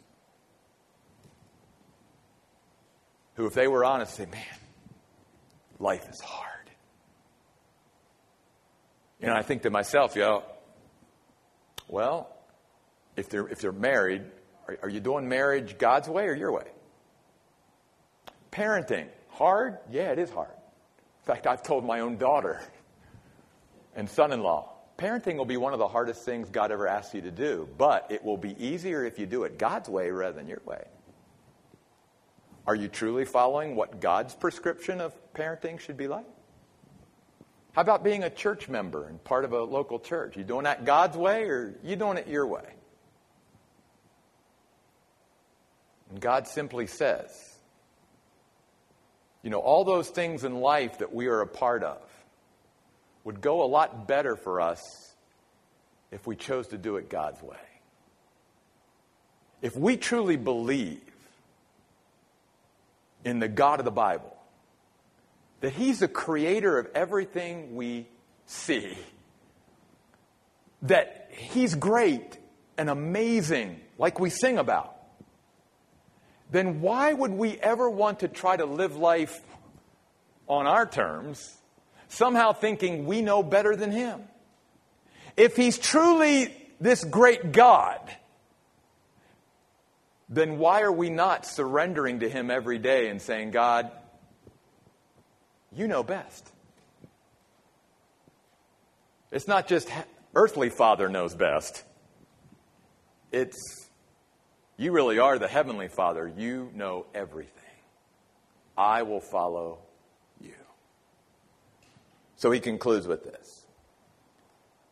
who, 3.39 3.47
if 3.47 3.55
they 3.55 3.69
were 3.69 3.85
honest, 3.85 4.17
say, 4.17 4.27
Man, 4.27 4.43
life 5.79 6.07
is 6.11 6.21
hard. 6.21 6.71
You 9.21 9.29
know, 9.29 9.35
I 9.35 9.43
think 9.43 9.63
to 9.63 9.71
myself, 9.71 10.17
you 10.17 10.23
know, 10.23 10.43
well, 11.87 12.37
if 13.17 13.29
they're, 13.29 13.47
if 13.47 13.61
they're 13.61 13.71
married, 13.73 14.23
are, 14.67 14.79
are 14.83 14.89
you 14.89 14.99
doing 14.99 15.29
marriage 15.29 15.79
God's 15.79 16.09
way 16.09 16.25
or 16.25 16.35
your 16.35 16.53
way? 16.53 16.67
Parenting, 18.51 19.07
hard? 19.31 19.79
Yeah, 19.89 20.11
it 20.11 20.19
is 20.19 20.31
hard. 20.31 20.51
In 20.51 21.35
fact, 21.35 21.47
I've 21.47 21.63
told 21.63 21.85
my 21.85 22.01
own 22.01 22.17
daughter 22.17 22.61
and 23.95 24.11
son 24.11 24.33
in 24.33 24.41
law, 24.41 24.73
parenting 24.99 25.37
will 25.37 25.45
be 25.45 25.57
one 25.57 25.73
of 25.73 25.79
the 25.79 25.89
hardest 25.89 26.25
things 26.25 26.51
God 26.51 26.73
ever 26.73 26.89
asks 26.89 27.15
you 27.15 27.21
to 27.23 27.31
do, 27.31 27.69
but 27.79 28.11
it 28.11 28.25
will 28.25 28.37
be 28.37 28.57
easier 28.59 29.05
if 29.05 29.17
you 29.17 29.27
do 29.27 29.45
it 29.45 29.59
God's 29.59 29.89
way 29.89 30.11
rather 30.11 30.35
than 30.35 30.49
your 30.49 30.63
way. 30.65 30.83
Are 32.69 32.75
you 32.75 32.89
truly 32.89 33.25
following 33.25 33.77
what 33.77 33.99
God's 33.99 34.35
prescription 34.35 35.01
of 35.01 35.15
parenting 35.33 35.81
should 35.81 35.97
be 35.97 36.07
like? 36.07 36.27
How 37.73 37.81
about 37.81 38.05
being 38.05 38.25
a 38.25 38.29
church 38.29 38.69
member 38.69 39.09
and 39.09 39.25
part 39.25 39.47
of 39.47 39.55
a 39.55 39.63
local 39.63 39.99
church? 39.99 40.37
You 40.37 40.45
doing 40.45 40.65
that 40.65 40.85
God's 40.85 41.17
way 41.17 41.45
or 41.45 41.75
you 41.83 41.97
doing 41.97 42.19
it 42.19 42.29
your 42.29 42.47
way? 42.47 42.67
And 46.11 46.21
God 46.21 46.47
simply 46.47 46.87
says, 46.87 47.31
you 49.43 49.49
know, 49.49 49.61
all 49.61 49.85
those 49.85 50.11
things 50.11 50.45
in 50.45 50.61
life 50.61 50.99
that 50.99 51.15
we 51.15 51.29
are 51.29 51.41
a 51.41 51.47
part 51.47 51.83
of 51.83 52.03
would 53.25 53.41
go 53.41 53.63
a 53.63 53.69
lot 53.69 54.07
better 54.07 54.37
for 54.37 54.61
us 54.61 54.83
if 56.11 56.27
we 56.27 56.37
chose 56.37 56.69
to 56.69 56.77
do 56.77 56.97
it 56.97 57.09
God's 57.09 57.43
way. 57.43 57.57
If 59.63 59.75
we 59.75 59.97
truly 59.97 60.37
believe 60.37 61.01
in 63.25 63.39
the 63.39 63.49
God 63.49 63.79
of 63.79 63.85
the 63.85 63.91
Bible, 63.91 64.37
that 65.61 65.73
He's 65.73 66.01
the 66.01 66.09
creator 66.09 66.79
of 66.79 66.89
everything 66.95 67.75
we 67.75 68.07
see, 68.47 68.97
that 70.83 71.31
He's 71.33 71.75
great 71.75 72.39
and 72.77 72.89
amazing, 72.89 73.81
like 73.99 74.21
we 74.21 74.31
sing 74.31 74.59
about, 74.59 74.95
then 76.51 76.81
why 76.81 77.13
would 77.13 77.33
we 77.33 77.59
ever 77.59 77.91
want 77.91 78.21
to 78.21 78.29
try 78.29 78.57
to 78.57 78.65
live 78.65 78.97
life 78.97 79.41
on 80.47 80.67
our 80.67 80.87
terms, 80.87 81.59
somehow 82.09 82.53
thinking 82.53 83.05
we 83.05 83.21
know 83.21 83.43
better 83.43 83.77
than 83.77 83.91
Him? 83.91 84.23
If 85.37 85.57
He's 85.57 85.79
truly 85.79 86.55
this 86.81 87.05
great 87.05 87.53
God, 87.53 88.01
then 90.29 90.59
why 90.59 90.83
are 90.83 90.93
we 90.93 91.11
not 91.11 91.47
surrendering 91.47 92.21
to 92.21 92.29
Him 92.29 92.51
every 92.51 92.79
day 92.79 93.09
and 93.09 93.21
saying, 93.21 93.51
God, 93.51 93.91
you 95.73 95.89
know 95.89 96.03
best? 96.03 96.51
It's 99.31 99.49
not 99.49 99.69
just 99.69 99.89
earthly 100.35 100.71
Father 100.71 101.09
knows 101.09 101.35
best. 101.35 101.85
It's 103.31 103.89
you 104.77 104.93
really 104.93 105.19
are 105.19 105.39
the 105.39 105.49
Heavenly 105.49 105.89
Father. 105.89 106.33
You 106.37 106.71
know 106.75 107.07
everything. 107.15 107.53
I 108.77 109.03
will 109.03 109.21
follow 109.21 109.81
you. 110.41 110.55
So 112.37 112.51
he 112.51 112.61
concludes 112.61 113.07
with 113.07 113.25
this. 113.25 113.67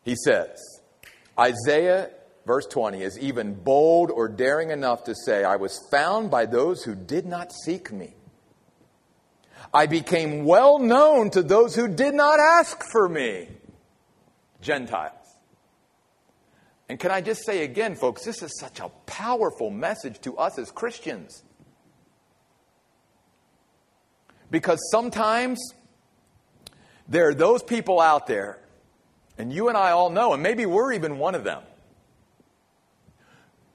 He 0.03 0.15
says, 0.15 0.57
Isaiah, 1.39 2.09
verse 2.47 2.65
20, 2.65 3.03
is 3.03 3.19
even 3.19 3.53
bold 3.53 4.09
or 4.09 4.27
daring 4.27 4.71
enough 4.71 5.03
to 5.03 5.13
say, 5.13 5.43
I 5.43 5.57
was 5.57 5.77
found 5.91 6.31
by 6.31 6.45
those 6.45 6.83
who 6.83 6.95
did 6.95 7.25
not 7.25 7.51
seek 7.51 7.91
me. 7.91 8.15
I 9.73 9.85
became 9.85 10.45
well 10.45 10.79
known 10.79 11.29
to 11.31 11.43
those 11.43 11.75
who 11.75 11.87
did 11.87 12.15
not 12.15 12.39
ask 12.39 12.83
for 12.91 13.07
me. 13.07 13.49
Gentiles. 14.61 15.13
And 16.89 16.99
can 16.99 17.11
I 17.11 17.21
just 17.21 17.45
say 17.45 17.63
again, 17.63 17.95
folks, 17.95 18.23
this 18.23 18.41
is 18.41 18.57
such 18.59 18.79
a 18.79 18.89
powerful 19.05 19.69
message 19.69 20.21
to 20.21 20.37
us 20.37 20.57
as 20.57 20.71
Christians. 20.71 21.43
Because 24.49 24.79
sometimes 24.89 25.59
there 27.07 27.27
are 27.27 27.33
those 27.33 27.61
people 27.61 27.99
out 27.99 28.27
there, 28.27 28.59
and 29.37 29.51
you 29.51 29.67
and 29.67 29.77
I 29.77 29.91
all 29.91 30.09
know, 30.09 30.33
and 30.33 30.41
maybe 30.41 30.65
we're 30.65 30.93
even 30.93 31.17
one 31.17 31.35
of 31.35 31.43
them, 31.43 31.63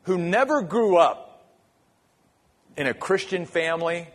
who 0.03 0.18
never 0.18 0.62
grew 0.62 0.96
up 0.96 1.44
in 2.76 2.86
a 2.86 2.94
Christian 2.94 3.46
family, 3.46 4.09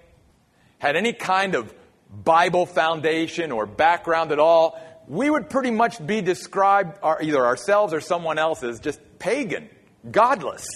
had 0.80 0.96
any 0.96 1.14
kind 1.14 1.56
of 1.56 1.74
Bible 2.10 2.66
foundation 2.66 3.52
or 3.52 3.66
background 3.66 4.32
at 4.32 4.40
all, 4.40 4.80
we 5.08 5.30
would 5.30 5.50
pretty 5.50 5.72
much 5.72 6.06
be 6.06 6.22
described, 6.22 7.00
either 7.04 7.46
ourselves 7.46 7.94
or 7.94 8.02
someone 8.02 8.38
else, 8.38 8.64
as 8.64 8.80
just 8.80 9.00
pagan, 9.20 9.70
godless. 10.10 10.68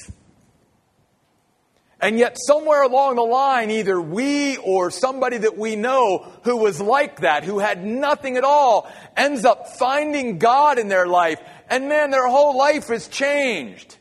And 2.00 2.18
yet, 2.18 2.36
somewhere 2.40 2.82
along 2.82 3.16
the 3.16 3.22
line, 3.22 3.70
either 3.70 4.02
we 4.02 4.58
or 4.58 4.90
somebody 4.90 5.38
that 5.38 5.56
we 5.56 5.76
know 5.76 6.32
who 6.44 6.58
was 6.58 6.82
like 6.82 7.20
that, 7.20 7.44
who 7.44 7.60
had 7.60 7.86
nothing 7.86 8.38
at 8.38 8.44
all, 8.44 8.92
ends 9.16 9.46
up 9.46 9.68
finding 9.68 10.40
God 10.40 10.80
in 10.80 10.88
their 10.88 11.06
life. 11.06 11.40
And 11.70 11.90
man, 11.90 12.10
their 12.10 12.28
whole 12.28 12.58
life 12.58 12.90
is 12.90 13.08
changed. 13.08 13.98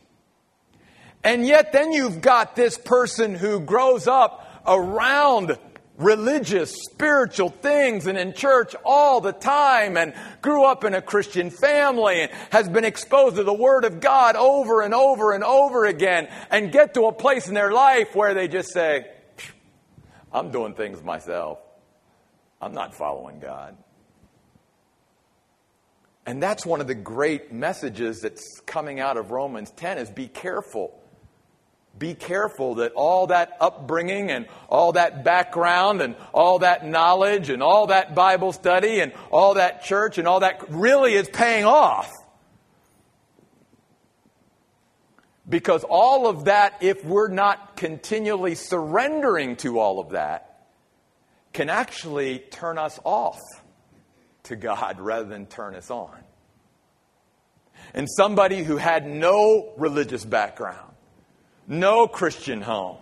And 1.23 1.47
yet, 1.47 1.73
then 1.73 1.93
you've 1.93 2.21
got 2.21 2.57
this 2.57 2.79
person 2.79 3.35
who 3.35 3.61
grows 3.61 4.07
up 4.07 4.63
around 4.67 5.59
religious, 6.01 6.73
spiritual 6.91 7.51
things 7.51 8.07
and 8.07 8.17
in 8.17 8.33
church 8.33 8.75
all 8.85 9.21
the 9.21 9.33
time 9.33 9.97
and 9.97 10.15
grew 10.41 10.65
up 10.65 10.85
in 10.85 10.95
a 10.95 11.03
Christian 11.03 11.51
family 11.51 12.23
and 12.23 12.33
has 12.51 12.69
been 12.69 12.85
exposed 12.85 13.37
to 13.37 13.45
the 13.45 13.53
Word 13.53 13.85
of 13.85 14.01
God 14.01 14.35
over 14.35 14.81
and 14.81 14.95
over 14.95 15.33
and 15.33 15.45
over 15.45 15.85
again 15.85 16.29
and 16.51 16.73
get 16.73 16.95
to 16.95 17.03
a 17.03 17.13
place 17.13 17.49
in 17.49 17.55
their 17.55 17.73
life 17.73 18.15
where 18.15 18.33
they 18.33 18.49
just 18.49 18.73
say, 18.73 19.07
I'm 20.33 20.51
doing 20.51 20.75
things 20.75 21.03
myself. 21.03 21.59
I'm 22.63 22.73
not 22.73 22.95
following 22.95 23.41
God. 23.41 23.77
And 26.25 26.43
that's 26.43 26.65
one 26.65 26.81
of 26.81 26.87
the 26.87 26.95
great 26.95 27.53
messages 27.53 28.21
that's 28.21 28.61
coming 28.65 29.01
out 29.01 29.17
of 29.17 29.31
Romans 29.31 29.71
10 29.73 29.99
is 29.99 30.11
be 30.11 30.29
careful 30.29 30.99
be 32.01 32.15
careful 32.15 32.77
that 32.77 32.93
all 32.93 33.27
that 33.27 33.59
upbringing 33.61 34.31
and 34.31 34.47
all 34.71 34.93
that 34.93 35.23
background 35.23 36.01
and 36.01 36.17
all 36.33 36.61
that 36.61 36.85
knowledge 36.85 37.51
and 37.51 37.63
all 37.63 37.89
that 37.89 38.15
Bible 38.15 38.53
study 38.53 39.01
and 39.01 39.13
all 39.31 39.55
that 39.55 39.85
church 39.85 40.17
and 40.17 40.27
all 40.27 40.41
that 40.41 40.65
really 40.71 41.13
is 41.13 41.29
paying 41.29 41.67
off. 41.67 42.11
Because 45.47 45.85
all 45.85 46.27
of 46.27 46.47
that, 46.47 46.79
if 46.81 47.05
we're 47.05 47.29
not 47.29 47.77
continually 47.77 48.55
surrendering 48.55 49.57
to 49.57 49.79
all 49.79 50.01
of 50.01 50.11
that, 50.11 50.69
can 51.53 51.69
actually 51.69 52.39
turn 52.39 52.79
us 52.79 52.99
off 53.05 53.39
to 54.45 54.57
God 54.57 55.01
rather 55.01 55.29
than 55.29 55.45
turn 55.45 55.75
us 55.75 55.91
on. 55.91 56.17
And 57.93 58.09
somebody 58.09 58.65
who 58.65 58.79
had 58.79 59.07
no 59.07 59.75
religious 59.77 60.25
background, 60.25 60.90
no 61.71 62.09
Christian 62.09 62.61
home, 62.61 62.99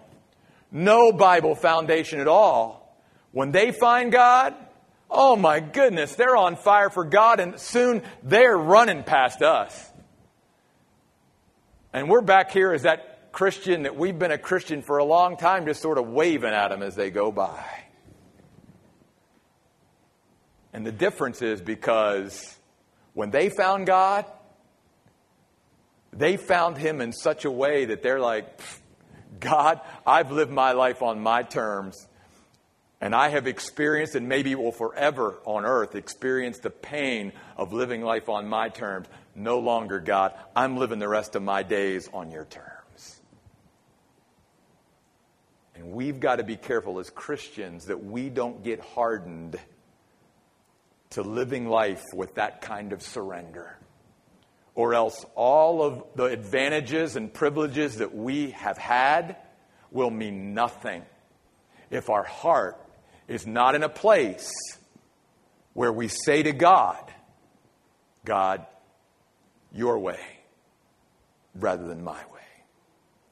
no 0.71 1.11
Bible 1.11 1.55
foundation 1.55 2.21
at 2.21 2.29
all, 2.29 2.95
when 3.33 3.51
they 3.51 3.73
find 3.73 4.13
God, 4.13 4.55
oh 5.11 5.37
my 5.37 5.59
goodness, 5.59 6.15
they're 6.15 6.37
on 6.37 6.55
fire 6.55 6.91
for 6.91 7.05
God 7.05 7.41
and 7.41 7.59
soon 7.59 8.03
they're 8.23 8.57
running 8.57 9.03
past 9.03 9.41
us. 9.41 9.91
And 11.95 12.11
we're 12.11 12.21
back 12.21 12.51
here 12.51 12.73
as 12.73 12.83
that 12.83 13.33
Christian 13.33 13.85
that 13.85 13.97
we've 13.97 14.19
been 14.19 14.33
a 14.33 14.39
Christian 14.39 14.83
for 14.83 14.99
a 14.99 15.05
long 15.05 15.39
time, 15.39 15.65
just 15.65 15.81
sort 15.81 15.97
of 15.97 16.07
waving 16.09 16.53
at 16.53 16.69
them 16.69 16.83
as 16.83 16.95
they 16.95 17.11
go 17.11 17.33
by. 17.33 17.65
And 20.75 20.87
the 20.87 20.93
difference 20.93 21.41
is 21.41 21.63
because 21.63 22.59
when 23.15 23.31
they 23.31 23.49
found 23.49 23.87
God, 23.87 24.27
they 26.13 26.37
found 26.37 26.79
Him 26.79 27.01
in 27.01 27.13
such 27.13 27.45
a 27.45 27.51
way 27.51 27.87
that 27.87 28.03
they're 28.03 28.21
like, 28.21 28.61
God, 29.41 29.81
I've 30.07 30.33
lived 30.33 30.51
my 30.51 30.73
life 30.73 31.03
on 31.03 31.21
my 31.21 31.43
terms. 31.43 32.07
And 33.01 33.15
I 33.15 33.29
have 33.29 33.47
experienced, 33.47 34.17
and 34.17 34.29
maybe 34.29 34.55
will 34.57 34.73
forever 34.73 35.39
on 35.45 35.65
earth 35.65 35.95
experience 35.95 36.59
the 36.59 36.71
pain 36.71 37.33
of 37.57 37.73
living 37.73 38.03
life 38.03 38.29
on 38.29 38.49
my 38.49 38.71
terms. 38.71 39.07
No 39.37 39.61
longer, 39.61 40.01
God. 40.01 40.35
I'm 40.57 40.77
living 40.77 40.99
the 40.99 41.09
rest 41.09 41.37
of 41.37 41.43
my 41.43 41.63
days 41.63 42.09
on 42.13 42.33
your 42.33 42.45
terms. 42.45 43.21
And 45.77 45.93
we've 45.93 46.19
got 46.19 46.37
to 46.37 46.43
be 46.43 46.57
careful 46.57 46.99
as 46.99 47.09
Christians 47.09 47.87
that 47.87 48.03
we 48.05 48.31
don't 48.31 48.65
get 48.65 48.81
hardened 48.81 49.57
to 51.11 51.23
living 51.23 51.69
life 51.69 52.03
with 52.13 52.35
that 52.35 52.63
kind 52.63 52.93
of 52.93 53.01
surrender. 53.01 53.78
Or 54.79 54.95
else 54.95 55.27
all 55.35 55.83
of 55.83 56.05
the 56.15 56.27
advantages 56.27 57.17
and 57.17 57.35
privileges 57.35 57.97
that 57.97 58.15
we 58.15 58.53
have 58.53 58.79
had 58.79 59.35
will 59.91 60.09
mean 60.09 60.55
nothing 60.55 61.03
if 61.91 62.09
our 62.09 62.23
heart 62.23 62.77
is 63.27 63.45
not 63.45 63.75
in 63.75 63.83
a 63.83 63.89
place 63.89 64.49
where 65.73 65.93
we 65.93 66.07
say 66.07 66.45
to 66.45 66.53
God, 66.53 67.13
God, 68.25 68.65
your 69.73 69.99
way 69.99 70.21
rather 71.57 71.89
than 71.89 72.05
my 72.05 72.21
way. 72.33 72.47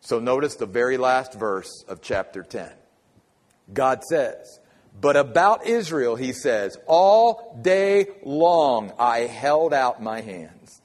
So 0.00 0.18
notice 0.18 0.56
the 0.56 0.66
very 0.66 0.96
last 0.96 1.32
verse 1.34 1.84
of 1.86 2.02
chapter 2.02 2.42
10. 2.42 2.72
God 3.72 4.02
says, 4.02 4.58
But 5.00 5.14
about 5.14 5.64
Israel, 5.64 6.16
he 6.16 6.32
says, 6.32 6.76
All 6.88 7.56
day 7.62 8.08
long 8.24 8.92
I 8.98 9.20
held 9.20 9.72
out 9.72 10.02
my 10.02 10.22
hands. 10.22 10.82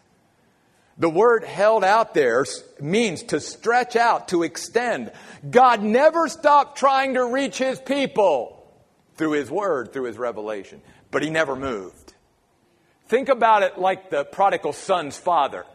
The 1.02 1.10
word 1.10 1.44
held 1.44 1.84
out 1.84 2.14
there 2.14 2.46
means 2.80 3.24
to 3.24 3.40
stretch 3.40 3.96
out, 3.96 4.28
to 4.28 4.44
extend. 4.44 5.12
God 5.50 5.82
never 5.82 6.28
stopped 6.28 6.78
trying 6.78 7.16
to 7.16 7.26
reach 7.26 7.58
his 7.58 7.80
people 7.80 8.72
through 9.16 9.32
his 9.32 9.50
word, 9.50 9.94
through 9.94 10.04
his 10.04 10.20
revelation, 10.20 10.80
but 11.10 11.24
he 11.24 11.32
never 11.32 11.56
moved. 11.56 12.14
Think 13.08 13.30
about 13.30 13.64
it 13.64 13.80
like 13.80 14.12
the 14.12 14.24
prodigal 14.24 14.74
son's 14.74 15.18
father. 15.18 15.66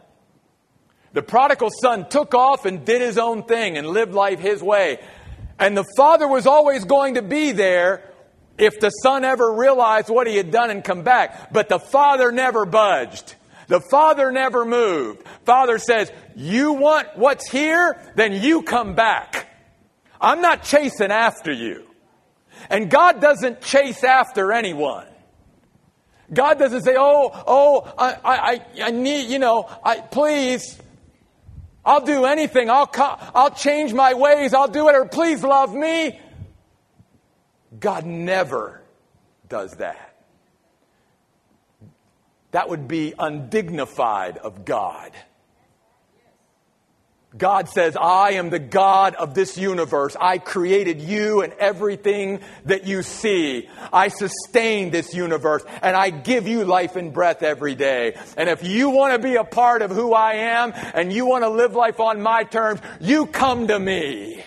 The 1.11 1.23
prodigal 1.23 1.71
son 1.81 2.07
took 2.07 2.33
off 2.33 2.65
and 2.65 2.85
did 2.85 3.01
his 3.01 3.17
own 3.17 3.43
thing 3.43 3.77
and 3.77 3.85
lived 3.85 4.13
life 4.13 4.39
his 4.39 4.63
way. 4.63 4.97
And 5.59 5.75
the 5.75 5.85
father 5.97 6.25
was 6.25 6.47
always 6.47 6.85
going 6.85 7.15
to 7.15 7.21
be 7.21 7.51
there 7.51 8.01
if 8.57 8.79
the 8.79 8.91
son 8.91 9.25
ever 9.25 9.51
realized 9.51 10.07
what 10.07 10.25
he 10.25 10.37
had 10.37 10.51
done 10.51 10.71
and 10.71 10.85
come 10.85 11.03
back. 11.03 11.51
But 11.51 11.67
the 11.67 11.79
father 11.79 12.31
never 12.31 12.65
budged. 12.65 13.35
The 13.67 13.81
father 13.81 14.31
never 14.31 14.65
moved. 14.65 15.23
Father 15.45 15.77
says, 15.77 16.11
You 16.35 16.73
want 16.73 17.17
what's 17.17 17.49
here? 17.49 18.01
Then 18.15 18.33
you 18.33 18.63
come 18.63 18.95
back. 18.95 19.47
I'm 20.19 20.41
not 20.41 20.63
chasing 20.63 21.11
after 21.11 21.51
you. 21.51 21.85
And 22.69 22.89
God 22.89 23.21
doesn't 23.21 23.61
chase 23.61 24.03
after 24.03 24.51
anyone. 24.51 25.05
God 26.33 26.59
doesn't 26.59 26.81
say, 26.81 26.95
oh, 26.97 27.31
oh, 27.47 27.93
I, 27.97 28.17
I, 28.23 28.65
I 28.83 28.91
need, 28.91 29.29
you 29.29 29.39
know, 29.39 29.69
I, 29.83 30.01
please, 30.01 30.77
I'll 31.85 32.03
do 32.03 32.25
anything. 32.25 32.69
I'll, 32.69 32.89
I'll 33.33 33.51
change 33.51 33.93
my 33.93 34.13
ways. 34.13 34.53
I'll 34.53 34.67
do 34.67 34.89
it, 34.89 34.95
or 34.95 35.05
please 35.05 35.43
love 35.43 35.73
me. 35.73 36.19
God 37.79 38.05
never 38.05 38.81
does 39.47 39.71
that. 39.75 40.06
That 42.57 42.69
would 42.69 42.87
be 42.87 43.13
undignified 43.19 44.39
of 44.39 44.65
God. 44.65 45.11
God 47.37 47.69
says, 47.69 47.95
I 47.95 48.31
am 48.31 48.49
the 48.49 48.57
God 48.57 49.13
of 49.13 49.35
this 49.35 49.59
universe. 49.59 50.17
I 50.19 50.39
created 50.39 50.99
you 50.99 51.43
and 51.43 51.53
everything 51.53 52.39
that 52.65 52.87
you 52.87 53.03
see. 53.03 53.69
I 53.93 54.07
sustain 54.07 54.89
this 54.89 55.13
universe 55.13 55.63
and 55.83 55.95
I 55.95 56.09
give 56.09 56.47
you 56.47 56.65
life 56.65 56.95
and 56.95 57.13
breath 57.13 57.43
every 57.43 57.75
day. 57.75 58.17
And 58.35 58.49
if 58.49 58.63
you 58.63 58.89
want 58.89 59.13
to 59.13 59.19
be 59.19 59.35
a 59.35 59.43
part 59.43 59.83
of 59.83 59.91
who 59.91 60.15
I 60.15 60.33
am 60.57 60.73
and 60.95 61.13
you 61.13 61.27
want 61.27 61.43
to 61.43 61.49
live 61.49 61.75
life 61.75 61.99
on 61.99 62.23
my 62.23 62.43
terms, 62.43 62.81
you 62.99 63.27
come 63.27 63.67
to 63.67 63.77
me. 63.77 64.43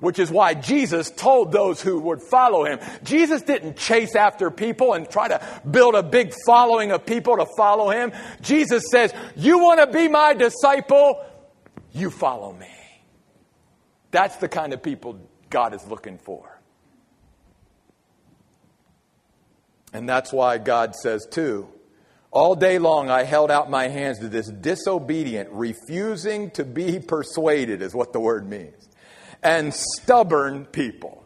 Which 0.00 0.18
is 0.18 0.30
why 0.30 0.54
Jesus 0.54 1.10
told 1.10 1.52
those 1.52 1.80
who 1.80 1.98
would 2.00 2.20
follow 2.20 2.66
him. 2.66 2.80
Jesus 3.02 3.42
didn't 3.42 3.78
chase 3.78 4.14
after 4.14 4.50
people 4.50 4.92
and 4.92 5.08
try 5.08 5.28
to 5.28 5.40
build 5.70 5.94
a 5.94 6.02
big 6.02 6.34
following 6.44 6.92
of 6.92 7.06
people 7.06 7.38
to 7.38 7.46
follow 7.56 7.90
him. 7.90 8.12
Jesus 8.42 8.84
says, 8.90 9.14
You 9.36 9.58
want 9.58 9.80
to 9.80 9.86
be 9.86 10.08
my 10.08 10.34
disciple? 10.34 11.24
You 11.92 12.10
follow 12.10 12.52
me. 12.52 12.68
That's 14.10 14.36
the 14.36 14.48
kind 14.48 14.74
of 14.74 14.82
people 14.82 15.18
God 15.48 15.74
is 15.74 15.86
looking 15.86 16.18
for. 16.18 16.56
And 19.92 20.06
that's 20.06 20.32
why 20.32 20.58
God 20.58 20.94
says, 20.94 21.26
too, 21.30 21.68
all 22.30 22.54
day 22.54 22.78
long 22.78 23.08
I 23.08 23.22
held 23.22 23.50
out 23.50 23.70
my 23.70 23.88
hands 23.88 24.18
to 24.18 24.28
this 24.28 24.50
disobedient, 24.50 25.48
refusing 25.52 26.50
to 26.50 26.64
be 26.64 26.98
persuaded, 26.98 27.80
is 27.80 27.94
what 27.94 28.12
the 28.12 28.20
word 28.20 28.46
means, 28.46 28.88
and 29.46 29.72
stubborn 29.72 30.64
people. 30.64 31.22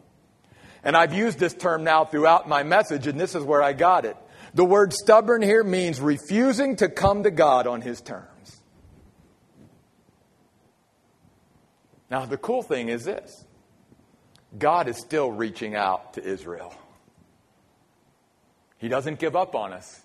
And 0.84 0.94
I've 0.94 1.14
used 1.14 1.38
this 1.38 1.54
term 1.54 1.84
now 1.84 2.04
throughout 2.04 2.46
my 2.46 2.62
message, 2.62 3.06
and 3.06 3.18
this 3.18 3.34
is 3.34 3.42
where 3.42 3.62
I 3.62 3.72
got 3.72 4.04
it. 4.04 4.16
The 4.52 4.64
word 4.64 4.92
stubborn 4.92 5.40
here 5.40 5.64
means 5.64 6.00
refusing 6.00 6.76
to 6.76 6.90
come 6.90 7.22
to 7.22 7.30
God 7.30 7.66
on 7.66 7.80
his 7.80 8.02
terms. 8.02 8.26
Now, 12.10 12.26
the 12.26 12.36
cool 12.36 12.62
thing 12.62 12.88
is 12.90 13.04
this 13.04 13.46
God 14.58 14.86
is 14.86 14.98
still 14.98 15.32
reaching 15.32 15.74
out 15.74 16.14
to 16.14 16.22
Israel, 16.22 16.74
He 18.76 18.88
doesn't 18.88 19.18
give 19.18 19.34
up 19.34 19.54
on 19.54 19.72
us. 19.72 20.02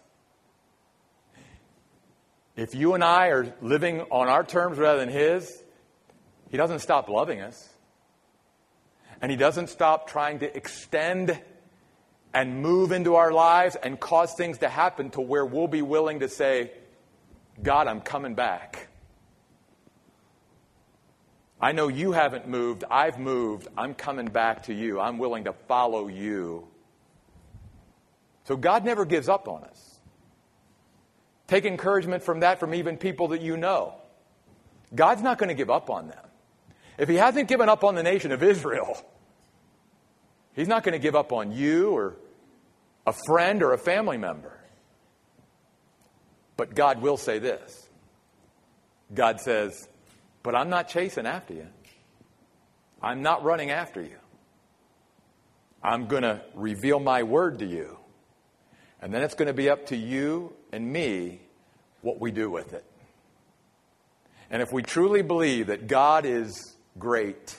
If 2.56 2.74
you 2.74 2.94
and 2.94 3.04
I 3.04 3.28
are 3.28 3.54
living 3.62 4.02
on 4.10 4.30
our 4.30 4.46
terms 4.46 4.78
rather 4.78 5.00
than 5.00 5.10
His, 5.10 5.52
He 6.50 6.56
doesn't 6.56 6.80
stop 6.80 7.10
loving 7.10 7.42
us. 7.42 7.75
And 9.22 9.32
He 9.32 9.38
doesn't 9.38 9.68
stop 9.68 10.10
trying 10.10 10.40
to 10.40 10.56
extend 10.56 11.40
and 12.34 12.62
move 12.62 12.92
into 12.92 13.16
our 13.16 13.32
lives 13.32 13.76
and 13.76 14.00
cause 14.00 14.34
things 14.34 14.58
to 14.60 14.70
happen 14.70 15.10
to 15.12 15.22
where 15.22 15.46
we'll 15.46 15.68
be 15.68 15.82
willing 15.82 16.20
to 16.20 16.28
say, 16.28 16.72
God, 17.64 17.88
I'm 17.88 18.02
coming 18.02 18.36
back. 18.36 18.90
I 21.62 21.72
know 21.72 21.88
you 21.88 22.12
haven't 22.12 22.48
moved. 22.48 22.84
I've 22.92 23.18
moved. 23.18 23.70
I'm 23.78 23.94
coming 23.94 24.28
back 24.28 24.64
to 24.64 24.74
you. 24.74 25.00
I'm 25.00 25.18
willing 25.18 25.46
to 25.46 25.54
follow 25.54 26.08
you. 26.08 26.68
So 28.44 28.58
God 28.58 28.84
never 28.84 29.06
gives 29.06 29.30
up 29.30 29.48
on 29.48 29.64
us. 29.64 30.00
Take 31.48 31.66
encouragement 31.66 32.24
from 32.24 32.42
that 32.42 32.60
from 32.60 32.74
even 32.74 32.98
people 32.98 33.30
that 33.30 33.42
you 33.42 33.56
know. 33.56 33.96
God's 34.94 35.22
not 35.22 35.38
going 35.38 35.50
to 35.50 35.56
give 35.56 35.70
up 35.70 35.90
on 35.90 36.08
them. 36.08 36.25
If 36.98 37.10
He 37.10 37.16
hasn't 37.16 37.48
given 37.48 37.70
up 37.70 37.84
on 37.84 37.96
the 37.96 38.04
nation 38.04 38.32
of 38.32 38.44
Israel, 38.44 39.02
He's 40.54 40.68
not 40.68 40.84
going 40.84 40.94
to 40.94 41.00
give 41.00 41.16
up 41.16 41.34
on 41.34 41.52
you 41.52 41.92
or 41.92 42.16
a 43.06 43.14
friend 43.28 43.62
or 43.62 43.74
a 43.74 43.78
family 43.78 44.18
member. 44.18 44.58
But 46.58 46.74
God 46.74 47.02
will 47.02 47.18
say 47.18 47.40
this 47.40 47.90
God 49.14 49.40
says, 49.42 49.88
but 50.44 50.56
I'm 50.56 50.70
not 50.70 50.88
chasing 50.88 51.26
after 51.26 51.54
you. 51.54 51.68
I'm 53.02 53.22
not 53.22 53.44
running 53.44 53.72
after 53.72 54.02
you. 54.02 54.18
I'm 55.84 56.08
going 56.08 56.24
to 56.24 56.42
reveal 56.54 57.00
my 57.00 57.24
word 57.24 57.60
to 57.60 57.66
you. 57.66 57.98
And 59.02 59.14
then 59.14 59.22
it's 59.22 59.36
going 59.36 59.48
to 59.48 59.54
be 59.54 59.70
up 59.70 59.88
to 59.88 59.96
you 59.96 60.54
and 60.72 60.92
me 60.92 61.42
what 62.02 62.20
we 62.20 62.32
do 62.32 62.50
with 62.50 62.74
it. 62.74 62.84
And 64.50 64.62
if 64.62 64.72
we 64.72 64.82
truly 64.82 65.22
believe 65.22 65.68
that 65.68 65.88
God 65.88 66.26
is 66.26 66.75
great 66.98 67.56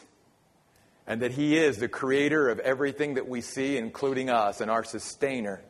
and 1.07 1.23
that 1.23 1.33
He 1.33 1.57
is 1.57 1.79
the 1.79 1.89
creator 1.89 2.49
of 2.49 2.59
everything 2.59 3.15
that 3.15 3.29
we 3.29 3.41
see, 3.41 3.77
including 3.77 4.29
us, 4.29 4.61
and 4.61 4.71
our 4.71 4.83
sustainer, 4.83 5.63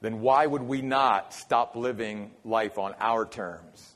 then 0.00 0.20
why 0.20 0.44
would 0.44 0.62
we 0.62 0.82
not 0.82 1.32
stop 1.32 1.76
living 1.76 2.32
life 2.44 2.78
on 2.78 2.94
our 2.98 3.24
terms 3.24 3.94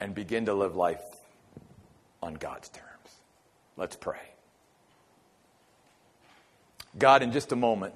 and 0.00 0.14
begin 0.14 0.46
to 0.46 0.54
live 0.54 0.74
life 0.74 1.02
on 2.20 2.34
God's 2.34 2.68
terms? 2.68 2.86
Let's 3.76 3.94
pray. 3.94 4.18
God, 6.98 7.22
in 7.22 7.30
just 7.30 7.52
a 7.52 7.56
moment, 7.56 7.94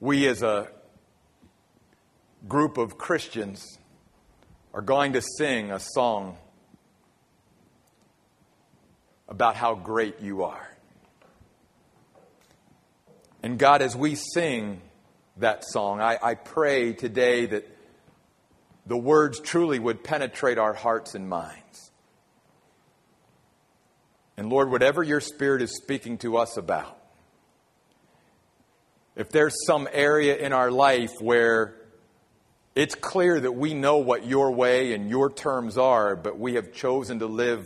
we 0.00 0.26
as 0.26 0.42
a 0.42 0.68
group 2.46 2.76
of 2.76 2.98
Christians 2.98 3.78
are 4.74 4.82
going 4.82 5.14
to 5.14 5.22
sing 5.22 5.70
a 5.70 5.78
song 5.78 6.36
about 9.34 9.56
how 9.56 9.74
great 9.74 10.20
you 10.20 10.44
are. 10.44 10.70
And 13.42 13.58
God, 13.58 13.82
as 13.82 13.96
we 13.96 14.14
sing 14.14 14.80
that 15.38 15.64
song, 15.64 16.00
I, 16.00 16.16
I, 16.22 16.34
pray 16.36 16.92
today 16.92 17.46
that 17.46 17.68
the 18.86 18.96
words 18.96 19.40
truly 19.40 19.80
would 19.80 20.04
penetrate 20.04 20.56
our 20.56 20.72
hearts 20.72 21.16
and 21.16 21.28
minds. 21.28 21.90
And 24.36 24.50
Lord, 24.50 24.70
whatever 24.70 25.02
your 25.02 25.20
Spirit 25.20 25.62
is 25.62 25.74
speaking 25.74 26.16
to 26.18 26.36
us 26.36 26.56
about, 26.56 26.96
if 29.16 29.30
there's 29.30 29.56
some 29.66 29.88
area 29.92 30.36
in 30.36 30.52
our 30.52 30.70
life 30.70 31.10
where 31.18 31.74
it's 32.76 32.94
clear 32.94 33.40
that 33.40 33.52
we 33.52 33.74
know 33.74 33.96
what 33.96 34.24
your 34.24 34.52
way 34.52 34.92
and 34.92 35.10
your 35.10 35.28
terms 35.28 35.76
are, 35.76 36.14
but 36.14 36.38
we 36.38 36.54
have 36.54 36.72
chosen 36.72 37.18
to 37.18 37.26
live 37.26 37.64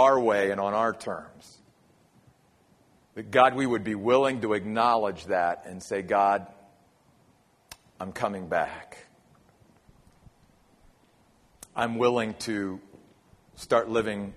our 0.00 0.18
way 0.18 0.50
and 0.50 0.60
on 0.60 0.74
our 0.74 0.92
terms, 0.92 1.58
that 3.14 3.30
God, 3.30 3.54
we 3.54 3.66
would 3.66 3.84
be 3.84 3.94
willing 3.94 4.40
to 4.40 4.54
acknowledge 4.54 5.26
that 5.26 5.64
and 5.66 5.82
say, 5.82 6.02
God, 6.02 6.46
I'm 8.00 8.12
coming 8.12 8.48
back. 8.48 8.96
I'm 11.76 11.98
willing 11.98 12.34
to 12.40 12.80
start 13.56 13.88
living 13.88 14.34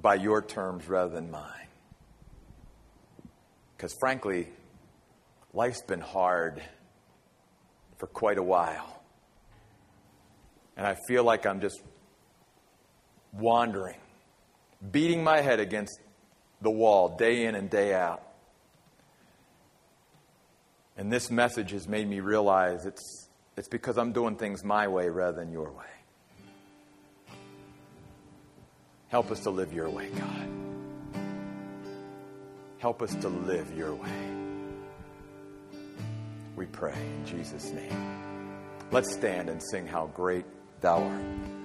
by 0.00 0.14
your 0.14 0.42
terms 0.42 0.88
rather 0.88 1.12
than 1.12 1.30
mine. 1.30 1.68
Because 3.76 3.94
frankly, 4.00 4.48
life's 5.52 5.82
been 5.82 6.00
hard 6.00 6.62
for 7.98 8.06
quite 8.06 8.38
a 8.38 8.42
while. 8.42 9.02
And 10.76 10.86
I 10.86 10.96
feel 11.06 11.24
like 11.24 11.44
I'm 11.46 11.60
just 11.60 11.82
wandering, 13.32 13.98
beating 14.90 15.22
my 15.22 15.40
head 15.40 15.60
against 15.60 16.00
the 16.62 16.70
wall 16.70 17.16
day 17.16 17.44
in 17.44 17.54
and 17.54 17.68
day 17.70 17.94
out. 17.94 18.22
And 20.96 21.10
this 21.10 21.30
message 21.30 21.70
has 21.70 21.88
made 21.88 22.08
me 22.08 22.20
realize 22.20 22.84
it's, 22.84 23.28
it's 23.56 23.68
because 23.68 23.96
I'm 23.96 24.12
doing 24.12 24.36
things 24.36 24.62
my 24.64 24.88
way 24.88 25.08
rather 25.08 25.38
than 25.38 25.52
your 25.52 25.70
way. 25.70 25.84
Help 29.08 29.30
us 29.30 29.40
to 29.40 29.50
live 29.50 29.72
your 29.72 29.88
way, 29.88 30.08
God. 30.10 30.48
Help 32.78 33.02
us 33.02 33.14
to 33.16 33.28
live 33.28 33.76
your 33.76 33.94
way. 33.94 34.30
We 36.56 36.66
pray 36.66 36.94
in 36.94 37.26
Jesus' 37.26 37.70
name. 37.70 38.20
Let's 38.90 39.12
stand 39.12 39.48
and 39.48 39.62
sing 39.70 39.86
How 39.86 40.06
Great 40.14 40.44
Thou 40.80 41.02
Art. 41.02 41.59